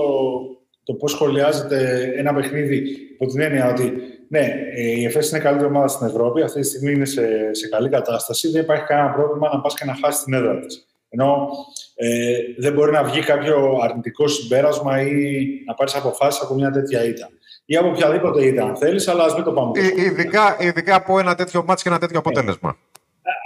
το 0.84 0.94
πώς 0.94 1.10
σχολιάζεται 1.10 2.10
ένα 2.16 2.34
παιχνίδι 2.34 2.76
υπό 3.12 3.26
την 3.26 3.40
έννοια 3.40 3.70
ότι 3.70 3.92
ναι, 4.28 4.54
ε, 4.74 4.82
η 4.82 5.04
ΕΦΕΣ 5.04 5.30
είναι 5.30 5.38
η 5.38 5.42
καλύτερη 5.42 5.68
ομάδα 5.68 5.88
στην 5.88 6.06
Ευρώπη, 6.06 6.42
αυτή 6.42 6.60
τη 6.60 6.66
στιγμή 6.66 6.92
είναι 6.92 7.04
σε, 7.04 7.54
σε 7.54 7.68
καλή 7.68 7.88
κατάσταση, 7.88 8.50
δεν 8.50 8.62
υπάρχει 8.62 8.84
κανένα 8.84 9.10
πρόβλημα 9.10 9.50
να 9.52 9.60
πας 9.60 9.74
και 9.74 9.84
να 9.84 9.96
χάσεις 10.02 10.22
την 10.22 10.34
έδρα 10.34 10.58
της. 10.58 10.86
Ενώ 11.08 11.48
ε, 11.94 12.36
δεν 12.58 12.72
μπορεί 12.72 12.92
να 12.92 13.02
βγει 13.02 13.20
κάποιο 13.20 13.78
αρνητικό 13.82 14.28
συμπέρασμα 14.28 15.00
ή 15.00 15.46
να 15.66 15.74
πάρεις 15.74 15.94
αποφάσεις 15.94 16.42
από 16.42 16.54
μια 16.54 16.70
τέτοια 16.70 17.04
ήττα. 17.04 17.28
Ή 17.64 17.76
από 17.76 17.88
οποιαδήποτε 17.88 18.44
ήττα 18.44 18.64
αν 18.64 18.76
θέλεις, 18.76 19.08
αλλά 19.08 19.24
ας 19.24 19.34
μην 19.34 19.44
το 19.44 19.52
πάμε. 19.52 19.70
Ε, 19.80 20.02
ειδικά, 20.02 20.56
ειδικά 20.60 20.94
από 20.94 21.18
ένα 21.18 21.34
τέτοιο 21.34 21.64
μάτς 21.66 21.82
και 21.82 21.88
ένα 21.88 21.98
τέτοιο 21.98 22.18
αποτέλεσμα. 22.18 22.76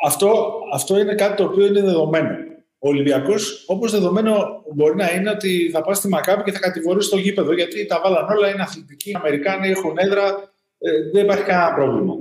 Αυτό, 0.05 0.53
αυτό 0.73 0.99
είναι 0.99 1.15
κάτι 1.15 1.37
το 1.37 1.45
οποίο 1.45 1.67
είναι 1.67 1.81
δεδομένο. 1.81 2.55
Ο 2.79 2.89
Ολυμπιακός, 2.89 3.65
όπως 3.67 3.91
δεδομένο, 3.91 4.63
μπορεί 4.75 4.97
να 4.97 5.11
είναι 5.13 5.31
ότι 5.31 5.71
θα 5.73 5.83
πάει 5.83 5.95
στη 5.95 6.09
Μακάπη 6.09 6.43
και 6.43 6.53
θα 6.53 6.59
κατηγορήσει 6.59 7.11
το 7.11 7.17
γήπεδο 7.17 7.53
γιατί 7.53 7.87
τα 7.87 8.01
βάλαν 8.05 8.29
όλα, 8.37 8.51
είναι 8.51 8.63
αθλητικοί, 8.63 9.11
οι 9.11 9.17
Αμερικάνοι 9.17 9.69
έχουν 9.69 9.95
έδρα, 9.99 10.53
ε, 10.79 10.91
δεν 11.13 11.25
υπάρχει 11.25 11.45
κανένα 11.45 11.75
πρόβλημα. 11.75 12.15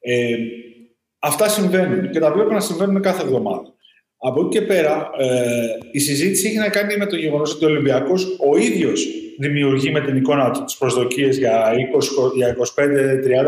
Ε, 0.00 0.36
αυτά 1.18 1.48
συμβαίνουν 1.48 2.10
και 2.10 2.18
τα 2.18 2.32
βλέπουμε 2.32 2.54
να 2.54 2.60
συμβαίνουν 2.60 3.02
κάθε 3.02 3.22
εβδομάδα. 3.22 3.72
Από 4.20 4.40
εκεί 4.40 4.58
και 4.58 4.62
πέρα, 4.62 5.10
ε, 5.18 5.66
η 5.90 5.98
συζήτηση 5.98 6.46
έχει 6.46 6.56
να 6.56 6.68
κάνει 6.68 6.96
με 6.96 7.06
το 7.06 7.16
γεγονός 7.16 7.54
ότι 7.54 7.64
ο 7.64 7.68
Ολυμπιακός 7.68 8.24
ο 8.50 8.56
ίδιος 8.56 9.06
δημιουργεί 9.38 9.90
με 9.90 10.00
την 10.00 10.16
εικόνα 10.16 10.50
του 10.50 10.64
τις 10.64 10.76
προσδοκίες 10.76 11.38
για, 11.38 11.72
20, 11.72 12.32
για 12.34 12.48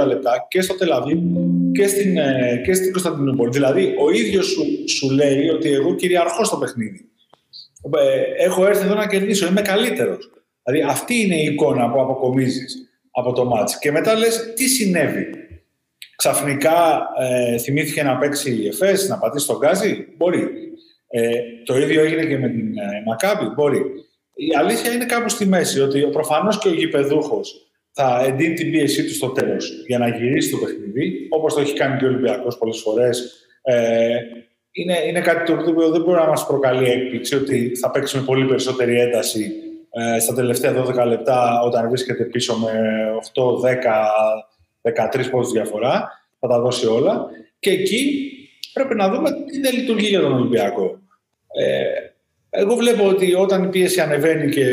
25-30 0.02 0.06
λεπτά 0.06 0.46
και 0.48 0.60
στο 0.60 0.74
Τελαβή 0.74 1.22
και 1.72 1.86
στην, 1.86 2.16
ε, 2.16 2.60
και 2.64 2.74
στην 2.74 2.92
Κωνσταντινούπολη. 2.92 3.50
Δηλαδή, 3.50 3.94
ο 3.98 4.10
ίδιος 4.10 4.46
σου, 4.46 4.64
σου 4.88 5.10
λέει 5.10 5.48
ότι 5.48 5.72
εγώ 5.72 5.94
κυριαρχώ 5.94 6.44
στο 6.44 6.56
παιχνίδι. 6.56 7.08
Ε, 7.98 8.44
έχω 8.44 8.66
έρθει 8.66 8.84
εδώ 8.84 8.94
να 8.94 9.06
κερδίσω, 9.06 9.46
είμαι 9.46 9.62
καλύτερος. 9.62 10.30
Δηλαδή, 10.62 10.90
αυτή 10.90 11.14
είναι 11.14 11.36
η 11.36 11.44
εικόνα 11.44 11.90
που 11.90 12.00
αποκομίζεις 12.00 12.90
από 13.10 13.32
το 13.32 13.44
μάτς. 13.44 13.78
Και 13.78 13.92
μετά 13.92 14.14
λες, 14.14 14.52
τι 14.56 14.68
συνέβη; 14.68 15.26
Ξαφνικά 16.20 17.08
ε, 17.18 17.58
θυμήθηκε 17.58 18.02
να 18.02 18.18
παίξει 18.18 18.50
η 18.62 18.66
ΕΦΕΣ, 18.66 19.08
να 19.08 19.18
πατήσει 19.18 19.46
τον 19.46 19.56
γκάζι; 19.56 20.06
Μπορεί. 20.16 20.48
Ε, 21.08 21.30
το 21.64 21.78
ίδιο 21.78 22.04
έγινε 22.04 22.24
και 22.24 22.38
με 22.38 22.48
την 22.48 22.78
ε, 22.78 23.02
Μακάμπη; 23.06 23.46
Μπορεί. 23.54 23.78
Η 24.34 24.54
αλήθεια 24.58 24.92
είναι 24.92 25.04
κάπου 25.04 25.28
στη 25.28 25.46
μέση, 25.46 25.80
ότι 25.80 26.00
προφανώς 26.00 26.58
και 26.58 26.68
ο 26.68 26.72
γηπεδούχος 26.72 27.70
θα 27.92 28.24
εντείνει 28.26 28.54
την 28.54 28.70
πίεσή 28.70 29.04
του 29.04 29.14
στο 29.14 29.28
τέλος 29.28 29.84
για 29.86 29.98
να 29.98 30.08
γυρίσει 30.08 30.50
το 30.50 30.56
παιχνίδι, 30.56 31.26
όπως 31.30 31.54
το 31.54 31.60
έχει 31.60 31.72
κάνει 31.72 31.98
και 31.98 32.04
ο 32.04 32.08
Ολυμπιακός 32.08 32.58
πολλές 32.58 32.80
φορές. 32.80 33.46
Ε, 33.62 34.16
είναι, 34.72 34.98
είναι 35.06 35.20
κάτι 35.20 35.52
το 35.52 35.70
οποίο 35.70 35.88
δεν 35.88 36.00
μπορεί 36.00 36.18
να 36.18 36.26
μας 36.26 36.46
προκαλεί 36.46 36.90
έκπληξη 36.90 37.34
ότι 37.34 37.76
θα 37.76 37.90
παίξει 37.90 38.16
με 38.16 38.22
πολύ 38.22 38.46
περισσότερη 38.46 39.00
ένταση 39.00 39.52
ε, 39.90 40.18
στα 40.18 40.34
τελευταία 40.34 40.84
12 41.02 41.06
λεπτά 41.06 41.60
όταν 41.64 41.88
βρίσκεται 41.88 42.24
πίσω 42.24 42.56
με 42.56 42.70
8, 43.34 43.68
10, 43.68 43.74
13 44.82 45.30
πόντους 45.30 45.52
διαφορά. 45.52 46.08
Θα 46.38 46.48
τα 46.48 46.60
δώσει 46.60 46.86
όλα. 46.86 47.26
Και 47.58 47.70
εκεί 47.70 48.30
πρέπει 48.72 48.94
να 48.94 49.08
δούμε 49.10 49.30
τι 49.30 49.60
δεν 49.60 49.74
λειτουργεί 49.74 50.06
για 50.06 50.20
τον 50.20 50.32
Ολυμπιακό. 50.32 50.98
Ε, 51.58 51.84
εγώ 52.50 52.74
βλέπω 52.74 53.08
ότι 53.08 53.34
όταν 53.34 53.64
η 53.64 53.68
πίεση 53.68 54.00
ανεβαίνει 54.00 54.50
και 54.50 54.64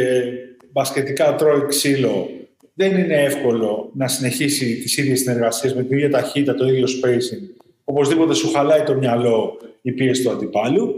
μπασκετικά 0.72 1.36
τρώει 1.36 1.66
ξύλο, 1.68 2.30
δεν 2.74 2.98
είναι 2.98 3.24
εύκολο 3.24 3.92
να 3.94 4.08
συνεχίσει 4.08 4.76
τις 4.76 4.98
ίδιες 4.98 5.20
συνεργασίες 5.20 5.74
με 5.74 5.84
την 5.84 5.98
ίδια 5.98 6.10
ταχύτητα, 6.10 6.56
το 6.56 6.68
ίδιο 6.68 6.86
spacing. 6.86 7.66
Οπωσδήποτε 7.84 8.34
σου 8.34 8.52
χαλάει 8.52 8.84
το 8.84 8.94
μυαλό 8.94 9.58
η 9.82 9.92
πίεση 9.92 10.24
του 10.24 10.32
αντιπάλου. 10.32 10.96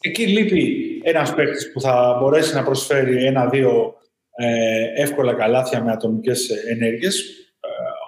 Εκεί 0.00 0.26
λείπει 0.26 0.76
ένας 1.02 1.34
παίκτης 1.34 1.72
που 1.72 1.80
θα 1.80 2.16
μπορέσει 2.20 2.54
να 2.54 2.62
προσφέρει 2.62 3.24
ένα-δύο 3.24 3.94
ε, 4.36 5.02
εύκολα 5.02 5.34
καλάθια 5.34 5.82
με 5.82 5.92
ατομικές 5.92 6.50
ενέργειες. 6.50 7.24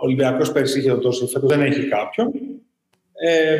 Ο 0.01 0.07
Ολυμπιακός 0.07 0.53
πέρυσι 0.53 0.79
είχε 0.79 0.89
το 0.89 0.99
τόσο, 0.99 1.27
φέτος 1.27 1.49
δεν 1.49 1.61
έχει 1.61 1.89
κάποιον. 1.89 2.33
Ε, 3.13 3.59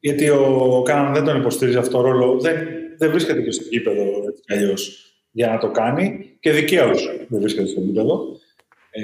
γιατί 0.00 0.28
ο 0.28 0.82
Κάναν 0.84 1.14
δεν 1.14 1.24
τον 1.24 1.36
υποστηρίζει 1.36 1.76
αυτό 1.76 1.90
το 1.90 2.00
ρόλο. 2.00 2.40
Δεν, 2.40 2.56
δεν 2.98 3.10
βρίσκεται 3.10 3.42
και 3.42 3.50
στο 3.50 3.64
γήπεδο 3.70 4.04
αλλιώς 4.48 5.12
για 5.30 5.48
να 5.48 5.58
το 5.58 5.70
κάνει. 5.70 6.36
Και 6.40 6.50
δικαίως 6.50 7.26
δεν 7.28 7.40
βρίσκεται 7.40 7.68
στο 7.68 7.80
γήπεδο. 7.80 8.40
Ε, 8.90 9.02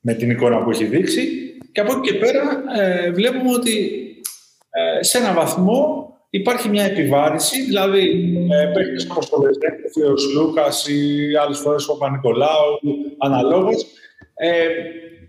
με 0.00 0.14
την 0.14 0.30
εικόνα 0.30 0.62
που 0.62 0.70
έχει 0.70 0.84
δείξει. 0.84 1.28
Και 1.72 1.80
από 1.80 1.92
εκεί 1.92 2.10
και 2.10 2.18
πέρα 2.18 2.62
ε, 2.80 3.10
βλέπουμε 3.10 3.52
ότι 3.52 3.98
ε, 4.70 5.02
σε 5.02 5.18
έναν 5.18 5.34
βαθμό 5.34 6.12
υπάρχει 6.30 6.68
μια 6.68 6.84
επιβάρηση, 6.84 7.62
δηλαδή 7.64 8.00
ε, 8.50 8.64
παίκτες 8.74 9.08
όπως 9.10 9.28
το 9.28 9.40
Λεζέκ, 9.42 9.84
ο 9.86 9.90
Θείος 9.92 10.34
Λούκας 10.34 10.88
ή 10.88 11.28
άλλες 11.42 11.58
φορές 11.58 11.88
ο 11.88 11.96
Παπα-Νικολάου, 11.96 12.80
αναλόγως, 13.18 13.86
ε, 14.34 14.68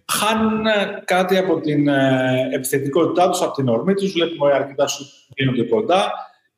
χάνουν 0.10 0.66
κάτι 1.06 1.38
από 1.38 1.60
την 1.60 1.88
ε, 1.88 2.50
επιθετικότητά 2.52 3.30
τους, 3.30 3.42
από 3.42 3.54
την 3.54 3.68
ορμή 3.68 3.94
τους, 3.94 4.12
βλέπουμε 4.12 4.54
αρκετά 4.54 4.88
σου 4.88 5.06
γίνονται 5.36 5.64
κοντά, 5.64 6.12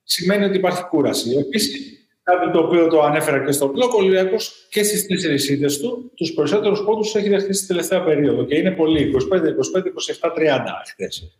σημαίνει 0.04 0.46
ότι 0.46 0.58
υπάρχει 0.58 0.84
κούραση. 0.84 1.30
Επίσης, 1.40 1.92
κάτι 2.24 2.52
το 2.52 2.60
οποίο 2.60 2.88
το 2.88 3.02
ανέφερα 3.02 3.46
και 3.46 3.52
στο 3.52 3.72
blog, 3.76 3.90
ο 3.94 3.98
Ολυμπιακός 3.98 4.68
και 4.70 4.84
στις 4.84 5.08
τέσσερις 5.08 5.50
ήττες 5.50 5.80
του, 5.80 6.12
τους 6.16 6.34
περισσότερους 6.34 6.84
πόντους 6.84 7.16
έχει 7.16 7.30
δεχτεί 7.30 7.54
στη 7.54 7.68
τελευταία 7.68 8.04
περίοδο 8.04 8.46
και 8.46 8.58
είναι 8.58 8.72
πολύ, 8.72 9.12
25, 9.32 9.48
25, 9.48 9.88
27, 10.22 10.32
30 10.32 10.84
χθες. 10.88 11.36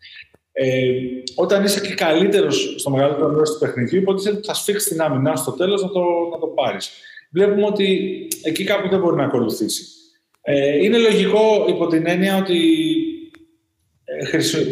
Ε, 0.52 0.92
όταν 1.36 1.64
είσαι 1.64 1.80
και 1.80 1.94
καλύτερος 1.94 2.76
στο 2.78 2.90
μεγαλύτερο 2.90 3.30
μέρος 3.30 3.52
του 3.52 3.60
παιχνιδιού, 3.60 4.00
υποτίθεται 4.00 4.36
ότι 4.36 4.46
θα 4.46 4.54
σφίξεις 4.54 4.90
την 4.90 5.02
άμυνά 5.02 5.36
στο 5.36 5.52
τέλος 5.52 5.82
να 5.82 5.90
το, 5.90 6.02
να 6.32 6.40
το 6.40 6.48
πάρεις. 6.48 6.92
Βλέπουμε 7.32 7.66
ότι 7.66 8.28
εκεί 8.44 8.64
κάπου 8.64 8.90
δεν 8.90 9.00
μπορεί 9.00 9.16
να 9.16 9.24
ακολουθήσει. 9.24 10.01
Ε, 10.42 10.84
είναι 10.84 10.98
λογικό 10.98 11.66
υπό 11.70 11.88
την 11.88 12.08
έννοια 12.08 12.38
ότι 12.38 12.60
ε, 14.04 14.26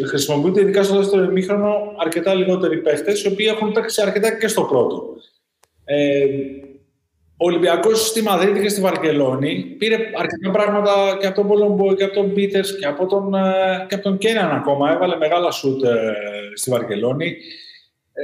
χρησιμοποιούνται 0.04 0.60
ειδικά 0.60 0.82
στο 0.82 0.96
δεύτερο 0.96 1.22
ημίχρονο 1.22 1.94
αρκετά 1.98 2.34
λιγότεροι 2.34 2.78
παίχτες, 2.78 3.22
οι 3.22 3.28
οποίοι 3.28 3.46
έχουν 3.50 3.72
παίξει 3.72 4.02
αρκετά 4.02 4.38
και 4.38 4.48
στο 4.48 4.62
πρώτο. 4.62 5.16
Ε, 5.84 6.26
ο 7.42 7.46
Ολυμπιακός 7.46 8.06
στη 8.06 8.22
Μαδρίτη 8.22 8.60
και 8.60 8.68
στη 8.68 8.80
Βαρκελόνη 8.80 9.74
πήρε 9.78 9.94
αρκετά 9.94 10.50
πράγματα 10.52 11.16
και 11.20 11.26
από 11.26 11.36
τον 11.36 11.46
Πολομπό 11.48 11.94
και 11.94 12.04
από 12.04 12.14
τον 12.14 12.32
Πίτερς 12.32 12.78
και 12.78 12.86
από 12.86 13.06
τον, 13.06 13.34
ε, 13.34 13.86
και 13.88 13.94
από 13.94 14.04
τον 14.04 14.18
Κέναν 14.18 14.50
ακόμα. 14.50 14.92
Έβαλε 14.92 15.16
μεγάλα 15.16 15.50
σουτ 15.50 15.84
ε, 15.84 16.14
στη 16.54 16.70
Βαρκελόνη. 16.70 17.36
Ε, 18.12 18.22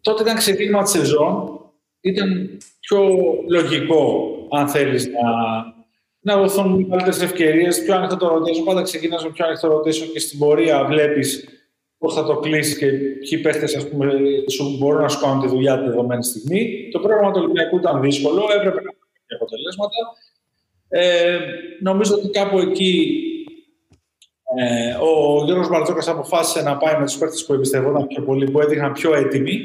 τότε 0.00 0.22
ήταν 0.22 0.36
ξεκίνημα 0.36 0.82
της 0.82 0.92
σεζόν. 0.92 1.60
Ήταν 2.00 2.58
πιο 2.80 3.08
λογικό, 3.48 4.30
αν 4.50 4.68
θέλεις, 4.68 5.06
να, 5.06 5.20
να 6.24 6.36
δοθούν 6.36 6.72
μεγαλύτερες 6.72 7.22
ευκαιρίες, 7.22 7.82
πιο 7.82 7.94
ανοιχτό 7.94 8.16
το 8.16 8.28
ρωτήσω. 8.28 8.62
Πάντα 8.62 8.82
ξεκινάς 8.82 9.24
με 9.24 9.30
πιο 9.30 9.46
ανοιχτό 9.46 9.68
ρωτήσω 9.68 10.06
και 10.06 10.18
στην 10.18 10.38
πορεία 10.38 10.84
βλέπεις 10.84 11.48
πώς 11.98 12.14
θα 12.14 12.24
το 12.24 12.36
κλείσει 12.36 12.78
και 12.78 12.86
ποιοι 12.86 13.38
παίχτες 13.38 13.86
σου 14.50 14.76
μπορούν 14.78 15.02
να 15.02 15.08
σου 15.08 15.20
κάνουν 15.20 15.40
τη 15.40 15.48
δουλειά 15.48 15.78
τη 15.78 15.84
δεδομένη 15.84 16.24
στιγμή. 16.24 16.88
Το 16.92 16.98
πρόγραμμα 16.98 17.32
του 17.32 17.40
Ολυμπιακού 17.42 17.76
ήταν 17.76 18.00
δύσκολο, 18.00 18.42
έπρεπε 18.56 18.80
να 18.80 18.90
έχει 18.90 19.34
αποτελέσματα. 19.34 19.96
Ε, 20.88 21.38
νομίζω 21.80 22.14
ότι 22.14 22.28
κάπου 22.28 22.58
εκεί 22.58 23.20
ε, 24.58 24.94
ο 24.94 25.44
Γιώργος 25.44 25.68
Μπαρτζόκας 25.68 26.08
αποφάσισε 26.08 26.62
να 26.62 26.76
πάει 26.76 26.98
με 26.98 27.04
τους 27.04 27.18
παίχτες 27.18 27.44
που 27.44 27.52
εμπιστευόταν 27.52 28.06
πιο 28.06 28.22
πολύ, 28.22 28.50
που 28.50 28.60
έδειχναν 28.60 28.92
πιο 28.92 29.14
έτοιμοι 29.14 29.60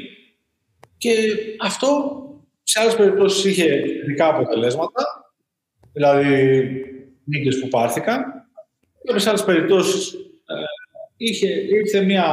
και 0.98 1.12
αυτό 1.60 1.88
σε 2.62 2.80
άλλες 2.80 2.96
περιπτώσεις 2.96 3.44
είχε 3.44 3.82
ειδικά 4.04 4.28
αποτελέσματα, 4.28 5.02
δηλαδή 5.92 6.60
νίκες 7.24 7.60
που 7.60 7.68
πάρθηκαν 7.68 8.24
και 9.04 9.18
σε 9.18 9.28
άλλες 9.28 9.44
περιπτώσεις 9.44 10.12
ε, 10.12 10.54
είχε, 11.16 11.48
ήρθε 11.48 12.00
μια 12.00 12.24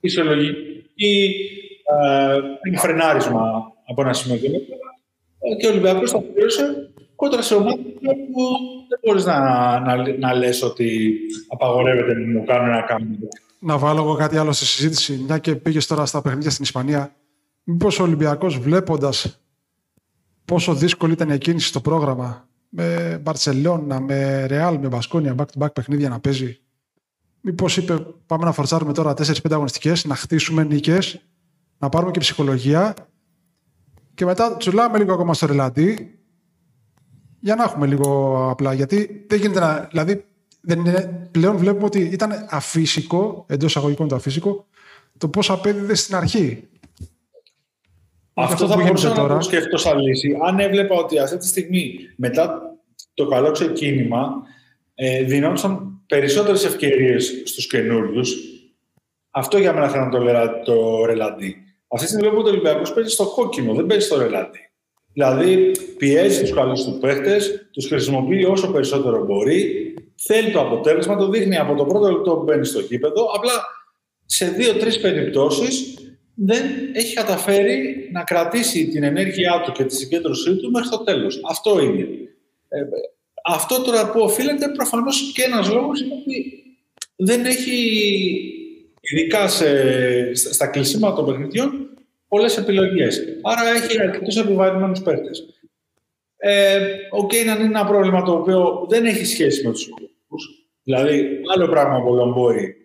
φυσιολογική 0.00 1.34
ε, 2.72 2.78
φρενάρισμα 2.78 3.72
από 3.86 4.02
ένα 4.02 4.12
σημείο 4.12 4.38
και 4.38 4.50
μετά 4.50 4.74
και 5.60 5.66
ο 5.66 5.70
Ολυμπιακός 5.70 6.10
θα 6.10 6.20
πλήρωσε 6.20 6.92
κόντρα 7.16 7.42
σε 7.42 7.54
ομάδα 7.54 7.76
που 7.76 8.42
δεν 8.88 8.98
μπορείς 9.02 9.24
να, 9.24 9.38
να, 9.80 10.18
να 10.18 10.34
λες 10.34 10.62
ότι 10.62 11.18
απαγορεύεται 11.48 12.14
να 12.14 12.38
μου 12.38 12.44
κάνουν 12.44 12.68
ένα 12.68 12.80
κάνουν. 12.80 13.18
Να 13.58 13.78
βάλω 13.78 14.00
εγώ 14.00 14.14
κάτι 14.14 14.36
άλλο 14.36 14.52
στη 14.52 14.64
συζήτηση, 14.64 15.24
μια 15.26 15.38
και 15.38 15.54
πήγες 15.54 15.86
τώρα 15.86 16.06
στα 16.06 16.22
παιχνίδια 16.22 16.50
στην 16.50 16.64
Ισπανία. 16.64 17.14
Μήπως 17.64 18.00
ο 18.00 18.02
Ολυμπιακός 18.02 18.58
βλέποντας 18.58 19.43
πόσο 20.44 20.74
δύσκολη 20.74 21.12
ήταν 21.12 21.30
η 21.30 21.38
κίνηση 21.38 21.66
στο 21.66 21.80
πρόγραμμα 21.80 22.48
με 22.68 23.18
Μπαρσελόνα, 23.22 24.00
με 24.00 24.46
Ρεάλ, 24.46 24.78
με 24.78 24.88
Μπασκόνια, 24.88 25.34
back-to-back 25.38 25.72
παιχνίδια 25.72 26.08
να 26.08 26.20
παίζει 26.20 26.58
Μήπως 27.46 27.76
είπε, 27.76 27.98
πάμε 28.26 28.44
να 28.44 28.52
φορτσάρουμε 28.52 28.92
τώρα 28.92 29.14
4-5 29.14 29.32
αγωνιστικές, 29.50 30.04
να 30.04 30.14
χτίσουμε 30.14 30.64
νίκες, 30.64 31.20
να 31.78 31.88
πάρουμε 31.88 32.10
και 32.10 32.18
ψυχολογία. 32.18 32.94
Και 34.14 34.24
μετά 34.24 34.56
τσουλάμε 34.56 34.98
λίγο 34.98 35.12
ακόμα 35.12 35.34
στο 35.34 35.46
ρελαντί, 35.46 36.18
για 37.40 37.54
να 37.54 37.62
έχουμε 37.62 37.86
λίγο 37.86 38.38
απλά. 38.50 38.72
Γιατί 38.72 39.24
δεν 39.28 39.38
γίνεται 39.38 39.60
να. 39.60 39.88
Δηλαδή, 39.90 40.24
δεν 40.60 40.78
είναι, 40.78 41.28
πλέον 41.30 41.56
βλέπουμε 41.56 41.84
ότι 41.84 42.00
ήταν 42.00 42.46
αφύσικο, 42.50 43.44
εντός 43.48 43.76
αγωγικών 43.76 44.08
το 44.08 44.14
αφύσικο, 44.14 44.66
το 45.18 45.28
πώς 45.28 45.50
απέδιδε 45.50 45.94
στην 45.94 46.14
αρχή. 46.16 46.68
Αυτό, 48.34 48.66
θα 48.66 48.76
μπορούσα 48.76 49.08
να 49.08 49.14
τώρα. 49.14 49.34
το 49.34 49.40
σκεφτώ 49.40 49.76
σαν 49.76 49.98
λύση. 49.98 50.36
Αν 50.46 50.58
έβλεπα 50.58 50.94
ότι 50.94 51.18
αυτή 51.18 51.36
τη 51.36 51.46
στιγμή, 51.46 51.98
μετά 52.16 52.60
το 53.14 53.26
καλό 53.26 53.50
ξεκίνημα, 53.50 54.32
ε, 54.94 55.22
δινόντουσαν 55.22 56.02
περισσότερες 56.06 56.64
ευκαιρίες 56.64 57.42
στους 57.44 57.66
καινούριους. 57.66 58.36
Αυτό 59.30 59.58
για 59.58 59.72
μένα 59.72 59.88
θα 59.88 59.98
είναι 59.98 60.10
το, 60.10 60.22
το 60.64 61.04
ρελαντί. 61.04 61.56
Αυτή 61.88 62.06
τη 62.06 62.12
στιγμή 62.12 62.28
βλέπουμε 62.28 62.40
ότι 62.40 62.48
ο 62.48 62.52
Ολυμπιακός 62.52 62.92
παίζει 62.92 63.10
στο 63.10 63.26
κόκκινο, 63.26 63.74
δεν 63.74 63.86
παίζει 63.86 64.06
στο 64.06 64.18
ρελαντί. 64.18 64.58
Δηλαδή 65.12 65.70
πιέζει 65.96 66.40
τους 66.40 66.52
καλούς 66.52 66.84
του 66.84 66.98
παίχτες, 66.98 67.68
τους 67.72 67.86
χρησιμοποιεί 67.86 68.44
όσο 68.44 68.70
περισσότερο 68.70 69.24
μπορεί, 69.24 69.94
θέλει 70.14 70.50
το 70.50 70.60
αποτέλεσμα, 70.60 71.16
το 71.16 71.28
δείχνει 71.28 71.56
από 71.56 71.74
το 71.74 71.84
πρώτο 71.84 72.10
λεπτό 72.10 72.36
που 72.36 72.42
μπαίνει 72.42 72.64
στο 72.64 72.80
γήπεδο. 72.80 73.24
Απλά 73.36 73.52
σε 74.26 74.46
δύο-τρεις 74.46 75.00
περιπτώσεις 75.00 75.94
δεν 76.34 76.62
έχει 76.92 77.14
καταφέρει 77.14 78.08
να 78.12 78.22
κρατήσει 78.22 78.88
την 78.88 79.02
ενέργειά 79.02 79.62
του 79.64 79.72
και 79.72 79.84
τη 79.84 79.94
συγκέντρωσή 79.94 80.56
του 80.56 80.70
μέχρι 80.70 80.88
το 80.88 80.98
τέλος. 80.98 81.40
Αυτό 81.48 81.80
είναι. 81.80 82.02
Ε, 82.68 82.80
αυτό 83.44 83.82
τώρα 83.82 84.10
που 84.10 84.20
οφείλεται 84.20 84.68
προφανώς 84.68 85.32
και 85.34 85.42
ένας 85.42 85.70
λόγος 85.70 86.00
είναι 86.00 86.14
ότι 86.14 86.62
δεν 87.16 87.44
έχει, 87.44 87.76
ειδικά 89.00 89.48
σε, 89.48 90.34
στα 90.34 90.66
κλεισίματα 90.66 91.14
των 91.14 91.26
παιχνιδιών, 91.26 91.88
πολλές 92.28 92.56
επιλογές. 92.56 93.22
Άρα 93.42 93.70
έχει 93.70 94.00
αρκετούς 94.00 94.36
επιβαρημένους 94.36 95.02
παίκτες. 95.02 95.44
Ε, 96.36 96.78
ο 97.10 97.26
Κέιναν 97.26 97.58
είναι 97.58 97.78
ένα 97.78 97.86
πρόβλημα 97.86 98.22
το 98.22 98.32
οποίο 98.32 98.86
δεν 98.88 99.04
έχει 99.04 99.24
σχέση 99.24 99.66
με 99.66 99.72
τους 99.72 99.86
υπόλοιπου. 99.86 100.36
Δηλαδή, 100.82 101.40
άλλο 101.54 101.68
πράγμα 101.68 101.96
ο 101.96 102.14
Λομπόρι, 102.14 102.64
ε, 102.64 102.83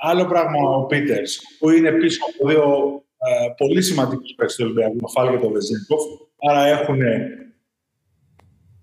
άλλο 0.00 0.26
πράγμα 0.26 0.70
ο 0.76 0.84
Πίτερς, 0.84 1.40
που 1.58 1.70
είναι 1.70 1.92
πίσω 1.92 2.18
από 2.28 2.48
δύο 2.48 2.64
ε, 3.16 3.48
πολύ 3.56 3.82
σημαντικούς 3.82 4.34
παίκτες 4.34 4.56
του 4.56 4.64
Ολυμπιακού, 4.64 4.96
το 4.96 5.06
Φάλ 5.06 5.30
και 5.30 5.38
το 5.38 5.48
Βεζίνκοφ. 5.50 6.02
Άρα 6.50 6.66
έχουν 6.66 7.00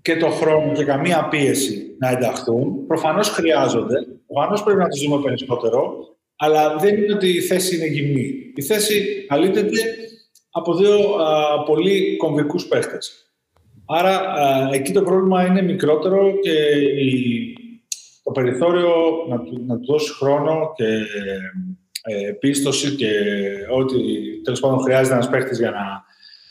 και 0.01 0.17
το 0.17 0.29
χρόνο 0.29 0.71
και 0.71 0.83
καμία 0.83 1.27
πίεση 1.27 1.95
να 1.99 2.09
ενταχθούν. 2.09 2.85
Προφανώς 2.87 3.29
χρειάζονται. 3.29 3.95
Προφανώς 4.27 4.63
πρέπει 4.63 4.79
να 4.79 4.87
τους 4.87 5.01
δούμε 5.01 5.21
περισσότερο. 5.21 5.97
Αλλά 6.35 6.75
δεν 6.75 6.97
είναι 6.97 7.13
ότι 7.13 7.29
η 7.29 7.41
θέση 7.41 7.75
είναι 7.75 7.85
γυμνή. 7.85 8.51
Η 8.55 8.61
θέση 8.61 9.25
καλύπτεται 9.27 9.77
από 10.51 10.75
δύο 10.75 11.15
α, 11.15 11.63
πολύ 11.63 12.17
κομβικούς 12.17 12.67
παίχτε. 12.67 12.97
Άρα 13.85 14.21
εκεί 14.73 14.91
το 14.91 15.01
πρόβλημα 15.01 15.45
είναι 15.45 15.61
μικρότερο 15.61 16.31
και 16.41 16.51
η, 16.99 17.55
το 18.23 18.31
περιθώριο 18.31 18.91
να 19.29 19.39
του, 19.39 19.63
να 19.67 19.79
του 19.79 19.85
δώσει 19.85 20.13
χρόνο 20.13 20.73
και 20.75 20.85
ε, 22.03 22.31
πίστοση 22.31 22.95
και 22.95 23.11
ό,τι 23.71 23.95
τέλος 24.43 24.59
πάντων 24.59 24.79
χρειάζεται 24.79 25.13
ένας 25.13 25.29
παίχτη 25.29 25.55
για 25.55 25.71
να, 25.71 26.03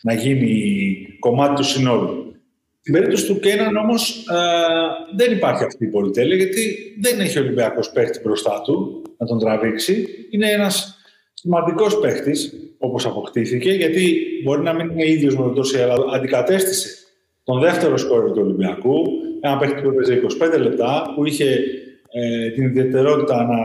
να 0.02 0.20
γίνει 0.20 1.06
κομμάτι 1.18 1.54
του 1.54 1.64
συνόλου. 1.64 2.34
Στην 2.80 2.92
περίπτωση 2.92 3.26
του 3.26 3.40
Κέναν 3.40 3.76
όμως 3.76 4.26
ε, 4.28 5.16
δεν 5.16 5.32
υπάρχει 5.32 5.64
αυτή 5.64 5.84
η 5.84 5.88
πολυτέλεια 5.88 6.36
γιατί 6.36 6.76
δεν 7.00 7.20
έχει 7.20 7.38
ο 7.38 7.42
Ολυμπιακός 7.42 7.90
παίχτη 7.90 8.20
μπροστά 8.20 8.60
του 8.64 9.02
να 9.18 9.26
τον 9.26 9.38
τραβήξει. 9.38 10.06
Είναι 10.30 10.50
ένας 10.50 10.96
σημαντικός 11.32 11.98
παίχτη 12.00 12.32
όπως 12.78 13.06
αποκτήθηκε 13.06 13.70
γιατί 13.70 14.22
μπορεί 14.44 14.62
να 14.62 14.72
μην 14.72 14.90
είναι 14.90 15.08
ίδιος 15.08 15.36
με 15.36 15.42
τον 15.42 15.54
Τόση, 15.54 15.78
αλλά 15.78 15.94
αντικατέστησε 16.14 16.88
τον 17.44 17.60
δεύτερο 17.60 17.96
σκόρ 17.96 18.32
του 18.32 18.42
Ολυμπιακού. 18.44 19.02
Ένα 19.44 19.56
παίχτη 19.56 19.82
που 19.82 19.88
έπαιζε 19.88 20.22
25 20.54 20.58
λεπτά, 20.58 21.12
που 21.14 21.24
είχε 21.24 21.60
ε, 22.10 22.50
την 22.50 22.64
ιδιαιτερότητα 22.64 23.44
να, 23.44 23.58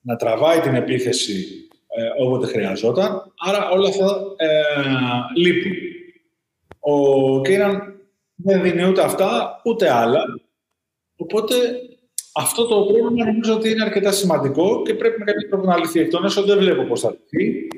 να 0.00 0.16
τραβάει 0.16 0.60
την 0.60 0.74
επίθεση 0.74 1.46
ε, 1.88 2.24
όποτε 2.24 2.46
χρειαζόταν. 2.46 3.32
Άρα 3.46 3.70
όλα 3.70 3.88
αυτά 3.88 4.20
ε, 4.36 4.48
λείπουν. 5.36 5.72
Ο 6.80 7.40
Κέναν 7.40 7.94
δεν 8.34 8.62
δίνει 8.62 8.88
ούτε 8.88 9.02
αυτά, 9.02 9.60
ούτε 9.64 9.90
άλλα. 9.90 10.24
Οπότε 11.16 11.54
αυτό 12.34 12.66
το 12.66 12.82
πρόβλημα 12.82 13.24
νομίζω 13.24 13.54
ότι 13.54 13.70
είναι 13.70 13.84
αρκετά 13.84 14.12
σημαντικό 14.12 14.82
και 14.82 14.94
πρέπει 14.94 15.18
με 15.18 15.24
κάποιο 15.24 15.48
τρόπο 15.48 15.66
να 15.66 15.78
λυθεί. 15.78 16.00
Εκ 16.00 16.10
των 16.10 16.24
έσω 16.24 16.42
δεν 16.42 16.58
βλέπω 16.58 16.82
πώς 16.82 17.00
θα 17.00 17.10
λυθεί. 17.10 17.68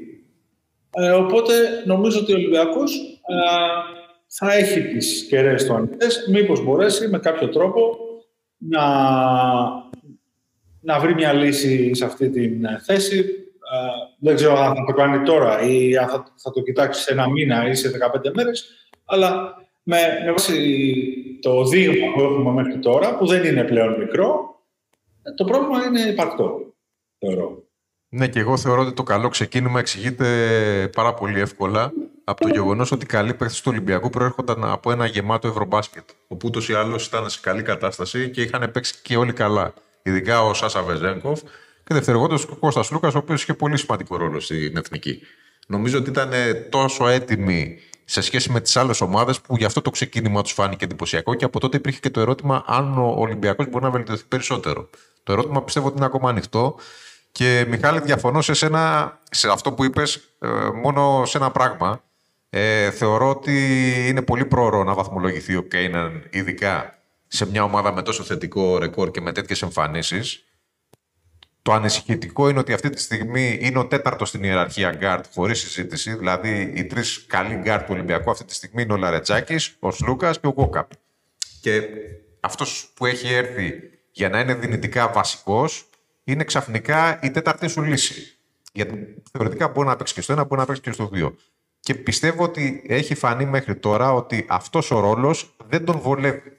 Ε, 0.91 1.11
οπότε 1.11 1.53
νομίζω 1.85 2.21
ότι 2.21 2.33
ο 2.33 2.37
Ολυμπιακός 2.37 2.97
ε, 2.97 4.00
θα 4.33 4.53
έχει 4.53 4.83
τις 4.83 5.27
κεραίες 5.29 5.65
του 5.65 5.75
ανοιχτέ, 5.75 6.07
μήπως 6.31 6.65
μπορέσει 6.65 7.09
με 7.09 7.19
κάποιο 7.19 7.49
τρόπο 7.49 7.99
να, 8.57 8.83
να 10.81 10.99
βρει 10.99 11.15
μια 11.15 11.33
λύση 11.33 11.95
σε 11.95 12.05
αυτή 12.05 12.31
τη 12.31 12.51
θέση. 12.85 13.19
Ε, 13.19 13.77
δεν 14.19 14.35
ξέρω 14.35 14.59
αν 14.59 14.75
θα 14.75 14.85
το 14.85 14.93
κάνει 14.93 15.23
τώρα 15.23 15.61
ή 15.61 15.97
αν 15.97 16.09
θα, 16.09 16.25
θα 16.37 16.51
το 16.51 16.63
κοιτάξει 16.63 17.03
σε 17.03 17.13
ένα 17.13 17.29
μήνα 17.29 17.69
ή 17.69 17.75
σε 17.75 17.91
15 18.25 18.33
μέρες, 18.35 18.89
αλλά 19.05 19.57
με, 19.83 19.99
με 20.25 20.31
βάση 20.31 20.95
το 21.41 21.65
δείγμα 21.65 22.13
που 22.13 22.21
έχουμε 22.21 22.63
μέχρι 22.63 22.79
τώρα, 22.79 23.17
που 23.17 23.27
δεν 23.27 23.45
είναι 23.45 23.65
πλέον 23.65 23.99
μικρό, 23.99 24.61
το 25.37 25.45
πρόβλημα 25.45 25.85
είναι 25.85 26.01
υπαρκτό, 26.01 26.75
θεωρώ. 27.19 27.63
Ναι, 28.09 28.29
και 28.29 28.39
εγώ 28.41 28.57
θεωρώ 28.57 28.83
ότι 28.83 28.93
το 28.93 29.03
καλό 29.03 29.29
ξεκίνημα 29.29 29.79
εξηγείται 29.79 30.27
πάρα 30.97 31.15
πολύ 31.15 31.41
εύκολα 31.41 31.93
από 32.25 32.43
το 32.43 32.49
γεγονός 32.49 32.93
ότι 32.93 33.05
οι 33.05 33.09
καλοί 33.09 33.35
παίχτε 33.35 33.55
του 33.57 33.71
Ολυμπιακού 33.71 34.11
προέρχονταν 34.11 34.65
από 34.65 34.91
ένα 34.93 35.07
γεμάτο 35.07 35.49
ευρωμπάσκετ. 35.49 36.09
Όπου 36.29 36.47
ούτως 36.47 36.69
ή 36.69 36.75
άλλως 36.75 37.07
ήταν 37.07 37.31
σε 37.31 37.39
καλή 37.43 37.63
κατάσταση 37.63 38.31
και 38.31 38.43
είχαν 38.43 38.71
παίξει 38.73 38.95
και 39.03 39.17
όλοι 39.17 39.33
καλά. 39.33 39.75
Ειδικά 40.03 40.43
ο 40.43 40.55
Σάσα 40.55 40.83
Βεζέγκοφ 40.83 41.41
και 41.85 41.95
δευτερογόντως 41.95 42.45
ο 42.45 42.55
Κώστας 42.55 42.91
Λούκας, 42.91 43.15
ο 43.15 43.19
οποίος 43.19 43.43
είχε 43.43 43.55
πολύ 43.55 43.79
σημαντικό 43.79 44.17
ρόλο 44.17 44.41
στην 44.41 44.77
εθνική. 44.77 45.23
Νομίζω 45.67 45.99
ότι 45.99 46.11
ήταν 46.11 46.31
τόσο 46.69 47.07
έτοιμοι 47.07 47.79
σε 48.05 48.21
σχέση 48.21 48.53
με 48.53 48.61
τις 48.61 48.77
άλλες 48.77 49.01
ομάδες 49.01 49.41
που 49.41 49.57
γι' 49.57 49.65
αυτό 49.65 49.83
το 49.83 49.91
ξεκίνημα 49.91 50.43
τους 50.43 50.53
φάνηκε 50.53 50.85
εντυπωσιακό 50.85 51.35
και 51.35 51.45
από 51.45 51.61
τότε 51.61 51.77
υπήρχε 51.77 52.01
και 52.01 52.11
το 52.11 52.21
ερώτημα 52.21 52.65
αν 52.67 52.99
ο 52.99 53.15
Ολυμπιακός 53.17 53.69
μπορεί 53.69 53.85
να 53.85 53.91
βελτιωθεί 53.91 54.25
περισσότερο. 54.25 54.89
Το 54.91 54.99
Το 55.23 55.33
ερώτημα 55.33 55.63
πιστεύω 55.63 55.87
ότι 55.87 55.97
είναι 55.97 56.07
ακόμα 56.07 56.31
ανοιχτό. 56.31 56.77
Και 57.33 57.67
Μιχάλη, 57.69 58.01
διαφωνώ 58.01 58.41
σε, 58.41 58.55
σένα, 58.55 59.19
σε 59.31 59.49
αυτό 59.49 59.73
που 59.73 59.85
είπες 59.85 60.15
ε, 60.39 60.49
μόνο 60.83 61.25
σε 61.25 61.39
ένα 61.39 61.51
πράγμα. 61.51 62.03
Ε, 62.51 62.91
θεωρώ 62.91 63.29
ότι 63.31 63.55
είναι 64.09 64.23
πολύ 64.23 64.45
πρόωρο 64.45 64.85
να 64.85 64.95
βαθμολογηθεί 64.95 65.57
ο 65.57 65.63
Κέιναν, 65.63 66.27
ειδικά 66.31 66.99
σε 67.27 67.47
μια 67.51 67.63
ομάδα 67.63 67.93
με 67.93 68.03
τόσο 68.03 68.23
θετικό 68.23 68.79
ρεκόρ 68.79 69.11
και 69.11 69.21
με 69.21 69.33
τέτοιες 69.33 69.63
εμφανίσεις. 69.63 70.45
Το 71.63 71.73
ανησυχητικό 71.73 72.49
είναι 72.49 72.59
ότι 72.59 72.73
αυτή 72.73 72.91
τη 72.91 73.01
στιγμή 73.01 73.59
είναι 73.61 73.79
ο 73.79 73.87
τέταρτος 73.87 74.29
στην 74.29 74.45
ιεραρχία 74.45 74.91
γκαρντ 74.91 75.25
χωρίς 75.35 75.61
συζήτηση. 75.61 76.15
Δηλαδή, 76.15 76.73
οι 76.77 76.85
τρεις 76.85 77.25
καλοί 77.27 77.55
γκαρντ 77.55 77.85
του 77.85 77.93
Ολυμπιακού 77.93 78.31
αυτή 78.31 78.45
τη 78.45 78.55
στιγμή 78.55 78.83
είναι 78.83 78.93
ο 78.93 78.97
Λαρεντζάκης, 78.97 79.57
ο 79.79 79.91
Σλούκας 79.91 80.41
και 80.41 80.47
ο 80.47 80.51
Γουόκαπ. 80.51 80.91
Και 81.61 81.83
αυτός 82.41 82.93
που 82.95 83.07
έχει 83.07 83.33
έρθει 83.33 83.73
για 84.11 84.29
να 84.29 84.41
είναι 84.41 84.55
δυνητικά 84.55 85.09
βασικός 85.09 85.89
είναι 86.25 86.45
ξαφνικά 86.45 87.19
η 87.23 87.31
τέταρτη 87.31 87.69
σου 87.69 87.83
λύση. 87.83 88.37
Γιατί 88.73 89.23
θεωρητικά 89.33 89.69
μπορεί 89.69 89.89
να 89.89 89.97
παίξει 89.97 90.15
και 90.15 90.21
στο 90.21 90.33
ένα, 90.33 90.45
μπορεί 90.45 90.61
να 90.61 90.67
παίξει 90.67 90.83
και 90.83 90.93
στο 90.93 91.09
δύο. 91.09 91.37
Και 91.81 91.95
πιστεύω 91.95 92.45
ότι 92.45 92.83
έχει 92.87 93.15
φανεί 93.15 93.45
μέχρι 93.45 93.77
τώρα 93.77 94.13
ότι 94.13 94.47
αυτός 94.49 94.91
ο 94.91 95.01
ρόλος 95.01 95.57
δεν 95.67 95.85
τον 95.85 95.99
βολεύει. 96.01 96.59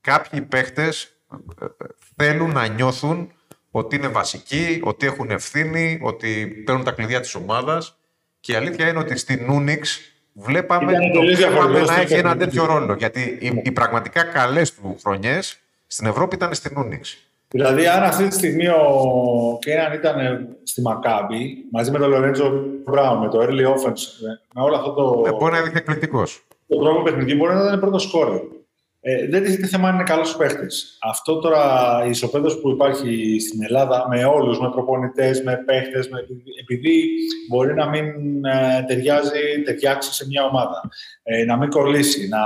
Κάποιοι 0.00 0.40
παίχτες 0.40 1.16
ε, 1.60 1.64
ε, 1.64 1.68
θέλουν 2.16 2.52
να 2.52 2.66
νιώθουν 2.66 3.32
ότι 3.70 3.96
είναι 3.96 4.08
βασικοί, 4.08 4.80
ότι 4.82 5.06
έχουν 5.06 5.30
ευθύνη, 5.30 5.98
ότι 6.02 6.46
παίρνουν 6.46 6.84
τα 6.84 6.90
κλειδιά 6.90 7.20
της 7.20 7.34
ομάδας 7.34 7.98
και 8.40 8.52
η 8.52 8.54
αλήθεια 8.54 8.88
είναι 8.88 8.98
ότι 8.98 9.16
στην 9.16 9.46
Unix 9.50 9.80
βλέπαμε, 10.32 10.92
το 11.12 11.84
να 11.84 12.00
έχει 12.00 12.14
ένα 12.14 12.36
τέτοιο 12.36 12.64
ρόλο. 12.64 12.94
Γιατί 12.94 13.38
οι, 13.40 13.62
οι 13.64 13.72
πραγματικά 13.72 14.22
καλές 14.22 14.74
του 14.74 14.98
χρονιές 15.02 15.58
στην 15.86 16.06
Ευρώπη 16.06 16.34
ήταν 16.34 16.54
στην 16.54 16.72
Unix. 16.76 17.27
Δηλαδή, 17.50 17.86
αν 17.86 18.02
αυτή 18.02 18.28
τη 18.28 18.34
στιγμή 18.34 18.66
ο 18.66 19.58
Κέναν 19.60 19.92
ήταν 19.92 20.48
στη 20.62 20.82
Μακάμπη, 20.82 21.64
μαζί 21.72 21.90
με 21.90 21.98
τον 21.98 22.10
Λορέντζο 22.10 22.52
Μπράουν, 22.84 23.18
με 23.18 23.28
το 23.28 23.40
early 23.40 23.66
offense, 23.66 24.02
με 24.54 24.62
όλο 24.62 24.76
αυτό 24.76 24.92
το. 24.92 25.24
Ε, 25.26 25.32
μπορεί 25.32 25.52
να 25.52 25.58
είναι 25.58 25.70
εκπληκτικός. 25.74 26.46
Το 26.68 26.78
τρόπο 26.78 27.02
παιχνιδί 27.02 27.34
μπορεί 27.34 27.54
να 27.54 27.60
ήταν 27.60 27.80
πρώτο 27.80 27.98
σκόρε. 27.98 28.40
Ε, 29.00 29.28
δεν 29.28 29.44
τίθεται 29.44 29.66
θέμα 29.66 29.88
αν 29.88 29.94
είναι 29.94 30.02
καλός 30.02 30.36
παίχτης. 30.36 30.98
Αυτό 31.02 31.38
τώρα 31.38 32.02
η 32.06 32.10
ισοπαίδωση 32.10 32.60
που 32.60 32.70
υπάρχει 32.70 33.40
στην 33.40 33.62
Ελλάδα 33.62 34.06
με 34.08 34.24
όλους, 34.24 34.60
με 34.60 34.70
προπονητές, 34.70 35.42
με 35.42 35.62
παίχτες, 35.66 36.08
με... 36.08 36.18
επειδή 36.60 37.04
μπορεί 37.48 37.74
να 37.74 37.88
μην 37.88 38.04
ε, 38.44 38.84
ταιριάζει, 38.86 39.62
ταιριάξει 39.64 40.14
σε 40.14 40.26
μια 40.26 40.44
ομάδα, 40.44 40.88
ε, 41.22 41.44
να 41.44 41.56
μην 41.56 41.70
κολλήσει, 41.70 42.28
να, 42.28 42.38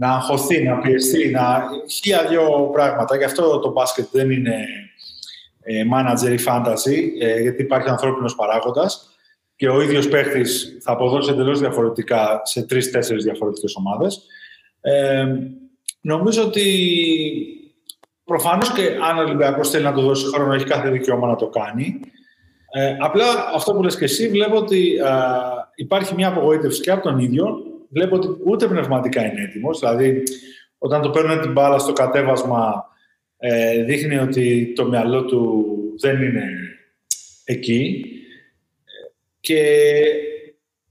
να 0.00 0.12
αγχωθεί, 0.12 0.62
να 0.62 0.78
πιεστεί, 0.78 1.30
να. 1.30 1.62
χίλια 1.90 2.26
δυο 2.28 2.70
πράγματα. 2.72 3.16
Γι' 3.16 3.24
αυτό 3.24 3.58
το 3.58 3.70
μπάσκετ 3.70 4.06
δεν 4.12 4.30
είναι 4.30 4.56
ε, 5.60 5.82
manager 5.94 6.38
ή 6.38 6.42
fantasy, 6.46 7.02
ε, 7.20 7.40
γιατί 7.40 7.62
υπάρχει 7.62 7.88
ανθρώπινος 7.88 8.34
παράγοντας 8.34 9.10
και 9.56 9.68
ο 9.68 9.80
ίδιος 9.80 10.08
παίχτης 10.08 10.78
θα 10.82 10.92
αποδώσει 10.92 11.30
εντελώς 11.30 11.60
διαφορετικά 11.60 12.40
σε 12.44 12.66
τρει-τέσσερι 12.66 13.22
διαφορετικές 13.22 13.74
ομάδες. 13.74 14.22
Ε, 14.80 15.26
νομίζω 16.00 16.44
ότι 16.44 16.64
προφανώς 18.24 18.72
και 18.72 18.82
αν 19.10 19.18
ο 19.18 19.20
Ολυμπιακός 19.20 19.70
θέλει 19.70 19.84
να 19.84 19.92
του 19.92 20.00
δώσει 20.00 20.26
χρόνο, 20.26 20.52
έχει 20.52 20.64
κάθε 20.64 20.90
δικαίωμα 20.90 21.26
να 21.26 21.36
το 21.36 21.46
κάνει. 21.46 22.00
Ε, 22.72 22.96
απλά 22.98 23.24
αυτό 23.54 23.72
που 23.72 23.82
λες 23.82 23.96
και 23.96 24.04
εσύ, 24.04 24.28
βλέπω 24.28 24.56
ότι 24.56 24.94
ε, 24.94 25.10
υπάρχει 25.74 26.14
μια 26.14 26.28
απογοήτευση 26.28 26.80
και 26.80 26.90
από 26.90 27.02
τον 27.02 27.18
ίδιο. 27.18 27.69
Βλέπω 27.90 28.16
ότι 28.16 28.28
ούτε 28.44 28.68
πνευματικά 28.68 29.24
είναι 29.24 29.42
έτοιμος. 29.42 29.78
Δηλαδή, 29.78 30.22
όταν 30.78 31.02
το 31.02 31.10
παίρνουν 31.10 31.40
την 31.40 31.52
μπάλα 31.52 31.78
στο 31.78 31.92
κατέβασμα, 31.92 32.84
ε, 33.36 33.84
δείχνει 33.84 34.16
ότι 34.18 34.72
το 34.76 34.84
μυαλό 34.84 35.24
του 35.24 35.64
δεν 35.98 36.22
είναι 36.22 36.44
εκεί. 37.44 38.04
Και 39.40 39.62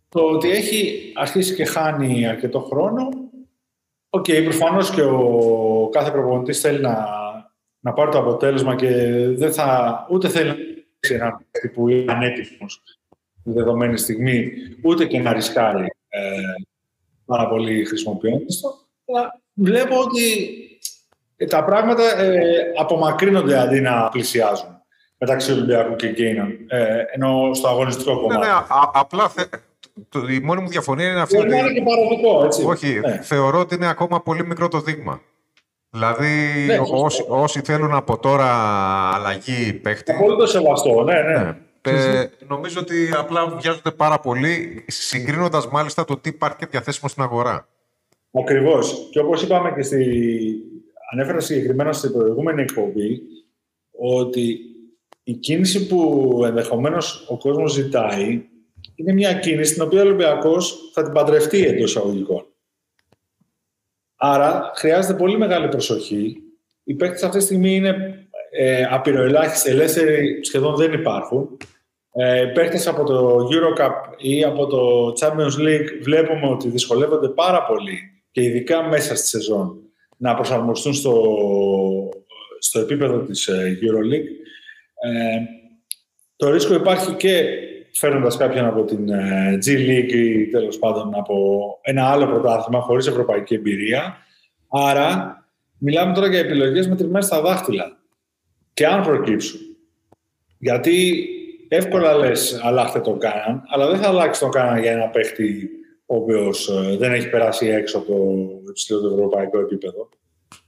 το 0.10 0.22
ότι 0.22 0.50
έχει 0.50 1.12
αρχίσει 1.16 1.56
και 1.56 1.66
χάνει 1.66 2.28
αρκετό 2.28 2.60
χρόνο 2.60 3.30
OK, 4.12 4.26
okay, 4.28 4.44
προφανώς 4.44 4.92
και 4.92 5.02
ο 5.02 5.90
κάθε 5.92 6.12
προπονητής 6.12 6.60
θέλει 6.60 6.82
να, 6.82 7.06
να 7.80 7.94
πάρει 7.94 8.12
το 8.12 8.18
αποτέλεσμα 8.18 8.76
και 8.76 8.90
δεν 9.28 9.54
θα, 9.54 10.08
ούτε 10.12 10.30
θέλει 10.30 10.48
να 10.48 10.56
έχει 11.00 11.14
ένα 11.14 11.42
παίκτη 11.52 11.70
που 11.70 11.90
είναι 11.90 12.12
ανέτοιμος 12.14 12.82
τη 13.44 13.52
δεδομένη 13.52 13.98
στιγμή, 13.98 14.52
ούτε 14.84 15.06
και 15.06 15.20
να 15.20 15.34
ρισκάρει 15.34 15.88
ε, 16.08 16.20
πάρα 17.30 17.50
πολύ 17.50 17.86
χρησιμοποιώντας 17.86 18.60
το. 18.60 18.70
Αλλά 19.06 19.42
βλέπω 19.54 20.00
ότι 20.00 20.48
τα 21.50 21.64
πράγματα 21.64 22.20
ε, 22.22 22.42
απομακρύνονται 22.80 23.60
αντί 23.60 23.82
να 23.82 24.10
πλησιάζουν 24.10 24.82
μεταξύ 25.18 25.52
Ολυμπιακού 25.52 25.96
και 25.96 26.08
Γκέιναν, 26.08 26.58
ε, 26.68 27.04
ενώ 27.12 27.54
στο 27.54 27.68
αγωνιστικό 27.68 28.20
κομμάτι. 28.20 28.40
Ναι, 28.40 28.46
ναι, 28.46 28.52
απλά 28.94 29.32
το, 30.10 30.20
η 30.20 30.40
μόνη 30.40 30.62
μου 30.62 30.68
διαφωνία 30.68 31.12
είναι 31.12 31.22
αυτή. 31.22 31.38
ότι... 31.38 31.58
είναι 31.58 31.74
και 31.74 31.84
παροδικό, 31.84 32.46
έτσι. 32.46 32.66
Όχι, 32.66 33.00
ναι. 33.00 33.20
θεωρώ 33.22 33.60
ότι 33.60 33.76
είναι 33.76 33.90
ακόμα 33.90 34.22
πολύ 34.22 34.46
μικρό 34.46 34.68
το 34.68 34.80
δείγμα. 34.80 35.22
Δηλαδή, 35.90 36.66
ναι, 36.68 36.80
όσοι, 36.92 37.26
όσοι, 37.28 37.62
θέλουν 37.62 37.96
από 37.96 38.18
τώρα 38.18 38.48
αλλαγή 39.14 39.74
παίχτη. 39.74 40.14
το 40.38 40.48
σεβαστό, 40.48 41.04
ναι, 41.04 41.22
ναι. 41.22 41.38
ναι. 41.38 41.58
Ε, 41.82 42.30
νομίζω 42.48 42.80
ότι 42.80 43.10
απλά 43.18 43.48
βιάζονται 43.48 43.92
πάρα 43.92 44.20
πολύ, 44.20 44.86
συγκρίνοντας 44.88 45.68
μάλιστα 45.68 46.06
το 46.06 46.18
τι 46.18 46.30
υπάρχει 46.30 46.58
και 46.58 46.66
διαθέσιμο 46.66 47.10
στην 47.10 47.24
αγορά. 47.24 47.68
Ακριβώς. 48.32 49.08
Και 49.12 49.20
όπως 49.20 49.42
είπαμε 49.42 49.74
και 49.76 49.82
στη. 49.82 50.64
Ανέφερα 51.12 51.40
συγκεκριμένα 51.40 51.94
στην 51.94 52.12
προηγούμενη 52.12 52.62
εκπομπή 52.62 53.22
ότι 53.92 54.60
η 55.24 55.34
κίνηση 55.34 55.88
που 55.88 56.42
ενδεχομένως 56.46 57.26
ο 57.30 57.38
κόσμος 57.38 57.72
ζητάει 57.72 58.44
είναι 58.96 59.14
μια 59.14 59.34
κίνηση 59.34 59.74
την 59.74 59.82
οποία 59.82 60.02
ο 60.02 60.06
Ολυμπιακός 60.06 60.92
θα 60.94 61.04
την 61.04 61.14
παντρευτεί 61.14 61.66
εντός 61.66 61.90
εισαγωγικών. 61.90 62.46
Άρα 64.16 64.72
χρειάζεται 64.76 65.14
πολύ 65.14 65.38
μεγάλη 65.38 65.68
προσοχή. 65.68 66.38
Οι 66.84 66.94
παίκτες 66.94 67.24
αυτή 67.24 67.38
τη 67.38 67.44
στιγμή 67.44 67.76
είναι 67.76 68.28
ε, 68.52 68.84
απειροελάχιστοι, 68.90 69.70
ελεύθεροι 69.70 70.40
σχεδόν 70.42 70.76
δεν 70.76 70.94
υπάρχουν. 70.94 71.58
Ε, 72.14 72.46
παίκτες 72.54 72.88
από 72.88 73.04
το 73.04 73.48
Eurocup 73.52 74.14
ή 74.18 74.44
από 74.44 74.68
το 74.68 75.14
Champions 75.20 75.68
League 75.68 75.88
βλέπουμε 76.02 76.48
ότι 76.50 76.70
δυσκολεύονται 76.70 77.28
πάρα 77.28 77.64
πολύ 77.64 78.00
και 78.32 78.42
ειδικά 78.42 78.84
μέσα 78.84 79.16
στη 79.16 79.28
σεζόν 79.28 79.78
να 80.18 80.36
προσαρμοστούν 80.36 80.94
στο, 80.94 81.14
στο 82.60 82.80
επίπεδο 82.80 83.20
της 83.20 83.48
ε, 83.48 83.78
EuroLeague. 83.82 84.30
Ε, 85.02 85.40
το 86.36 86.52
ρίσκο 86.52 86.74
υπάρχει 86.74 87.14
και 87.14 87.44
φέρνοντας 87.94 88.38
κάποιον 88.38 88.66
από 88.66 88.84
την 88.84 89.10
ε, 89.10 89.58
G 89.66 89.70
League 89.70 90.14
ή 90.14 90.48
τέλος 90.48 90.80
πάντων 90.80 91.16
από 91.16 91.36
ένα 91.82 92.10
άλλο 92.10 92.28
πρωτάθλημα 92.28 92.82
χωρίς 92.82 93.08
ευρωπαϊκή 93.08 93.54
εμπειρία. 93.54 94.18
Άρα, 94.68 95.38
μιλάμε 95.78 96.14
τώρα 96.14 96.28
για 96.28 96.40
επιλογές 96.40 96.88
μετρημένες 96.88 97.26
στα 97.26 97.42
δάχτυλα. 97.42 97.99
Και 98.80 98.88
αν 98.88 99.04
προκύψουν. 99.04 99.60
Γιατί 100.58 101.28
εύκολα 101.68 102.14
λες 102.14 102.60
αλλάχτε 102.64 103.00
τον 103.00 103.20
Κάναν, 103.20 103.64
αλλά 103.70 103.90
δεν 103.90 104.00
θα 104.00 104.08
αλλάξει 104.08 104.40
τον 104.40 104.52
Κάναν 104.52 104.80
για 104.80 104.92
ένα 104.92 105.08
παίχτη 105.08 105.70
ο 106.06 106.16
οποίος 106.16 106.70
ε, 106.70 106.98
δεν 106.98 107.14
έχει 107.14 107.30
περάσει 107.30 107.68
έξω 107.68 107.98
από 107.98 108.08
το 108.08 108.70
υψηλό 108.70 109.14
ευρωπαϊκό 109.14 109.60
επίπεδο. 109.60 110.10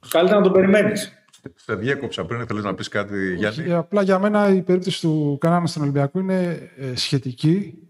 Καλύτερα 0.10 0.38
να 0.40 0.44
τον 0.44 0.54
περιμένεις. 0.54 1.26
Σε 1.56 1.76
διέκοψα 1.76 2.26
πριν, 2.26 2.48
θέλεις 2.48 2.64
να 2.64 2.76
πεις 2.76 2.88
κάτι, 2.88 3.36
Γιάννη; 3.36 3.74
Απλά 3.74 4.02
για 4.02 4.20
μένα 4.20 4.50
η 4.50 4.62
περίπτωση 4.62 5.02
του 5.02 5.38
Κανάνα 5.40 5.68
στον 5.68 5.82
Ολυμπιακό 5.82 6.20
είναι 6.20 6.72
ε, 6.78 6.96
σχετική 6.96 7.88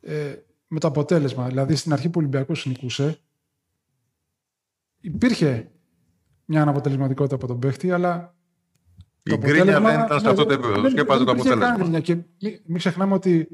ε, 0.00 0.34
με 0.66 0.80
το 0.80 0.86
αποτέλεσμα. 0.86 1.46
Δηλαδή 1.46 1.74
στην 1.74 1.92
αρχή 1.92 2.06
που 2.06 2.14
ο 2.16 2.20
Ολυμπιακός 2.20 2.66
νικούσε, 2.66 3.18
υπήρχε 5.00 5.70
μια 6.44 6.62
αναποτελεσματικότητα 6.62 7.34
από 7.34 7.46
τον 7.46 7.58
παίχτη, 7.58 7.90
αλλά. 7.90 8.34
Η 9.22 9.36
γκρίνια 9.36 9.80
δεν 9.80 10.00
ήταν 10.00 10.20
σε 10.20 10.28
αυτό 10.28 10.44
το 10.44 10.52
επίπεδο. 10.52 10.90
Σκέπαζε 10.90 11.24
το 11.24 11.30
αποτέλεσμα. 11.30 12.00
Και 12.00 12.14
μην, 12.14 12.60
μην 12.64 12.78
ξεχνάμε 12.78 13.14
ότι 13.14 13.48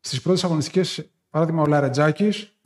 στις 0.00 0.22
πρώτες 0.22 0.44
αγωνιστικές, 0.44 1.10
παράδειγμα, 1.30 1.62
ο 1.62 1.66
Λαρεντζάκης 1.66 2.56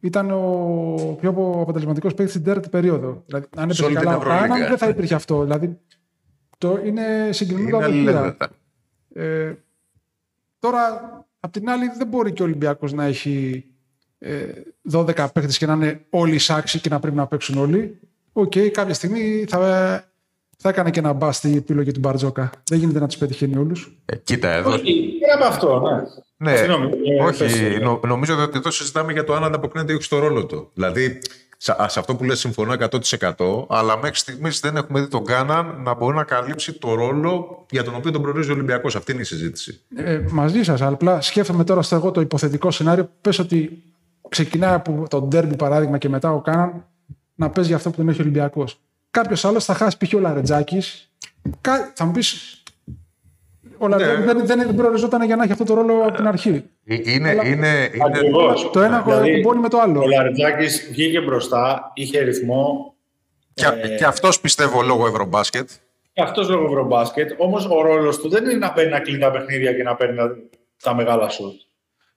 ήταν 0.00 0.30
ο 0.30 1.16
πιο 1.20 1.30
αποτελεσματικός 1.60 2.14
παίκτης 2.14 2.34
στην 2.34 2.44
τέταρτη 2.44 2.68
περίοδο. 2.68 3.22
Δηλαδή, 3.26 3.46
αν 3.56 3.64
έπαιζε 3.64 3.92
καλά 3.92 4.16
ο 4.16 4.20
Κάναν, 4.20 4.68
δεν 4.68 4.78
θα 4.78 4.88
υπήρχε 4.88 5.14
αυτό. 5.14 5.42
Δηλαδή, 5.42 5.78
το 6.58 6.80
είναι 6.84 7.28
συγκινητικό 7.32 7.80
ε, 9.12 9.52
τώρα, 10.58 11.00
απ' 11.40 11.52
την 11.52 11.70
άλλη, 11.70 11.90
δεν 11.98 12.06
μπορεί 12.06 12.32
και 12.32 12.42
ο 12.42 12.44
Ολυμπιακός 12.44 12.92
να 12.92 13.04
έχει 13.04 13.64
ε, 14.18 14.46
12 14.92 15.26
παίκτες 15.32 15.58
και 15.58 15.66
να 15.66 15.72
είναι 15.72 16.06
όλοι 16.10 16.38
άξιοι 16.38 16.80
και 16.80 16.88
να 16.88 17.00
πρέπει 17.00 17.16
να 17.16 17.26
παίξουν 17.26 17.58
όλοι. 17.58 18.00
OK, 18.32 18.52
okay, 18.54 18.68
κάποια 18.68 18.94
στιγμή 18.94 19.44
θα, 19.48 20.09
θα 20.62 20.68
έκανε 20.68 20.90
και 20.90 20.98
ένα 20.98 21.12
μπάστι 21.12 21.56
επιλογή 21.56 21.92
του 21.92 22.00
Μπαρτζόκα. 22.00 22.50
Δεν 22.70 22.78
γίνεται 22.78 22.98
να 22.98 23.06
τους 23.06 23.16
πετυχαίνει 23.16 23.56
όλους. 23.56 23.96
Ε, 24.04 24.16
κοίτα 24.16 24.48
εδώ. 24.48 24.72
Όχι, 24.72 25.10
από 25.34 25.44
αυτό, 25.44 25.80
ναι. 25.80 26.50
Ναι, 26.50 26.56
Συγνώμη, 26.56 26.90
όχι. 27.22 27.44
Ε, 27.44 27.78
νο, 27.78 28.00
νομίζω 28.06 28.42
ότι 28.42 28.58
εδώ 28.58 28.70
συζητάμε 28.70 29.12
για 29.12 29.24
το 29.24 29.34
αν 29.34 29.44
ανταποκρίνεται 29.44 29.92
ή 29.92 29.94
όχι 29.94 30.04
στο 30.04 30.18
ρόλο 30.18 30.46
του. 30.46 30.70
Δηλαδή, 30.74 31.18
σε, 31.56 31.76
αυτό 31.78 32.16
που 32.16 32.24
λες 32.24 32.38
συμφωνώ 32.38 32.74
100% 33.36 33.66
αλλά 33.68 33.96
μέχρι 33.96 34.16
στιγμής 34.16 34.60
δεν 34.60 34.76
έχουμε 34.76 35.00
δει 35.00 35.08
τον 35.08 35.24
Κάναν 35.24 35.82
να 35.82 35.94
μπορεί 35.94 36.16
να 36.16 36.24
καλύψει 36.24 36.72
το 36.72 36.94
ρόλο 36.94 37.66
για 37.70 37.84
τον 37.84 37.94
οποίο 37.94 38.10
τον 38.10 38.22
προορίζει 38.22 38.50
ο 38.50 38.52
Ολυμπιακός. 38.52 38.96
Αυτή 38.96 39.12
είναι 39.12 39.20
η 39.20 39.24
συζήτηση. 39.24 39.80
Ε, 39.96 40.20
μαζί 40.30 40.62
σας, 40.62 40.80
αλλά 40.80 40.92
απλά 40.92 41.20
σκέφτομαι 41.20 41.64
τώρα 41.64 41.82
στο 41.82 41.94
εγώ 41.94 42.10
το 42.10 42.20
υποθετικό 42.20 42.70
σενάριο. 42.70 43.10
Πες 43.20 43.38
ότι 43.38 43.82
ξεκινάει 44.28 44.74
από 44.74 45.06
τον 45.10 45.28
Ντέρμπι 45.28 45.56
παράδειγμα 45.56 45.98
και 45.98 46.08
μετά 46.08 46.32
ο 46.32 46.40
Κάναν 46.40 46.84
να 47.34 47.50
παίζει 47.50 47.74
αυτό 47.74 47.90
που 47.90 47.96
τον 47.96 48.08
έχει 48.08 48.20
ο 48.20 48.22
Ολυμπιακός. 48.22 48.80
Κάποιος 49.10 49.44
άλλος 49.44 49.64
θα 49.64 49.74
χάσει 49.74 49.96
π.χ. 49.96 50.14
ο 50.14 50.18
Λαρετζάκης. 50.18 51.10
Θα 51.94 52.04
μου 52.04 52.12
πεις, 52.12 52.62
ο 53.78 53.88
ναι. 53.88 53.96
δεν, 53.96 54.46
δεν 54.46 54.74
προοριζόταν 54.74 55.22
για 55.22 55.36
να 55.36 55.42
έχει 55.42 55.52
αυτό 55.52 55.64
το 55.64 55.74
ρόλο 55.74 56.02
από 56.02 56.16
την 56.16 56.26
αρχή. 56.26 56.64
Ε, 56.84 56.94
είναι, 56.94 57.30
είναι, 57.30 57.44
είναι... 57.44 57.90
Το 58.72 58.80
ένα 58.80 59.02
δηλαδή, 59.02 59.44
με 59.60 59.68
το 59.68 59.78
άλλο. 59.78 60.00
Ο 60.00 60.06
Λαριτζάκη 60.06 60.66
βγήκε 60.90 61.20
μπροστά, 61.20 61.90
είχε 61.94 62.20
ρυθμό. 62.20 62.94
Και, 63.54 63.66
ε... 63.80 63.96
και 63.96 64.04
αυτός 64.04 64.40
πιστεύω 64.40 64.82
λόγω 64.82 65.06
Ευρωμπάσκετ. 65.06 65.70
Και 66.12 66.22
αυτός 66.22 66.48
λόγω 66.48 66.64
Ευρωμπάσκετ. 66.64 67.30
Όμως 67.36 67.66
ο 67.66 67.82
ρόλος 67.82 68.18
του 68.18 68.28
δεν 68.28 68.44
είναι 68.44 68.54
να 68.54 68.72
παίρνει 68.72 68.90
να 68.90 69.00
κλείνει 69.00 69.18
τα 69.18 69.30
παιχνίδια 69.30 69.72
και 69.72 69.82
να 69.82 69.94
παίρνει 69.94 70.16
τα 70.82 70.94
μεγάλα 70.94 71.28
σουτ. 71.28 71.60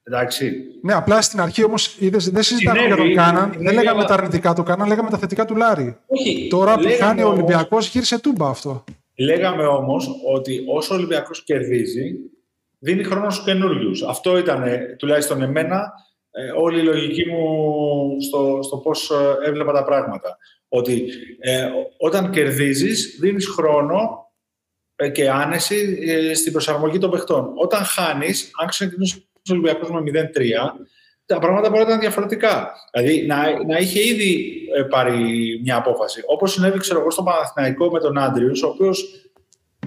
Εντάξει. 0.03 0.53
Ναι, 0.81 0.93
απλά 0.93 1.21
στην 1.21 1.41
αρχή 1.41 1.63
όμως 1.63 1.97
δεν 1.99 2.43
συζητάμε 2.43 2.85
για 2.85 2.95
τον 2.95 3.13
Κάναν. 3.13 3.53
Δεν 3.57 3.73
λέγαμε 3.73 4.05
τα 4.05 4.13
αρνητικά 4.13 4.53
του 4.53 4.63
Κάναν, 4.63 4.87
λέγαμε 4.87 5.09
τα 5.09 5.17
θετικά 5.17 5.45
του 5.45 5.55
Λάρη. 5.55 5.97
Όχι, 6.07 6.47
Τώρα 6.49 6.75
που 6.75 6.87
χάνει 6.99 7.23
ο 7.23 7.27
Ολυμπιακός, 7.27 7.87
γύρισε 7.87 8.19
τούμπα 8.19 8.47
αυτό. 8.47 8.83
Λέγαμε 9.15 9.65
όμως 9.65 10.09
ότι 10.33 10.63
όσο 10.67 10.93
ο 10.93 10.97
Ολυμπιακός 10.97 11.43
κερδίζει, 11.43 12.15
δίνει 12.79 13.03
χρόνο 13.03 13.29
στους 13.29 13.45
καινούριους. 13.45 14.03
Αυτό 14.03 14.37
ήταν 14.37 14.63
τουλάχιστον 14.97 15.41
εμένα 15.41 15.93
ε, 16.31 16.51
όλη 16.51 16.79
η 16.79 16.83
λογική 16.83 17.29
μου 17.29 18.21
στο, 18.21 18.59
στο 18.61 18.77
πώς 18.77 19.09
ε, 19.09 19.47
έβλεπα 19.47 19.73
τα 19.73 19.83
πράγματα. 19.83 20.37
Ότι 20.67 21.09
ε, 21.39 21.69
όταν 21.97 22.31
κερδίζεις, 22.31 23.17
δίνεις 23.19 23.47
χρόνο 23.47 24.27
ε, 24.95 25.09
και 25.09 25.29
άνεση 25.29 25.97
στην 26.35 26.51
προσαρμογή 26.51 26.97
των 26.97 27.11
παιχτών. 27.11 27.51
Όταν 27.55 27.83
χάνεις, 27.83 28.51
αν 28.61 28.67
ξεκινήσει 28.67 29.27
ο 29.32 29.32
Ολυμπιακό 29.51 29.93
με 29.93 30.11
0-3, 30.11 30.83
τα 31.25 31.39
πράγματα 31.39 31.69
μπορεί 31.69 31.81
να 31.81 31.87
ήταν 31.87 31.99
διαφορετικά. 31.99 32.71
Δηλαδή 32.91 33.25
να, 33.25 33.63
να 33.65 33.77
είχε 33.77 34.07
ήδη 34.07 34.61
ε, 34.77 34.81
πάρει 34.81 35.13
μια 35.63 35.75
απόφαση. 35.75 36.21
Όπως 36.25 36.51
συνέβη, 36.51 36.79
ξέρω 36.79 36.99
εγώ, 36.99 37.11
στο 37.11 37.23
Παναθηναϊκό 37.23 37.89
με 37.89 37.99
τον 37.99 38.17
Άντριους, 38.17 38.63
ο 38.63 38.67
οποίος 38.67 39.29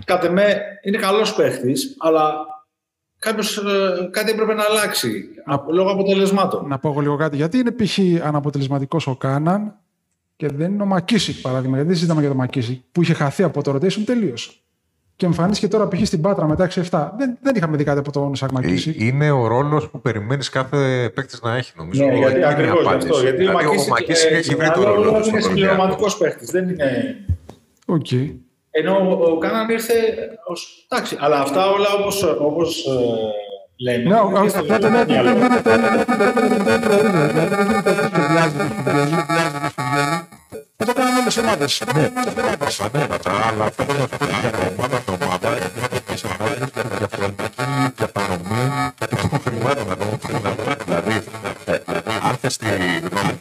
κατ' 0.05 0.25
εμέ 0.25 0.63
είναι 0.83 0.99
καλός 0.99 1.35
παίχτης, 1.35 1.97
αλλά 1.99 2.35
κάποιος, 3.19 3.57
ε, 3.57 4.09
κάτι 4.11 4.31
έπρεπε 4.31 4.55
να 4.55 4.65
αλλάξει 4.65 5.25
να, 5.47 5.65
λόγω 5.69 5.91
αποτελεσμάτων. 5.91 6.69
Να 6.69 6.79
πω 6.79 7.01
λίγο 7.01 7.17
κάτι. 7.17 7.37
Γιατί 7.37 7.59
είναι 7.59 7.73
π.χ. 7.73 7.99
αναποτελεσματικός 8.23 9.07
ο 9.07 9.17
Κάναν 9.17 9.75
και 10.37 10.49
δεν 10.49 10.73
είναι 10.73 10.83
ο 10.83 10.87
Μακίσικ, 10.87 11.41
παράδειγμα. 11.41 11.75
Γιατί 11.75 11.89
δεν 11.89 11.97
συζητάμε 11.97 12.21
για 12.21 12.31
τον 12.31 12.39
Μακίσικ, 12.39 12.83
που 12.93 13.03
είχε 13.03 13.15
χαθεί 13.15 13.43
από 13.43 13.63
το 13.63 13.75
rotation 13.75 14.03
τελείω 14.05 14.35
και 15.17 15.27
εμφανίστηκε 15.27 15.69
τώρα 15.69 15.89
π.χ. 15.89 16.07
στην 16.07 16.21
Πάτρα 16.21 16.47
μετά 16.47 16.69
6-7. 16.91 17.09
Δεν, 17.19 17.39
δεν 17.43 17.55
είχαμε 17.55 17.77
δει 17.77 17.85
κάτι 17.85 17.99
από 17.99 18.12
τον 18.12 18.35
Σαγμακίση. 18.35 18.97
Ε, 19.01 19.05
είναι 19.05 19.31
ο 19.31 19.47
ρόλος 19.47 19.91
που 19.91 20.01
περιμένεις 20.01 20.49
κάθε 20.49 21.11
παίκτης 21.14 21.43
να 21.43 21.57
έχει, 21.57 21.73
νομίζω. 21.77 22.05
Ναι, 22.05 22.17
γιατί 22.17 22.45
ακριβώς 22.45 22.87
αυτό. 22.87 23.21
Γιατί 23.21 23.37
δηλαδή, 23.37 23.67
ο 23.67 23.87
Μακίση 23.89 24.29
έχει 24.33 24.55
βρει 24.55 24.71
το 24.71 24.83
ρόλο 24.83 25.12
του. 25.12 25.29
Είναι 25.29 25.41
συμπληρωματικός 25.41 26.17
παίκτης. 26.17 26.51
Δεν 26.51 26.69
είναι. 26.69 27.17
Okay. 27.87 28.35
Ενώ 28.71 28.93
ο, 28.93 29.31
ο 29.31 29.39
Κάναν 29.39 29.69
ήρθε. 29.69 29.95
Ως... 30.47 30.87
Εντάξει, 30.89 31.17
αλλά 31.21 31.41
αυτά 31.41 31.71
όλα 31.71 31.87
όπως 32.39 32.87
λέμε. 33.77 34.09
Ναι, 34.09 34.18
αυτό 34.41 34.62
δεν 34.64 34.95
είναι 34.95 35.05
θα 40.77 40.85
το 40.85 40.93
κάνουν 40.93 41.16
όλες 41.16 41.37
οι 41.37 41.41
ομάδες. 41.41 41.83
Ναι, 41.95 42.11
προφανέρατα, 42.59 43.49
αλλά 43.49 43.64
αυτό 43.64 43.85
δεν 43.85 43.97
θα 43.97 44.16
πω 44.16 44.24
για 44.24 44.72
ομάδα 44.77 45.03
με 45.07 45.24
ομάδα, 45.24 45.57
γιατί 45.57 46.18
σε 46.18 46.27
ομάδες 46.27 46.57
είναι 46.57 46.97
διαφορετική 46.99 47.93
κατανομή 47.95 48.93
των 49.31 49.41
χρημάτων 49.45 49.87
Δηλαδή, 50.85 51.24
αν 52.22 52.37
θες 52.41 52.57
τη 52.57 52.66
γνώμη 52.66 53.39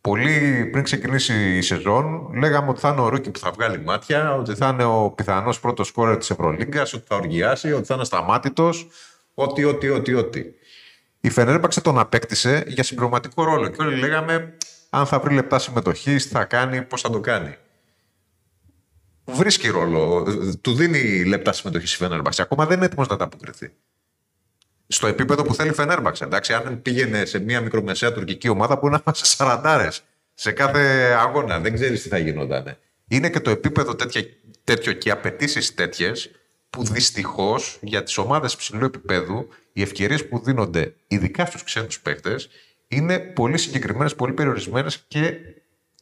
Πολύ 0.00 0.68
πριν 0.72 0.84
ξεκινήσει 0.84 1.56
η 1.56 1.62
σεζόν, 1.62 2.30
λέγαμε 2.34 2.68
ότι 2.68 2.80
θα 2.80 2.88
είναι 2.88 3.00
ο 3.00 3.08
Ρούκι 3.08 3.30
που 3.30 3.38
θα 3.38 3.50
βγάλει 3.50 3.80
μάτια, 3.80 4.34
ότι 4.34 4.54
θα 4.54 4.68
είναι 4.68 4.84
ο 4.84 5.10
πιθανός 5.10 5.60
πρώτος 5.60 5.86
σκόρερ 5.86 6.16
της 6.16 6.30
Ευρωλίγκας, 6.30 6.92
ότι 6.92 7.04
θα 7.06 7.16
οργιάσει, 7.16 7.72
ότι 7.72 7.86
θα 7.86 7.94
είναι 7.94 8.04
σταμάτητο. 8.04 8.70
Ότι, 9.34 9.64
ότι, 9.64 9.88
ότι, 9.88 10.14
ότι. 10.14 10.54
Η 11.20 11.30
Φενέρμπαξε 11.30 11.80
τον 11.80 11.98
απέκτησε 11.98 12.64
για 12.66 12.82
συμπληρωματικό 12.82 13.44
ρόλο 13.44 13.68
και 13.68 13.82
όλοι 13.82 13.96
λέγαμε 13.96 14.56
αν 14.90 15.06
θα 15.06 15.18
βρει 15.20 15.34
λεπτά 15.34 15.58
συμμετοχής, 15.58 16.26
θα 16.26 16.44
κάνει, 16.44 16.82
πώς 16.82 17.00
θα 17.00 17.10
το 17.10 17.20
κάνει. 17.20 17.56
Βρίσκει 19.24 19.68
ρόλο. 19.68 20.26
Του 20.60 20.74
δίνει 20.74 21.24
λεπτά 21.24 21.52
συμμετοχής 21.52 21.94
η 21.94 21.96
Φενέρμπαξ. 21.96 22.40
Ακόμα 22.40 22.66
δεν 22.66 22.76
είναι 22.76 22.86
έτοιμος 22.86 23.08
να 23.08 23.16
τα 23.16 23.24
αποκριθεί. 23.24 23.72
Στο 24.92 25.06
επίπεδο 25.06 25.42
που 25.42 25.54
θέλει 25.54 25.68
η 25.70 25.72
Φενέρμπαξ. 25.72 26.20
Εντάξει, 26.20 26.52
αν 26.52 26.82
πήγαινε 26.82 27.24
σε 27.24 27.38
μια 27.38 27.60
μικρομεσαία 27.60 28.12
τουρκική 28.12 28.48
ομάδα, 28.48 28.76
μπορεί 28.76 28.96
να 29.04 29.14
σε 29.14 29.24
σαραντάρες 29.24 30.02
σε 30.34 30.52
κάθε 30.52 30.80
αγώνα. 31.18 31.58
Δεν 31.58 31.74
ξέρεις 31.74 32.02
τι 32.02 32.08
θα 32.08 32.18
γινόταν. 32.18 32.76
Είναι 33.08 33.30
και 33.30 33.40
το 33.40 33.50
επίπεδο 33.50 33.94
τέτοια, 33.94 34.22
τέτοιο 34.64 34.92
και 34.92 35.08
οι 35.08 35.12
απαιτήσεις 35.12 35.74
τέτοιες 35.74 36.30
που 36.70 36.84
δυστυχώς 36.84 37.78
για 37.80 38.02
τις 38.02 38.18
ομάδες 38.18 38.56
ψηλού 38.56 38.84
επίπεδου 38.84 39.48
οι 39.72 39.82
ευκαιρίες 39.82 40.28
που 40.28 40.38
δίνονται 40.38 40.94
ειδικά 41.06 41.46
στους 41.46 41.62
ξένους 41.62 42.00
παίκτες 42.00 42.48
είναι 42.88 43.18
πολύ 43.18 43.58
συγκεκριμένες, 43.58 44.14
πολύ 44.14 44.32
περιορισμένες 44.32 45.04
και 45.08 45.36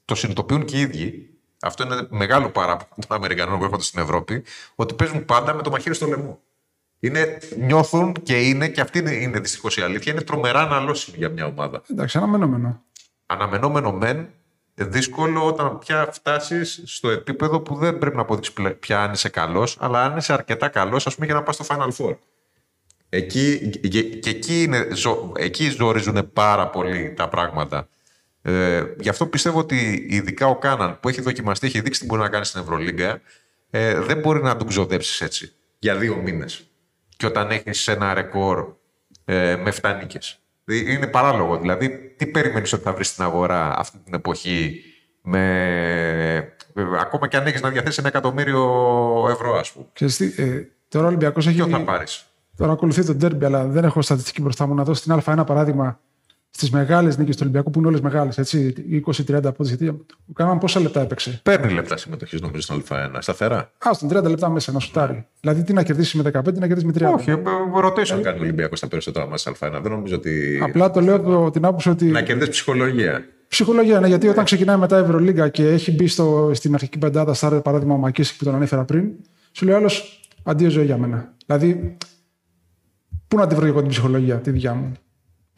το 0.04 0.14
συνειδητοποιούν 0.14 0.64
και 0.64 0.76
οι 0.76 0.80
ίδιοι. 0.80 1.30
Αυτό 1.60 1.84
είναι 1.84 2.06
μεγάλο 2.10 2.50
παράπονο 2.50 3.06
των 3.08 3.16
Αμερικανών 3.16 3.58
που 3.58 3.64
έρχονται 3.64 3.82
στην 3.82 4.00
Ευρώπη, 4.00 4.44
ότι 4.74 4.94
παίζουν 4.94 5.24
πάντα 5.24 5.54
με 5.54 5.62
το 5.62 5.70
μαχαίρι 5.70 5.94
στο 5.94 6.06
λαιμό. 6.06 6.40
Είναι, 7.00 7.38
νιώθουν 7.56 8.12
και 8.22 8.40
είναι, 8.40 8.68
και 8.68 8.80
αυτή 8.80 8.98
είναι, 8.98 9.12
είναι 9.12 9.40
δυστυχώς 9.40 9.76
η 9.76 9.82
αλήθεια, 9.82 10.12
είναι 10.12 10.22
τρομερά 10.22 10.60
αναλώσιμη 10.60 11.16
για 11.16 11.28
μια 11.28 11.46
ομάδα. 11.46 11.82
Εντάξει, 11.90 12.18
αναμενόμενο. 12.18 12.82
Αναμενόμενο 13.26 13.92
μεν, 13.92 14.28
δύσκολο 14.74 15.46
όταν 15.46 15.78
πια 15.78 16.08
φτάσεις 16.12 16.82
στο 16.84 17.10
επίπεδο 17.10 17.60
που 17.60 17.74
δεν 17.74 17.98
πρέπει 17.98 18.16
να 18.16 18.22
αποδείξεις 18.22 18.54
πια 18.80 19.02
αν 19.02 19.12
είσαι 19.12 19.28
καλός, 19.28 19.76
αλλά 19.80 20.04
αν 20.04 20.16
είσαι 20.16 20.32
αρκετά 20.32 20.68
καλός, 20.68 21.06
ας 21.06 21.14
πούμε, 21.14 21.26
για 21.26 21.34
να 21.34 21.42
πας 21.42 21.54
στο 21.54 21.64
Final 21.68 21.90
Four. 21.98 22.16
Εκεί, 23.08 23.70
και, 24.20 24.30
εκεί, 24.30 24.62
είναι, 24.62 24.86
εκεί 25.36 25.70
ζορίζουν 25.70 26.32
πάρα 26.32 26.68
πολύ 26.68 27.12
τα 27.16 27.28
πράγματα. 27.28 27.88
Ε, 28.42 28.82
γι' 28.98 29.08
αυτό 29.08 29.26
πιστεύω 29.26 29.58
ότι 29.58 30.06
ειδικά 30.10 30.46
ο 30.46 30.56
Κάναν 30.56 31.00
που 31.00 31.08
έχει 31.08 31.20
δοκιμαστεί, 31.20 31.66
έχει 31.66 31.80
δείξει 31.80 32.00
τι 32.00 32.06
μπορεί 32.06 32.20
να 32.20 32.28
κάνει 32.28 32.44
στην 32.44 32.60
Ευρωλίγκα, 32.60 33.20
ε, 33.70 34.00
δεν 34.00 34.18
μπορεί 34.18 34.42
να 34.42 34.56
τον 34.56 34.66
ξοδέψεις 34.66 35.20
έτσι 35.20 35.52
για 35.78 35.96
δύο 35.96 36.16
μήνες. 36.16 36.67
Και 37.18 37.26
όταν 37.26 37.50
έχεις 37.50 37.88
ένα 37.88 38.14
ρεκόρ 38.14 38.66
ε, 39.24 39.56
με 39.56 39.72
7 39.80 39.96
νίκες. 40.00 40.38
Είναι 40.66 41.06
παράλογο. 41.06 41.58
Δηλαδή, 41.58 42.14
τι 42.16 42.26
περιμένεις 42.26 42.72
ότι 42.72 42.82
θα 42.82 42.92
βρεις 42.92 43.08
στην 43.08 43.24
αγορά 43.24 43.78
αυτή 43.78 43.98
την 43.98 44.14
εποχή 44.14 44.82
με. 45.22 45.42
Ε, 46.74 46.82
ακόμα 47.00 47.28
και 47.28 47.36
αν 47.36 47.46
έχεις 47.46 47.60
να 47.60 47.70
διαθέσεις 47.70 47.98
ένα 47.98 48.08
εκατομμύριο 48.08 48.62
ευρώ, 49.30 49.58
ας 49.58 49.72
πούμε. 49.72 49.86
Ξέρεις, 49.92 50.20
ε, 50.20 50.68
τώρα 50.88 51.04
ο 51.04 51.08
Ολυμπιακός 51.08 51.46
έχει. 51.46 51.56
Ποιο 51.56 51.68
θα 51.68 51.80
πάρεις. 51.80 52.26
Τώρα 52.56 52.72
ακολουθεί 52.72 53.04
το 53.04 53.14
ντέρμπι, 53.14 53.44
αλλά 53.44 53.64
δεν 53.64 53.84
έχω 53.84 54.02
στατιστική 54.02 54.40
μπροστά 54.40 54.66
μου 54.66 54.74
να 54.74 54.84
δώσω 54.84 55.00
στην 55.00 55.22
Α1 55.24 55.46
παράδειγμα 55.46 56.00
στις 56.50 56.70
μεγάλες 56.70 57.18
νίκες 57.18 57.34
του 57.34 57.40
Ολυμπιακού 57.42 57.70
που 57.70 57.78
είναι 57.78 57.88
όλες 57.88 58.00
μεγάλες. 58.00 58.38
20-30 58.38 59.44
απόδειξη. 59.44 59.74
Γιατί 59.76 59.88
ο 59.88 60.32
Κάναν 60.32 60.58
πόσα 60.58 60.80
λεπτά 60.80 61.00
έπαιξε. 61.00 61.40
Παίρνει 61.42 61.72
λεπτά 61.72 61.96
συμμετοχής 61.96 62.40
νομίζω 62.40 62.62
στην 62.62 62.82
Α1. 62.88 63.16
Σταθερά. 63.18 63.72
Α, 63.88 63.92
στον 63.92 64.08
30 64.08 64.22
λεπτά 64.22 64.48
μέσα 64.48 64.72
να 64.72 64.78
σουτάρει. 64.78 65.26
Δηλαδή 65.40 65.62
τι 65.62 65.72
να 65.72 65.82
κερδίσει 65.82 66.16
με 66.16 66.30
15, 66.34 66.52
τι 66.52 66.58
να 66.58 66.66
κερδίσει 66.66 66.86
με 66.86 66.92
30. 66.98 67.14
Όχι, 67.14 67.42
ρωτήσω 67.80 68.14
αν 68.14 68.22
κάνει 68.22 68.38
ο 68.38 68.42
Ολυμπιακός 68.42 68.78
στα 68.78 68.88
περισσότερα 68.88 69.26
μα 69.26 69.34
Α1. 69.36 69.80
Δεν 69.82 69.90
νομίζω 69.90 70.16
ότι. 70.16 70.60
Απλά 70.62 70.90
το 70.90 71.00
λέω 71.00 71.20
το, 71.20 71.50
την 71.50 71.64
άποψη 71.64 71.88
ότι. 71.88 72.04
Να 72.04 72.22
κερδίσει 72.22 72.50
ψυχολογία. 72.50 73.24
Ψυχολογία, 73.48 74.00
ναι, 74.00 74.08
γιατί 74.08 74.28
όταν 74.28 74.44
ξεκινάει 74.44 74.76
μετά 74.76 74.98
η 74.98 75.00
Ευρωλίγκα 75.00 75.48
και 75.48 75.68
έχει 75.68 75.92
μπει 75.92 76.06
στο, 76.06 76.50
στην 76.54 76.74
αρχική 76.74 76.98
πεντάδα, 76.98 77.34
στα 77.34 77.60
παράδειγμα 77.60 77.94
ο 77.94 77.98
Μακίση 77.98 78.36
που 78.36 78.44
τον 78.44 78.54
ανέφερα 78.54 78.84
πριν, 78.84 79.10
σου 79.52 79.64
λέει 79.64 79.74
άλλος 79.74 80.20
αντίο 80.42 80.70
ζωή 80.70 80.84
για 80.84 80.98
μένα. 80.98 81.34
Δηλαδή 81.46 81.96
Πού 83.28 83.36
να 83.36 83.46
τη 83.46 83.54
βρω 83.54 83.66
εγώ 83.66 83.80
την 83.80 83.88
ψυχολογία, 83.88 84.36
τη 84.36 84.50
δικιά 84.50 84.74
μου. 84.74 84.92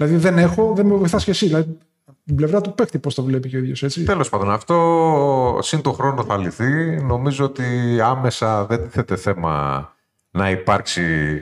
Δηλαδή 0.01 0.19
δεν 0.19 0.39
έχω, 0.39 0.73
δεν 0.77 0.87
με 0.87 0.95
βοηθάς 0.95 1.25
και 1.25 1.31
εσύ. 1.31 1.47
Δηλαδή, 1.47 1.79
την 2.25 2.35
πλευρά 2.35 2.61
του 2.61 2.75
παίκτη, 2.75 2.99
πώς 2.99 3.15
το 3.15 3.23
βλέπει 3.23 3.49
και 3.49 3.57
ο 3.57 3.59
ίδιος. 3.59 3.83
Έτσι. 3.83 4.05
Τέλος 4.05 4.29
πάντων, 4.29 4.51
αυτό 4.51 5.59
σύν 5.63 5.81
το 5.81 5.93
χρόνο 5.93 6.25
θα 6.25 6.37
λυθεί. 6.37 7.03
Νομίζω 7.03 7.45
ότι 7.45 7.65
άμεσα 8.01 8.67
δεν 8.67 8.83
τίθεται 8.83 9.17
θέμα 9.17 9.85
να 10.31 10.51
υπάρξει 10.51 11.41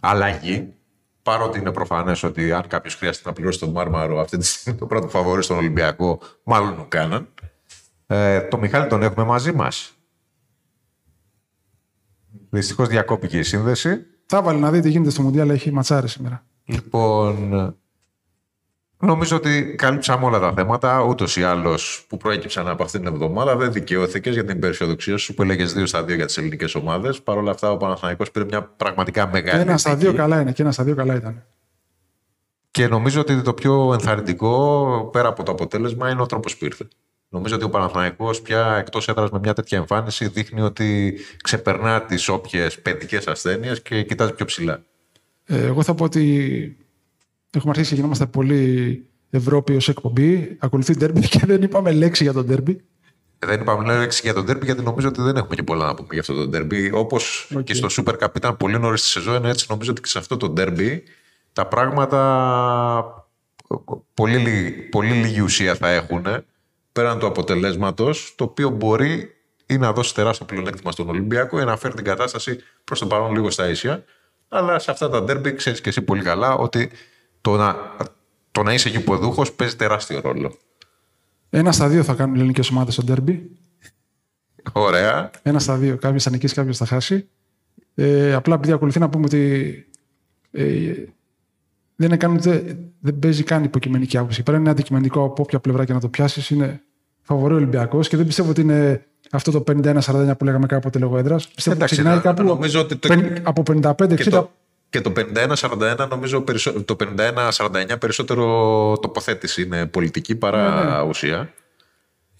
αλλαγή. 0.00 0.74
Παρότι 1.22 1.58
είναι 1.58 1.72
προφανές 1.72 2.22
ότι 2.22 2.52
αν 2.52 2.66
κάποιος 2.66 2.94
χρειάζεται 2.94 3.28
να 3.28 3.34
πληρώσει 3.34 3.58
τον 3.58 3.70
Μάρμαρο 3.70 4.20
αυτή 4.20 4.36
τη 4.36 4.44
στιγμή 4.44 4.78
το 4.78 4.86
πρώτο 4.86 5.08
φαβορή 5.08 5.42
στον 5.42 5.56
Ολυμπιακό, 5.56 6.20
μάλλον 6.42 6.76
το 6.76 6.84
κάναν. 6.88 7.28
Ε, 8.06 8.40
το 8.40 8.58
Μιχάλη 8.58 8.86
τον 8.86 9.02
έχουμε 9.02 9.24
μαζί 9.24 9.52
μας. 9.52 9.92
Δυστυχώς 12.50 12.88
διακόπηκε 12.88 13.38
η 13.38 13.42
σύνδεση. 13.42 14.06
Θα 14.26 14.42
βάλει 14.42 14.58
να 14.58 14.70
δει 14.70 14.80
τι 14.80 14.90
γίνεται 14.90 15.10
στο 15.10 15.22
Μουντιάλ, 15.22 15.50
έχει 15.50 15.72
ματσάρι 15.72 16.08
σήμερα. 16.08 16.44
Λοιπόν, 16.72 17.74
νομίζω 18.98 19.36
ότι 19.36 19.74
καλύψαμε 19.78 20.24
όλα 20.24 20.38
τα 20.38 20.52
θέματα. 20.52 21.02
Ούτως 21.02 21.36
ή 21.36 21.42
άλλως 21.42 22.04
που 22.08 22.16
προέκυψαν 22.16 22.68
από 22.68 22.82
αυτήν 22.82 23.00
την 23.00 23.12
εβδομάδα 23.12 23.56
δεν 23.56 23.72
δικαιώθηκες 23.72 24.34
για 24.34 24.44
την 24.44 24.56
υπεραισιοδοξία 24.56 25.16
σου 25.16 25.34
που 25.34 25.42
έλεγες 25.42 25.74
2 25.76 25.82
στα 25.86 26.02
2 26.02 26.14
για 26.14 26.26
τις 26.26 26.38
ελληνικές 26.38 26.74
ομάδες. 26.74 27.22
Παρ' 27.22 27.36
όλα 27.36 27.50
αυτά, 27.50 27.70
ο 27.70 27.76
Παναθηναϊκός 27.76 28.30
πήρε 28.30 28.44
μια 28.44 28.62
πραγματικά 28.62 29.28
μεγάλη. 29.28 29.60
Ένα 29.60 29.78
στα 29.78 29.96
δύο 29.96 30.14
καλά 30.14 30.40
είναι 30.40 30.52
και 30.52 30.62
ένα 30.62 30.72
στα 30.72 30.84
δύο 30.84 30.94
καλά 30.94 31.14
ήταν. 31.14 31.44
Και 32.70 32.88
νομίζω 32.88 33.20
ότι 33.20 33.42
το 33.42 33.54
πιο 33.54 33.92
ενθαρρυντικό 33.92 35.08
πέρα 35.12 35.28
από 35.28 35.42
το 35.42 35.52
αποτέλεσμα 35.52 36.10
είναι 36.10 36.22
ο 36.22 36.26
τρόπος 36.26 36.56
που 36.56 36.64
ήρθε. 36.64 36.88
Νομίζω 37.28 37.54
ότι 37.54 37.64
ο 37.64 37.70
Παναθηναϊκός 37.70 38.40
πια 38.40 38.76
εκτός 38.76 39.08
έδρας 39.08 39.30
με 39.30 39.38
μια 39.38 39.52
τέτοια 39.52 39.78
εμφάνιση 39.78 40.28
δείχνει 40.28 40.60
ότι 40.60 41.18
ξεπερνά 41.42 42.02
τις 42.02 42.28
όποιες 42.28 42.80
παιδικές 42.80 43.20
ασθένειες 43.26 43.82
και 43.82 44.02
κοιτάζει 44.02 44.32
πιο 44.32 44.44
ψηλά. 44.44 44.84
Ε, 45.50 45.64
εγώ 45.66 45.82
θα 45.82 45.94
πω 45.94 46.04
ότι 46.04 46.76
έχουμε 47.50 47.70
αρχίσει 47.70 47.88
και 47.88 47.94
γινόμαστε 47.94 48.26
πολύ 48.26 49.04
Ευρώπη 49.30 49.76
ως 49.76 49.88
εκπομπή. 49.88 50.56
Ακολουθεί 50.58 50.96
ντέρμπι 50.96 51.28
και 51.28 51.40
δεν 51.46 51.62
είπαμε 51.62 51.92
λέξη 51.92 52.22
για 52.22 52.32
τον 52.32 52.46
ντέρμπι. 52.46 52.80
Δεν 53.38 53.60
είπαμε 53.60 53.96
λέξη 53.96 54.20
για 54.24 54.34
τον 54.34 54.44
ντέρμπι 54.44 54.64
γιατί 54.64 54.82
νομίζω 54.82 55.08
ότι 55.08 55.22
δεν 55.22 55.36
έχουμε 55.36 55.54
και 55.54 55.62
πολλά 55.62 55.86
να 55.86 55.94
πούμε 55.94 56.08
για 56.10 56.20
αυτό 56.20 56.34
το 56.34 56.46
ντέρμπι. 56.46 56.90
Όπως 56.92 57.50
Οκ. 57.56 57.62
και 57.62 57.74
στο 57.74 57.88
Super 57.90 58.12
Cup 58.18 58.36
ήταν 58.36 58.56
πολύ 58.56 58.78
νωρίς 58.78 59.00
στη 59.00 59.08
σεζόν, 59.08 59.44
έτσι 59.44 59.66
νομίζω 59.68 59.90
ότι 59.90 60.00
και 60.00 60.08
σε 60.08 60.18
αυτό 60.18 60.36
το 60.36 60.48
ντέρμπι 60.48 61.02
τα 61.52 61.66
πράγματα 61.66 63.26
πολύ, 64.14 64.36
λι- 64.36 64.88
πολύ 64.90 65.12
λίγη 65.12 65.40
ουσία 65.40 65.74
θα 65.74 65.88
έχουν 65.88 66.24
πέραν 66.92 67.18
του 67.18 67.26
αποτελέσματος, 67.26 68.34
το 68.36 68.44
οποίο 68.44 68.70
μπορεί 68.70 69.34
ή 69.66 69.76
να 69.76 69.92
δώσει 69.92 70.14
τεράστιο 70.14 70.46
πλεονέκτημα 70.46 70.92
στον 70.92 71.08
Ολυμπιακό 71.08 71.60
ή 71.60 71.64
να 71.64 71.76
φέρει 71.76 71.94
την 71.94 72.04
κατάσταση 72.04 72.58
προς 72.84 72.98
το 72.98 73.06
παρόν 73.06 73.32
λίγο 73.32 73.50
στα 73.50 73.68
ίσια. 73.68 74.04
Αλλά 74.52 74.78
σε 74.78 74.90
αυτά 74.90 75.08
τα 75.08 75.22
ντέρμπι 75.22 75.52
ξέρεις 75.52 75.80
και 75.80 75.88
εσύ 75.88 76.02
πολύ 76.02 76.22
καλά 76.22 76.54
ότι 76.54 76.90
το 77.40 77.56
να, 77.56 77.76
το 78.50 78.62
να 78.62 78.74
είσαι 78.74 78.88
γηποδούχο 78.88 79.44
παίζει 79.56 79.76
τεράστιο 79.76 80.20
ρόλο. 80.20 80.56
Ένα 81.50 81.72
στα 81.72 81.88
δύο 81.88 82.02
θα 82.02 82.14
κάνουν 82.14 82.34
οι 82.34 82.38
ελληνικές 82.38 82.70
ομάδες 82.70 82.94
στο 82.94 83.02
ντέρμπι. 83.02 83.50
Ωραία. 84.72 85.30
Ένα 85.42 85.58
στα 85.58 85.76
δύο. 85.76 85.96
Κάποιος 85.96 86.22
θα 86.22 86.30
νικήσει, 86.30 86.54
κάποιος 86.54 86.76
θα 86.76 86.86
χάσει. 86.86 87.28
Ε, 87.94 88.32
απλά 88.34 88.54
επειδή 88.54 88.72
ακολουθεί 88.72 88.98
να 88.98 89.08
πούμε 89.08 89.24
ότι 89.24 89.72
ε, 90.50 90.92
δεν, 91.96 92.08
είναι 92.08 92.16
καν, 92.16 92.32
ούτε- 92.32 92.78
δεν 93.00 93.18
παίζει 93.18 93.42
καν 93.42 93.64
υποκειμενική 93.64 94.16
άποψη. 94.16 94.42
Πρέπει 94.42 94.56
να 94.56 94.62
είναι 94.62 94.70
αντικειμενικό 94.70 95.24
από 95.24 95.42
όποια 95.42 95.60
πλευρά 95.60 95.84
και 95.84 95.92
να 95.92 96.00
το 96.00 96.08
πιάσεις. 96.08 96.50
Είναι 96.50 96.82
φαβορή 97.20 97.54
Ολυμπιακός 97.54 98.08
και 98.08 98.16
δεν 98.16 98.26
πιστεύω 98.26 98.50
ότι 98.50 98.60
είναι 98.60 99.06
αυτό 99.30 99.50
το 99.50 99.64
51-49 99.72 100.32
που 100.38 100.44
λέγαμε 100.44 100.66
κάποτε 100.66 100.98
λόγω 100.98 101.18
έδρας. 101.18 101.48
Πιστεύω 101.48 101.76
ότι 101.76 101.84
Εντάξει, 101.84 101.94
ξεκινάει 101.94 102.14
να- 102.16 102.20
κάπου 102.22 102.42
νομίζω 102.42 102.80
ότι 102.80 102.96
το- 102.96 103.08
πεν- 103.08 103.40
από 103.48 103.62
55-60. 103.62 104.14
Και 104.24 104.30
το, 104.30 104.50
και 104.90 105.00
το 105.00 105.12
51-41 105.16 106.06
νομίζω 106.10 106.40
περισσο- 106.40 106.82
το 106.84 106.96
51-49 106.96 107.96
περισσότερο 107.98 108.44
τοποθέτηση 109.02 109.62
είναι 109.62 109.86
πολιτική 109.86 110.34
παρά 110.36 111.02
ουσία. 111.08 111.52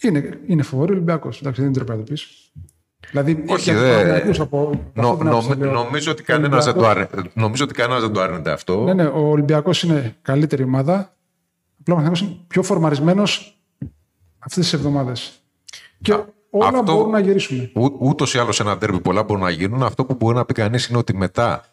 Είναι, 0.03 0.39
είναι 0.47 0.63
φοβορή 0.63 0.93
Ολυμπιακός. 0.93 1.41
Εντάξει, 1.41 1.63
δεν 1.63 1.73
τρέπεται 1.73 1.99
να 1.99 2.05
το 2.05 2.13
πεις. 2.13 2.51
Δηλαδή, 3.11 3.45
Όχι, 3.49 3.63
για 3.63 3.73
τους 3.73 3.83
δε- 3.83 3.91
Παναθηναϊκούς 3.91 4.41
από- 4.41 4.61
από 4.61 4.91
Νο- 4.95 5.09
αυτή 5.09 5.19
την 5.19 5.29
άποψη 5.29 5.49
νομ- 5.49 5.61
λέω. 5.61 5.73
νομίζω 5.73 6.11
ότι 6.11 6.23
Ο 6.23 6.25
κανένας 6.27 6.65
δεν, 6.65 6.75
το 6.75 6.81
Ολυμπιακός- 6.81 7.13
άρνε- 7.19 7.31
νομίζω 7.37 7.65
ότι 7.65 7.75
κανένας 7.75 8.01
δεν 8.03 8.13
το 8.13 8.21
άρνεται 8.21 8.51
αυτό. 8.51 8.83
Ναι, 8.83 8.93
ναι, 8.95 9.05
ο 9.05 9.19
Ολυμπιακός 9.31 9.83
είναι 9.83 10.17
καλύτερη 10.23 10.63
ομάδα. 10.63 10.95
Απλά 11.81 11.95
ο 11.95 11.97
Παναθηναϊκός 11.97 12.21
είναι 12.21 12.45
πιο 12.47 12.63
φορμαρισμένος 12.63 13.61
αυτές 14.39 14.65
τις 14.65 14.73
εβδομάδες. 14.73 15.33
Και 16.03 16.17
όλα 16.51 16.67
αυτό- 16.79 16.95
μπορούν 16.95 17.11
να 17.11 17.21
γυρίσουν. 17.21 17.71
Ού, 17.75 17.97
ούτως 17.99 18.35
ή 18.35 18.39
άλλως 18.39 18.57
σε 18.57 18.63
ένα 18.63 18.77
ντέρμπι 18.77 19.01
πολλά 19.01 19.23
μπορούν 19.23 19.43
να 19.43 19.51
γίνουν. 19.51 19.83
Αυτό 19.83 20.05
που 20.05 20.15
μπορεί 20.15 20.37
να 20.37 20.45
πει 20.45 20.55
κανείς 20.55 20.87
είναι 20.87 20.99
ότι 20.99 21.17
μετά 21.17 21.65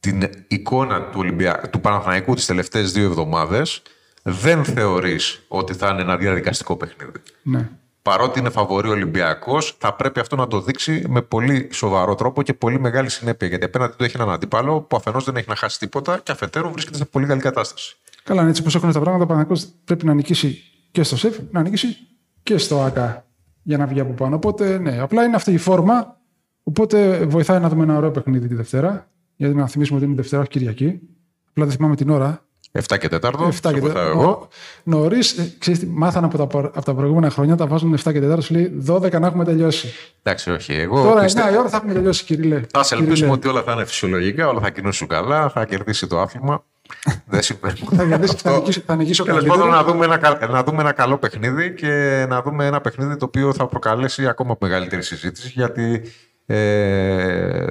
την 0.00 0.28
εικόνα 0.48 1.02
του, 1.02 1.18
Ολυμπια... 1.18 1.68
του 1.72 1.80
Παναθηναϊκού 1.80 2.34
τις 2.34 2.46
τελευταίες 2.46 2.92
δύο 2.92 3.04
εβδομάδες 3.04 3.82
δεν 4.22 4.64
θεωρείς 4.64 5.42
ότι 5.48 5.74
θα 5.74 5.88
είναι 5.88 6.02
ένα 6.02 6.16
διαδικαστικό 6.16 6.76
παιχνίδι. 6.76 7.18
Ναι. 7.42 7.68
Παρότι 8.02 8.38
είναι 8.38 8.50
φαβορή 8.50 8.88
Ολυμπιακός, 8.88 9.76
θα 9.78 9.94
πρέπει 9.94 10.20
αυτό 10.20 10.36
να 10.36 10.46
το 10.46 10.60
δείξει 10.60 11.04
με 11.08 11.22
πολύ 11.22 11.68
σοβαρό 11.72 12.14
τρόπο 12.14 12.42
και 12.42 12.54
πολύ 12.54 12.80
μεγάλη 12.80 13.10
συνέπεια. 13.10 13.48
Γιατί 13.48 13.64
απέναντι 13.64 13.94
του 13.96 14.04
έχει 14.04 14.16
έναν 14.16 14.30
αντίπαλο 14.30 14.80
που 14.80 14.96
αφενός 14.96 15.24
δεν 15.24 15.36
έχει 15.36 15.48
να 15.48 15.56
χάσει 15.56 15.78
τίποτα 15.78 16.20
και 16.22 16.32
αφετέρου 16.32 16.70
βρίσκεται 16.70 16.96
σε 16.96 17.04
πολύ 17.04 17.26
καλή 17.26 17.40
κατάσταση. 17.40 17.96
Καλά, 18.22 18.40
είναι 18.40 18.50
έτσι 18.50 18.62
όπως 18.62 18.74
έχουν 18.74 18.92
τα 18.92 19.00
πράγματα. 19.00 19.24
Ο 19.24 19.26
Παναθηναϊκός 19.26 19.72
πρέπει 19.84 20.06
να 20.06 20.14
νικήσει 20.14 20.62
και 20.90 21.02
στο 21.02 21.16
ΣΕΦ, 21.16 21.36
να 21.50 21.62
νικήσει 21.62 21.96
και 22.42 22.58
στο 22.58 22.80
ΑΚΑ 22.80 23.25
για 23.66 23.76
να 23.76 23.86
βγει 23.86 24.00
από 24.00 24.12
πάνω. 24.12 24.34
Οπότε, 24.36 24.78
ναι, 24.78 24.98
απλά 25.00 25.24
είναι 25.24 25.36
αυτή 25.36 25.52
η 25.52 25.58
φόρμα. 25.58 26.16
Οπότε 26.62 27.24
βοηθάει 27.24 27.60
να 27.60 27.68
δούμε 27.68 27.82
ένα 27.82 27.96
ωραίο 27.96 28.10
παιχνίδι 28.10 28.48
τη 28.48 28.54
Δευτέρα. 28.54 29.08
Γιατί 29.36 29.54
να 29.54 29.66
θυμίσουμε 29.66 29.98
ότι 29.98 30.06
είναι 30.06 30.16
Δευτέρα, 30.16 30.40
όχι 30.42 30.50
Κυριακή. 30.50 31.00
Απλά 31.50 31.64
δεν 31.64 31.74
θυμάμαι 31.76 31.96
την 31.96 32.10
ώρα. 32.10 32.40
7 32.72 32.96
και 32.98 33.08
4. 33.08 33.30
7 33.48 33.50
σε 33.52 33.72
και 33.72 33.80
βοηθάω 33.80 34.06
4. 34.06 34.10
εγώ. 34.10 34.48
Νωρίς, 34.82 35.58
μάθανε 35.86 36.26
από 36.26 36.36
τα, 36.38 36.46
προ- 36.46 36.76
από 36.76 36.84
τα 36.84 36.94
προηγούμενα 36.94 37.30
χρόνια, 37.30 37.56
τα 37.56 37.66
βάζουν 37.66 37.94
7 38.04 38.12
και 38.12 38.20
4, 38.32 38.38
σου 38.42 38.54
λέει 38.54 38.82
12 38.88 39.20
να 39.20 39.26
έχουμε 39.26 39.44
τελειώσει. 39.44 39.88
Εντάξει, 40.22 40.50
όχι. 40.50 40.72
Εγώ 40.72 41.02
Τώρα 41.02 41.22
πιστε- 41.22 41.44
9 41.50 41.52
η 41.54 41.56
ώρα 41.58 41.68
θα 41.68 41.76
έχουμε 41.76 41.92
τελειώσει, 41.92 42.24
Κυρίλε. 42.24 42.60
Θα 42.72 42.82
σε 42.82 42.94
ελπίσουμε 42.94 43.14
Κυρίλε. 43.16 43.32
ότι 43.32 43.48
όλα 43.48 43.62
θα 43.62 43.72
είναι 43.72 43.84
φυσιολογικά, 43.84 44.48
όλα 44.48 44.60
θα 44.60 44.70
κινούσουν 44.70 45.06
καλά, 45.08 45.48
θα 45.48 45.64
κερδίσει 45.64 46.06
το 46.06 46.20
άθλημα. 46.20 46.64
Δεν 47.26 47.42
συμβαίνει. 47.42 47.78
Θα 47.96 48.04
κερδίσει- 48.04 48.38
θα 48.40 48.50
νικήσει- 48.56 48.84
θα 48.86 48.96
νικήσει 48.96 49.20
ο 49.22 49.24
Τέλος 49.24 49.40
καλύτερος. 49.40 49.66
πάντων, 49.70 49.84
να 49.86 49.92
δούμε, 49.92 50.04
ένα, 50.04 50.16
κα- 50.16 50.46
να 50.48 50.62
δούμε 50.64 50.80
ένα 50.80 50.92
καλό 50.92 51.18
παιχνίδι 51.18 51.74
και 51.74 52.24
να 52.28 52.42
δούμε 52.42 52.66
ένα 52.66 52.80
παιχνίδι 52.80 53.16
το 53.16 53.24
οποίο 53.24 53.52
θα 53.52 53.66
προκαλέσει 53.66 54.26
ακόμα 54.26 54.56
μεγαλύτερη 54.60 55.02
συζήτηση. 55.02 55.48
Γιατί 55.54 56.02
ε, 56.46 57.62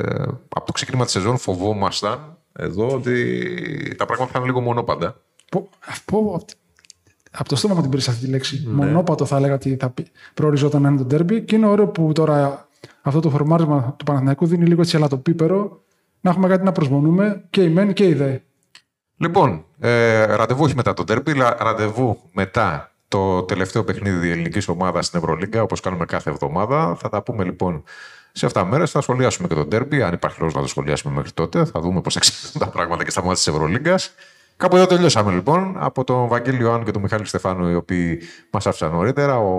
από 0.50 0.66
το 0.66 0.72
ξεκίνημα 0.72 1.04
της 1.04 1.14
σεζόν 1.14 1.38
φοβόμασταν 1.38 2.38
εδώ 2.54 2.88
ότι 2.88 3.96
τα 3.98 4.06
πράγματα 4.06 4.32
θα 4.32 4.38
είναι 4.40 4.48
λίγο 4.48 4.62
μονόπαντα. 4.62 5.22
Πω- 5.52 5.70
πω- 6.06 6.46
από 7.38 7.50
το 7.50 7.56
στόμα 7.56 7.74
μου 7.76 7.82
την 7.82 7.90
πήρε 7.90 8.02
αυτή 8.08 8.26
τη 8.26 8.32
λέξη. 8.32 8.64
Ναι. 8.68 8.74
Μονόπατο 8.86 9.26
θα 9.26 9.38
έλεγα 9.38 9.54
ότι 9.54 9.78
θα 9.80 9.90
πει- 9.90 10.08
προοριζόταν 10.34 10.82
να 10.82 10.90
είναι 10.90 10.98
το 10.98 11.04
ντέρμπι. 11.04 11.42
Και 11.42 11.56
είναι 11.56 11.68
ωραίο 11.68 11.88
που 11.88 12.12
τώρα 12.14 12.68
αυτό 13.02 13.20
το 13.20 13.30
φορμάρισμα 13.30 13.94
του 13.98 14.06
Παναθηναϊκού 14.06 14.46
δίνει 14.46 14.66
λίγο 14.66 14.82
έτσι 14.82 14.96
ελαττοπίπερο 14.96 15.82
να 16.22 16.30
έχουμε 16.30 16.48
κάτι 16.48 16.64
να 16.64 16.72
προσμονούμε 16.72 17.44
και 17.50 17.64
η 17.64 17.70
μεν 17.70 17.94
και 17.94 18.08
η 18.08 18.14
δε. 18.14 18.38
Λοιπόν, 19.18 19.66
ε, 19.80 20.26
ραντεβού 20.26 20.64
όχι 20.64 20.76
μετά 20.76 20.94
το 20.94 21.04
τέρπι, 21.04 21.32
αλλά 21.32 21.58
ραντεβού 21.60 22.20
μετά 22.32 22.92
το 23.08 23.44
τελευταίο 23.44 23.84
παιχνίδι 23.84 24.30
ελληνικής 24.30 24.68
ομάδας 24.68 25.06
στην 25.06 25.20
Ευρωλίγκα, 25.20 25.62
όπως 25.62 25.80
κάνουμε 25.80 26.06
κάθε 26.06 26.30
εβδομάδα. 26.30 26.96
Θα 26.96 27.10
τα 27.10 27.22
πούμε 27.22 27.44
λοιπόν 27.44 27.84
σε 28.32 28.46
7 28.54 28.64
μέρες. 28.64 28.92
Θα 28.92 29.02
σχολιάσουμε 29.02 29.48
και 29.48 29.56
το 29.56 29.66
τέρπι, 29.66 30.02
αν 30.02 30.14
υπάρχει 30.14 30.40
λόγος 30.40 30.54
να 30.54 30.62
το 30.62 30.68
σχολιάσουμε 30.68 31.14
μέχρι 31.14 31.32
τότε. 31.32 31.66
Θα 31.66 31.80
δούμε 31.80 32.02
πώς 32.02 32.16
εξελίσσονται 32.18 32.66
τα 32.66 32.72
πράγματα 32.72 33.04
και 33.04 33.10
στα 33.10 33.20
μάτια 33.20 33.36
της 33.36 33.48
Ευρωλίγκας. 33.48 34.14
Κάπου 34.58 34.76
εδώ 34.76 34.86
τελειώσαμε 34.86 35.32
λοιπόν. 35.32 35.76
Από 35.78 36.04
τον 36.04 36.28
Βαγγέλη 36.28 36.62
Ιωάννου 36.62 36.86
και 36.86 36.92
τον 36.92 37.02
Μιχάλη 37.02 37.26
Στεφάνου, 37.26 37.70
οι 37.70 37.76
οποίοι 37.76 38.22
μας 38.52 38.68
άφησαν 38.68 38.92
νωρίτερα. 38.92 39.38
Ο, 39.38 39.50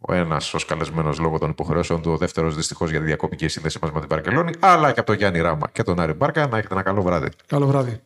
ο 0.00 0.12
ένας 0.14 0.54
ω 0.54 0.58
καλεσμένο 0.66 1.14
λόγω 1.20 1.38
των 1.38 1.50
υποχρεώσεων 1.50 2.02
του, 2.02 2.10
ο 2.12 2.16
δεύτερος 2.16 2.56
δυστυχώς 2.56 2.90
γιατί 2.90 3.04
διακόπηκε 3.04 3.44
η 3.44 3.48
σύνδεση 3.48 3.78
μας 3.82 3.92
με 3.92 4.00
την 4.00 4.08
Παρκελόνη, 4.08 4.52
αλλά 4.58 4.92
και 4.92 5.00
από 5.00 5.08
τον 5.08 5.16
Γιάννη 5.16 5.40
Ράμα 5.40 5.68
και 5.72 5.82
τον 5.82 6.00
Άρη 6.00 6.12
Μπάρκα. 6.12 6.46
Να 6.46 6.58
έχετε 6.58 6.74
ένα 6.74 6.82
καλό 6.82 7.02
βράδυ. 7.02 7.28
Καλό 7.46 7.66
βράδυ. 7.66 8.00